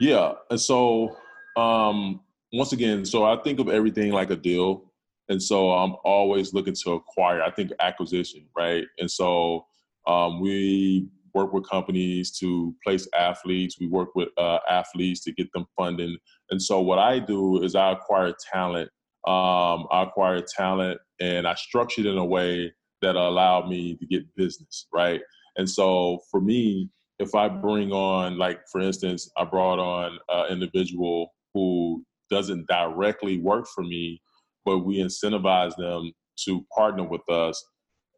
Yeah. 0.00 0.32
And 0.50 0.60
so, 0.60 1.16
um, 1.56 2.20
once 2.52 2.72
again, 2.72 3.04
so 3.04 3.24
I 3.24 3.36
think 3.42 3.58
of 3.60 3.68
everything 3.68 4.12
like 4.12 4.30
a 4.30 4.36
deal. 4.36 4.84
And 5.28 5.42
so 5.42 5.72
I'm 5.72 5.96
always 6.04 6.54
looking 6.54 6.74
to 6.84 6.92
acquire. 6.92 7.42
I 7.42 7.50
think 7.50 7.70
acquisition, 7.80 8.46
right? 8.56 8.84
And 8.98 9.10
so 9.10 9.66
um, 10.06 10.40
we 10.40 11.08
work 11.34 11.52
with 11.52 11.68
companies 11.68 12.30
to 12.38 12.74
place 12.82 13.06
athletes. 13.16 13.78
We 13.78 13.88
work 13.88 14.14
with 14.14 14.28
uh, 14.38 14.58
athletes 14.68 15.22
to 15.24 15.32
get 15.32 15.52
them 15.52 15.66
funding. 15.76 16.16
And 16.50 16.62
so 16.62 16.80
what 16.80 16.98
I 16.98 17.18
do 17.18 17.62
is 17.62 17.74
I 17.74 17.92
acquire 17.92 18.34
talent. 18.52 18.90
Um, 19.26 19.86
I 19.90 20.04
acquire 20.04 20.40
talent 20.40 20.98
and 21.20 21.46
I 21.46 21.54
structure 21.54 22.00
it 22.00 22.06
in 22.06 22.16
a 22.16 22.24
way 22.24 22.72
that 23.02 23.16
allowed 23.16 23.68
me 23.68 23.94
to 23.96 24.06
get 24.06 24.34
business, 24.36 24.86
right? 24.92 25.20
And 25.56 25.68
so 25.68 26.20
for 26.30 26.40
me, 26.40 26.88
if 27.18 27.34
I 27.34 27.48
bring 27.48 27.92
on, 27.92 28.38
like 28.38 28.60
for 28.70 28.80
instance, 28.80 29.30
I 29.36 29.44
brought 29.44 29.78
on 29.78 30.18
an 30.28 30.52
individual 30.52 31.34
who 31.54 32.04
doesn't 32.30 32.68
directly 32.68 33.38
work 33.38 33.66
for 33.74 33.82
me, 33.82 34.20
but 34.64 34.78
we 34.80 34.98
incentivize 34.98 35.74
them 35.76 36.12
to 36.44 36.64
partner 36.76 37.02
with 37.02 37.28
us 37.28 37.64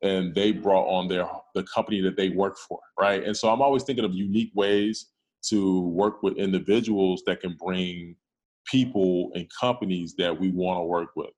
and 0.03 0.35
they 0.35 0.53
brought 0.53 0.87
on 0.87 1.09
their 1.09 1.27
the 1.55 1.63
company 1.65 2.01
that 2.01 2.17
they 2.17 2.31
work 2.31 2.57
for 2.57 2.79
right? 2.99 3.25
And 3.25 3.37
so 3.37 3.51
i'm 3.51 3.63
always 3.63 3.83
thinking 3.83 4.05
of 4.05 4.15
unique 4.15 4.51
ways 4.55 5.07
to 5.49 5.81
work 5.89 6.23
with 6.23 6.37
individuals 6.37 7.23
that 7.27 7.41
can 7.41 7.57
bring 7.59 8.17
people 8.67 9.31
and 9.35 9.49
companies 9.59 10.15
that 10.19 10.39
we 10.39 10.51
want 10.51 10.79
to 10.79 10.85
work 10.85 11.11
with. 11.17 11.31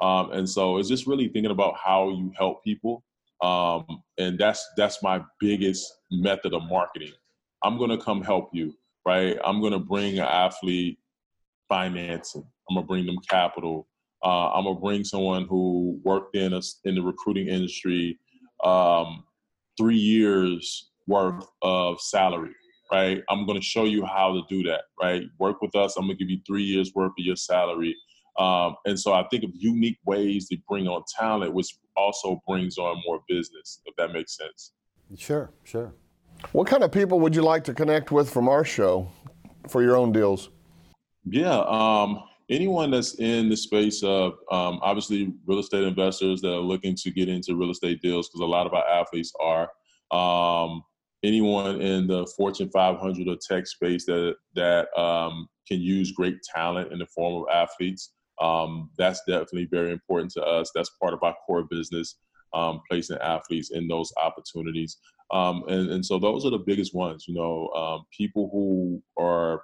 Um, 0.00 0.30
and 0.32 0.48
so 0.48 0.78
it's 0.78 0.88
just 0.88 1.06
really 1.06 1.28
thinking 1.28 1.50
about 1.50 1.74
how 1.76 2.10
you 2.10 2.32
help 2.36 2.62
people 2.62 3.02
um, 3.42 3.84
and 4.18 4.38
that's 4.38 4.66
that's 4.76 5.02
my 5.02 5.22
biggest 5.40 5.92
method 6.10 6.52
of 6.54 6.62
marketing 6.64 7.12
i'm 7.62 7.78
to 7.90 7.98
come 7.98 8.22
help 8.22 8.50
you 8.52 8.74
right 9.06 9.38
i'm 9.44 9.60
to 9.72 9.78
bring 9.78 10.18
an 10.18 10.26
athlete 10.26 10.98
financing 11.68 12.44
i'm 12.68 12.76
to 12.76 12.82
bring 12.82 13.06
them 13.06 13.18
capital 13.28 13.86
uh, 14.24 14.50
I'm 14.52 14.64
gonna 14.64 14.80
bring 14.80 15.04
someone 15.04 15.46
who 15.46 16.00
worked 16.04 16.36
in 16.36 16.52
a, 16.52 16.60
in 16.84 16.94
the 16.94 17.02
recruiting 17.02 17.48
industry, 17.48 18.18
um, 18.64 19.24
three 19.78 19.96
years 19.96 20.90
worth 21.06 21.46
of 21.62 22.00
salary. 22.00 22.54
Right, 22.90 23.22
I'm 23.28 23.46
gonna 23.46 23.60
show 23.60 23.84
you 23.84 24.04
how 24.04 24.32
to 24.32 24.42
do 24.48 24.62
that. 24.68 24.82
Right, 25.00 25.24
work 25.38 25.62
with 25.62 25.76
us. 25.76 25.96
I'm 25.96 26.04
gonna 26.04 26.16
give 26.16 26.30
you 26.30 26.40
three 26.46 26.64
years 26.64 26.92
worth 26.94 27.12
of 27.18 27.24
your 27.24 27.36
salary. 27.36 27.94
Um, 28.38 28.76
and 28.86 28.98
so 28.98 29.12
I 29.12 29.24
think 29.28 29.44
of 29.44 29.50
unique 29.54 29.98
ways 30.06 30.48
to 30.48 30.56
bring 30.68 30.86
on 30.86 31.02
talent, 31.18 31.52
which 31.52 31.76
also 31.96 32.40
brings 32.46 32.78
on 32.78 33.02
more 33.06 33.20
business. 33.28 33.80
If 33.84 33.96
that 33.96 34.12
makes 34.12 34.36
sense. 34.36 34.72
Sure, 35.16 35.50
sure. 35.64 35.94
What 36.52 36.68
kind 36.68 36.84
of 36.84 36.92
people 36.92 37.18
would 37.20 37.34
you 37.34 37.42
like 37.42 37.64
to 37.64 37.74
connect 37.74 38.12
with 38.12 38.30
from 38.30 38.48
our 38.48 38.64
show 38.64 39.10
for 39.68 39.82
your 39.82 39.96
own 39.96 40.12
deals? 40.12 40.50
Yeah, 41.24 41.58
um, 41.66 42.22
anyone 42.48 42.90
that's 42.90 43.14
in 43.16 43.48
the 43.48 43.56
space 43.56 44.02
of 44.02 44.34
um, 44.50 44.78
obviously 44.82 45.34
real 45.46 45.58
estate 45.58 45.84
investors 45.84 46.40
that 46.42 46.52
are 46.52 46.60
looking 46.60 46.94
to 46.96 47.10
get 47.10 47.28
into 47.28 47.56
real 47.56 47.70
estate 47.70 48.00
deals 48.00 48.28
because 48.28 48.40
a 48.40 48.46
lot 48.46 48.66
of 48.66 48.74
our 48.74 48.86
athletes 48.88 49.32
are 49.40 49.68
um, 50.10 50.82
anyone 51.22 51.80
in 51.80 52.06
the 52.06 52.26
fortune 52.36 52.70
500 52.70 53.28
or 53.28 53.36
tech 53.36 53.66
space 53.66 54.04
that 54.06 54.36
that 54.54 54.88
um, 54.98 55.48
can 55.66 55.80
use 55.80 56.12
great 56.12 56.36
talent 56.42 56.92
in 56.92 56.98
the 56.98 57.06
form 57.06 57.42
of 57.42 57.48
athletes 57.52 58.12
um, 58.40 58.90
that's 58.98 59.20
definitely 59.26 59.68
very 59.70 59.90
important 59.90 60.30
to 60.32 60.42
us 60.42 60.70
that's 60.74 60.90
part 61.00 61.14
of 61.14 61.22
our 61.22 61.34
core 61.46 61.64
business 61.64 62.16
um, 62.54 62.80
placing 62.88 63.18
athletes 63.18 63.70
in 63.70 63.88
those 63.88 64.12
opportunities 64.22 64.98
um, 65.32 65.64
and, 65.68 65.90
and 65.90 66.04
so 66.04 66.18
those 66.18 66.46
are 66.46 66.50
the 66.50 66.58
biggest 66.58 66.94
ones 66.94 67.24
you 67.28 67.34
know 67.34 68.04
people 68.16 68.48
who 68.52 69.02
are 69.22 69.62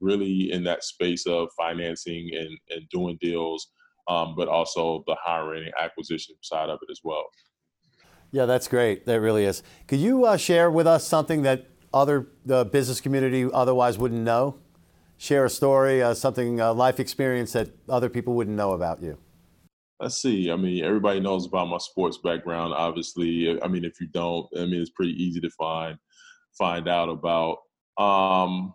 really 0.00 0.52
in 0.52 0.64
that 0.64 0.84
space 0.84 1.26
of 1.26 1.48
financing 1.56 2.30
and, 2.34 2.58
and 2.70 2.88
doing 2.90 3.18
deals, 3.20 3.68
um, 4.08 4.34
but 4.36 4.48
also 4.48 5.04
the 5.06 5.16
hiring 5.20 5.64
and 5.64 5.72
acquisition 5.80 6.34
side 6.42 6.68
of 6.68 6.78
it 6.82 6.90
as 6.90 7.00
well. 7.02 7.24
Yeah, 8.32 8.46
that's 8.46 8.68
great. 8.68 9.06
That 9.06 9.20
really 9.20 9.44
is. 9.44 9.62
Could 9.86 10.00
you 10.00 10.24
uh, 10.24 10.36
share 10.36 10.70
with 10.70 10.86
us 10.86 11.06
something 11.06 11.42
that 11.42 11.66
other 11.94 12.28
the 12.44 12.64
business 12.64 13.00
community 13.00 13.48
otherwise 13.52 13.96
wouldn't 13.96 14.22
know? 14.22 14.58
Share 15.18 15.46
a 15.46 15.50
story, 15.50 16.02
uh, 16.02 16.14
something, 16.14 16.60
a 16.60 16.72
life 16.72 17.00
experience 17.00 17.52
that 17.52 17.70
other 17.88 18.08
people 18.08 18.34
wouldn't 18.34 18.56
know 18.56 18.72
about 18.72 19.02
you. 19.02 19.18
Let's 19.98 20.20
see. 20.20 20.50
I 20.50 20.56
mean, 20.56 20.84
everybody 20.84 21.20
knows 21.20 21.46
about 21.46 21.68
my 21.68 21.78
sports 21.78 22.18
background. 22.22 22.74
Obviously, 22.74 23.60
I 23.62 23.66
mean, 23.66 23.84
if 23.84 23.98
you 23.98 24.08
don't, 24.08 24.46
I 24.54 24.66
mean, 24.66 24.80
it's 24.80 24.90
pretty 24.90 25.12
easy 25.22 25.40
to 25.40 25.50
find 25.50 25.98
find 26.58 26.86
out 26.86 27.08
about. 27.08 27.58
Um, 27.96 28.74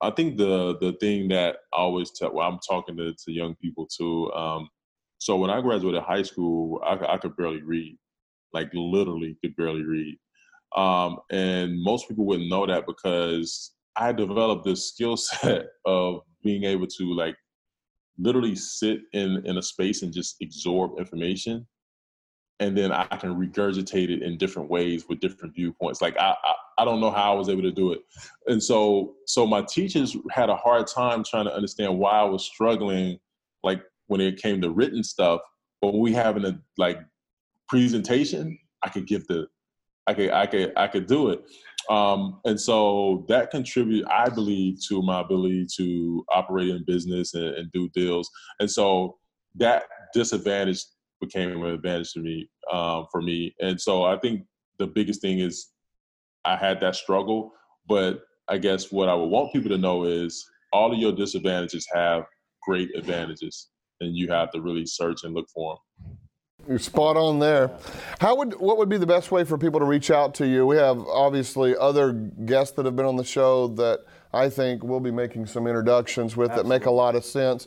I 0.00 0.10
think 0.10 0.38
the 0.38 0.78
the 0.78 0.94
thing 0.94 1.28
that 1.28 1.56
I 1.74 1.76
always 1.76 2.10
tell, 2.10 2.32
well, 2.32 2.48
I'm 2.48 2.58
talking 2.66 2.96
to, 2.96 3.12
to 3.12 3.32
young 3.32 3.54
people 3.56 3.86
too. 3.86 4.32
Um, 4.32 4.68
so 5.18 5.36
when 5.36 5.50
I 5.50 5.60
graduated 5.60 6.02
high 6.02 6.22
school, 6.22 6.80
I, 6.84 7.14
I 7.14 7.18
could 7.18 7.36
barely 7.36 7.62
read, 7.62 7.98
like 8.54 8.70
literally 8.72 9.36
could 9.42 9.54
barely 9.56 9.82
read. 9.82 10.18
Um, 10.74 11.18
and 11.30 11.80
most 11.80 12.08
people 12.08 12.24
wouldn't 12.24 12.48
know 12.48 12.66
that 12.66 12.86
because 12.86 13.72
I 13.96 14.12
developed 14.12 14.64
this 14.64 14.88
skill 14.88 15.16
set 15.16 15.66
of 15.84 16.22
being 16.42 16.64
able 16.64 16.86
to 16.86 17.14
like 17.14 17.36
literally 18.18 18.54
sit 18.54 19.00
in 19.12 19.42
in 19.46 19.58
a 19.58 19.62
space 19.62 20.02
and 20.02 20.12
just 20.12 20.36
absorb 20.42 20.98
information 20.98 21.66
and 22.62 22.78
then 22.78 22.92
I 22.92 23.04
can 23.16 23.34
regurgitate 23.34 24.08
it 24.08 24.22
in 24.22 24.38
different 24.38 24.70
ways 24.70 25.06
with 25.08 25.18
different 25.18 25.54
viewpoints. 25.54 26.00
Like 26.00 26.16
I, 26.16 26.34
I, 26.44 26.54
I, 26.78 26.84
don't 26.84 27.00
know 27.00 27.10
how 27.10 27.32
I 27.32 27.36
was 27.36 27.48
able 27.48 27.62
to 27.62 27.72
do 27.72 27.92
it, 27.92 28.00
and 28.46 28.62
so 28.62 29.14
so 29.26 29.46
my 29.46 29.62
teachers 29.62 30.16
had 30.30 30.48
a 30.48 30.54
hard 30.56 30.86
time 30.86 31.24
trying 31.24 31.46
to 31.46 31.54
understand 31.54 31.98
why 31.98 32.12
I 32.12 32.24
was 32.24 32.44
struggling, 32.44 33.18
like 33.64 33.82
when 34.06 34.20
it 34.20 34.40
came 34.40 34.60
to 34.60 34.70
written 34.70 35.02
stuff. 35.02 35.40
But 35.80 35.92
when 35.92 36.02
we 36.02 36.12
having 36.12 36.44
a 36.44 36.56
like 36.78 37.00
presentation, 37.68 38.56
I 38.84 38.90
could 38.90 39.08
give 39.08 39.26
the, 39.26 39.48
I 40.06 40.14
could 40.14 40.30
I 40.30 40.46
could 40.46 40.72
I 40.76 40.86
could 40.86 41.06
do 41.08 41.30
it, 41.30 41.42
um, 41.90 42.40
and 42.44 42.60
so 42.60 43.24
that 43.28 43.50
contributed, 43.50 44.06
I 44.06 44.28
believe, 44.28 44.78
to 44.88 45.02
my 45.02 45.20
ability 45.20 45.66
to 45.76 46.24
operate 46.30 46.68
in 46.68 46.84
business 46.86 47.34
and, 47.34 47.54
and 47.54 47.72
do 47.72 47.88
deals, 47.90 48.30
and 48.60 48.70
so 48.70 49.18
that 49.56 49.84
disadvantage 50.14 50.84
became 51.20 51.62
an 51.64 51.70
advantage 51.70 52.12
to 52.12 52.20
me 52.20 52.48
um, 52.72 53.06
for 53.10 53.22
me. 53.22 53.54
And 53.60 53.80
so 53.80 54.04
I 54.04 54.18
think 54.18 54.44
the 54.78 54.86
biggest 54.86 55.20
thing 55.20 55.38
is 55.38 55.68
I 56.44 56.56
had 56.56 56.80
that 56.80 56.96
struggle, 56.96 57.52
but 57.86 58.22
I 58.48 58.58
guess 58.58 58.90
what 58.90 59.08
I 59.08 59.14
would 59.14 59.26
want 59.26 59.52
people 59.52 59.70
to 59.70 59.78
know 59.78 60.04
is 60.04 60.44
all 60.72 60.92
of 60.92 60.98
your 60.98 61.12
disadvantages 61.12 61.86
have 61.94 62.24
great 62.62 62.90
advantages, 62.96 63.68
and 64.00 64.16
you 64.16 64.28
have 64.30 64.50
to 64.52 64.60
really 64.60 64.86
search 64.86 65.24
and 65.24 65.34
look 65.34 65.48
for 65.54 65.74
them. 65.74 66.18
You're 66.68 66.78
spot 66.78 67.16
on 67.16 67.40
there. 67.40 67.70
How 68.20 68.36
would 68.36 68.54
what 68.60 68.78
would 68.78 68.88
be 68.88 68.96
the 68.96 69.06
best 69.06 69.32
way 69.32 69.44
for 69.44 69.58
people 69.58 69.80
to 69.80 69.86
reach 69.86 70.10
out 70.10 70.34
to 70.36 70.46
you? 70.46 70.66
We 70.66 70.76
have 70.76 70.98
obviously 71.00 71.76
other 71.76 72.12
guests 72.12 72.76
that 72.76 72.86
have 72.86 72.94
been 72.94 73.06
on 73.06 73.16
the 73.16 73.24
show 73.24 73.68
that 73.68 74.04
I 74.32 74.48
think 74.48 74.84
we'll 74.84 75.00
be 75.00 75.10
making 75.10 75.46
some 75.46 75.66
introductions 75.66 76.36
with 76.36 76.50
Absolutely. 76.50 76.68
that 76.70 76.80
make 76.80 76.86
a 76.86 76.90
lot 76.90 77.16
of 77.16 77.24
sense. 77.24 77.66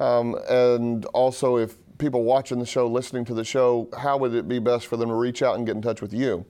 Um, 0.00 0.36
and 0.48 1.04
also, 1.06 1.56
if 1.56 1.76
people 1.98 2.24
watching 2.24 2.58
the 2.58 2.66
show, 2.66 2.88
listening 2.88 3.24
to 3.26 3.34
the 3.34 3.44
show, 3.44 3.88
how 3.96 4.16
would 4.18 4.34
it 4.34 4.48
be 4.48 4.58
best 4.58 4.86
for 4.86 4.96
them 4.96 5.08
to 5.08 5.14
reach 5.14 5.42
out 5.42 5.56
and 5.56 5.64
get 5.64 5.76
in 5.76 5.82
touch 5.82 6.02
with 6.02 6.12
you? 6.12 6.44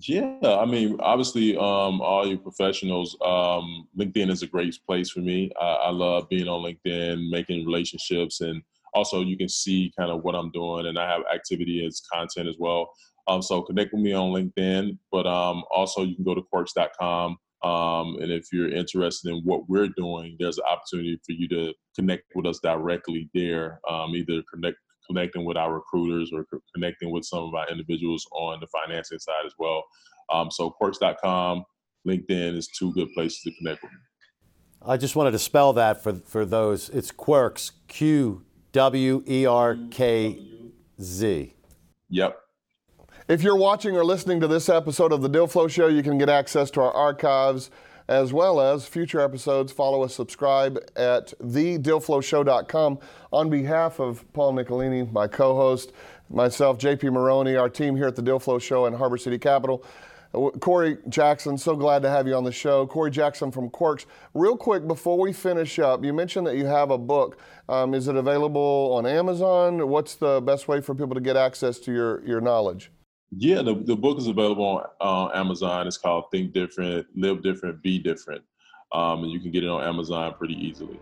Yeah, 0.00 0.36
I 0.42 0.64
mean, 0.64 0.96
obviously, 0.98 1.56
um, 1.56 2.00
all 2.00 2.26
you 2.26 2.36
professionals, 2.36 3.16
um, 3.24 3.86
LinkedIn 3.96 4.28
is 4.28 4.42
a 4.42 4.48
great 4.48 4.76
place 4.84 5.10
for 5.10 5.20
me. 5.20 5.52
I, 5.60 5.64
I 5.64 5.90
love 5.90 6.28
being 6.28 6.48
on 6.48 6.64
LinkedIn, 6.64 7.30
making 7.30 7.64
relationships, 7.64 8.40
and 8.40 8.60
also 8.94 9.20
you 9.20 9.36
can 9.36 9.48
see 9.48 9.92
kind 9.98 10.10
of 10.10 10.22
what 10.22 10.34
I'm 10.34 10.50
doing, 10.52 10.86
and 10.86 10.98
I 10.98 11.10
have 11.10 11.22
activity 11.32 11.84
as 11.86 12.02
content 12.12 12.48
as 12.48 12.56
well. 12.58 12.90
Um, 13.26 13.42
so 13.42 13.62
connect 13.62 13.92
with 13.92 14.02
me 14.02 14.12
on 14.12 14.32
LinkedIn, 14.32 14.98
but 15.10 15.26
um, 15.26 15.64
also 15.70 16.02
you 16.02 16.14
can 16.14 16.24
go 16.24 16.34
to 16.34 16.42
qwerkz.com. 16.52 17.36
Um, 17.62 18.16
and 18.20 18.30
if 18.30 18.48
you're 18.52 18.70
interested 18.70 19.30
in 19.30 19.40
what 19.44 19.68
we're 19.68 19.88
doing, 19.88 20.36
there's 20.38 20.58
an 20.58 20.64
opportunity 20.70 21.18
for 21.24 21.32
you 21.32 21.48
to 21.48 21.72
connect 21.96 22.24
with 22.34 22.46
us 22.46 22.58
directly 22.62 23.30
there, 23.34 23.80
um, 23.88 24.14
either 24.14 24.42
connect 24.52 24.76
connecting 25.06 25.44
with 25.44 25.56
our 25.56 25.74
recruiters 25.74 26.30
or 26.32 26.46
connecting 26.74 27.10
with 27.10 27.24
some 27.24 27.40
of 27.40 27.54
our 27.54 27.68
individuals 27.68 28.26
on 28.32 28.58
the 28.60 28.66
financing 28.66 29.18
side 29.18 29.44
as 29.44 29.52
well. 29.58 29.82
Um, 30.32 30.50
so 30.50 30.74
qwerkz.com, 30.80 31.64
LinkedIn 32.08 32.56
is 32.56 32.68
two 32.68 32.92
good 32.94 33.12
places 33.12 33.40
to 33.42 33.52
connect 33.58 33.82
with 33.82 33.92
me. 33.92 33.98
I 34.86 34.96
just 34.96 35.16
wanted 35.16 35.32
to 35.32 35.38
spell 35.38 35.74
that 35.74 36.02
for, 36.02 36.14
for 36.14 36.44
those. 36.44 36.88
It's 36.90 37.10
Qwerkz, 37.10 37.72
Q 37.88 38.43
W 38.74 39.22
E 39.28 39.46
R 39.46 39.78
K 39.92 40.36
Z. 41.00 41.54
Yep. 42.10 42.36
If 43.28 43.42
you're 43.44 43.56
watching 43.56 43.96
or 43.96 44.04
listening 44.04 44.40
to 44.40 44.48
this 44.48 44.68
episode 44.68 45.12
of 45.12 45.22
The 45.22 45.28
Deal 45.28 45.46
Flow 45.46 45.68
Show, 45.68 45.86
you 45.86 46.02
can 46.02 46.18
get 46.18 46.28
access 46.28 46.72
to 46.72 46.80
our 46.80 46.90
archives 46.90 47.70
as 48.08 48.32
well 48.32 48.60
as 48.60 48.88
future 48.88 49.20
episodes. 49.20 49.70
Follow 49.70 50.02
us, 50.02 50.12
subscribe 50.12 50.78
at 50.96 51.32
thedealflowshow.com. 51.40 52.98
On 53.32 53.48
behalf 53.48 54.00
of 54.00 54.30
Paul 54.32 54.54
Nicolini, 54.54 55.04
my 55.04 55.28
co 55.28 55.54
host, 55.54 55.92
myself, 56.28 56.76
JP 56.76 57.12
Maroney, 57.12 57.54
our 57.54 57.68
team 57.68 57.94
here 57.94 58.08
at 58.08 58.16
the 58.16 58.22
Deal 58.22 58.40
Flow 58.40 58.58
Show 58.58 58.86
in 58.86 58.92
Harbor 58.92 59.18
City 59.18 59.38
Capital, 59.38 59.84
Corey 60.60 60.98
Jackson, 61.08 61.56
so 61.56 61.76
glad 61.76 62.02
to 62.02 62.10
have 62.10 62.26
you 62.26 62.34
on 62.34 62.44
the 62.44 62.52
show. 62.52 62.86
Corey 62.86 63.10
Jackson 63.10 63.50
from 63.50 63.70
Qwerkz. 63.70 64.06
Real 64.34 64.56
quick, 64.56 64.86
before 64.86 65.18
we 65.18 65.32
finish 65.32 65.78
up, 65.78 66.04
you 66.04 66.12
mentioned 66.12 66.46
that 66.46 66.56
you 66.56 66.66
have 66.66 66.90
a 66.90 66.98
book. 66.98 67.38
Um, 67.68 67.94
is 67.94 68.08
it 68.08 68.16
available 68.16 68.92
on 68.94 69.06
Amazon? 69.06 69.88
What's 69.88 70.16
the 70.16 70.40
best 70.40 70.66
way 70.68 70.80
for 70.80 70.94
people 70.94 71.14
to 71.14 71.20
get 71.20 71.36
access 71.36 71.78
to 71.80 71.92
your, 71.92 72.26
your 72.26 72.40
knowledge? 72.40 72.90
Yeah, 73.36 73.62
the, 73.62 73.74
the 73.74 73.96
book 73.96 74.18
is 74.18 74.26
available 74.26 74.84
on 75.00 75.30
uh, 75.32 75.38
Amazon. 75.38 75.86
It's 75.86 75.98
called 75.98 76.24
Think 76.30 76.52
Different, 76.52 77.06
Live 77.16 77.42
Different, 77.42 77.82
Be 77.82 77.98
Different. 77.98 78.42
Um, 78.92 79.24
and 79.24 79.32
you 79.32 79.40
can 79.40 79.50
get 79.50 79.64
it 79.64 79.68
on 79.68 79.82
Amazon 79.82 80.34
pretty 80.38 80.54
easily. 80.54 81.00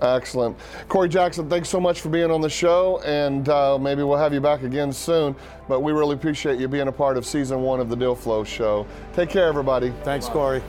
Excellent. 0.00 0.56
Corey 0.88 1.08
Jackson, 1.08 1.48
thanks 1.48 1.68
so 1.68 1.78
much 1.80 2.00
for 2.00 2.08
being 2.08 2.30
on 2.30 2.40
the 2.40 2.48
show, 2.48 3.00
and 3.04 3.48
uh, 3.48 3.78
maybe 3.78 4.02
we'll 4.02 4.18
have 4.18 4.32
you 4.32 4.40
back 4.40 4.62
again 4.62 4.92
soon. 4.92 5.36
But 5.68 5.80
we 5.80 5.92
really 5.92 6.14
appreciate 6.14 6.58
you 6.58 6.68
being 6.68 6.88
a 6.88 6.92
part 6.92 7.16
of 7.16 7.26
season 7.26 7.60
one 7.62 7.80
of 7.80 7.88
the 7.88 7.96
Deal 7.96 8.14
Flow 8.14 8.44
Show. 8.44 8.86
Take 9.12 9.28
care, 9.28 9.46
everybody. 9.46 9.92
Thanks, 10.02 10.26
Corey. 10.26 10.62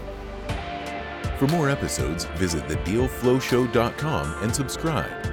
For 1.37 1.47
more 1.47 1.69
episodes, 1.69 2.25
visit 2.35 2.63
thedealflowshow.com 2.67 4.43
and 4.43 4.55
subscribe. 4.55 5.30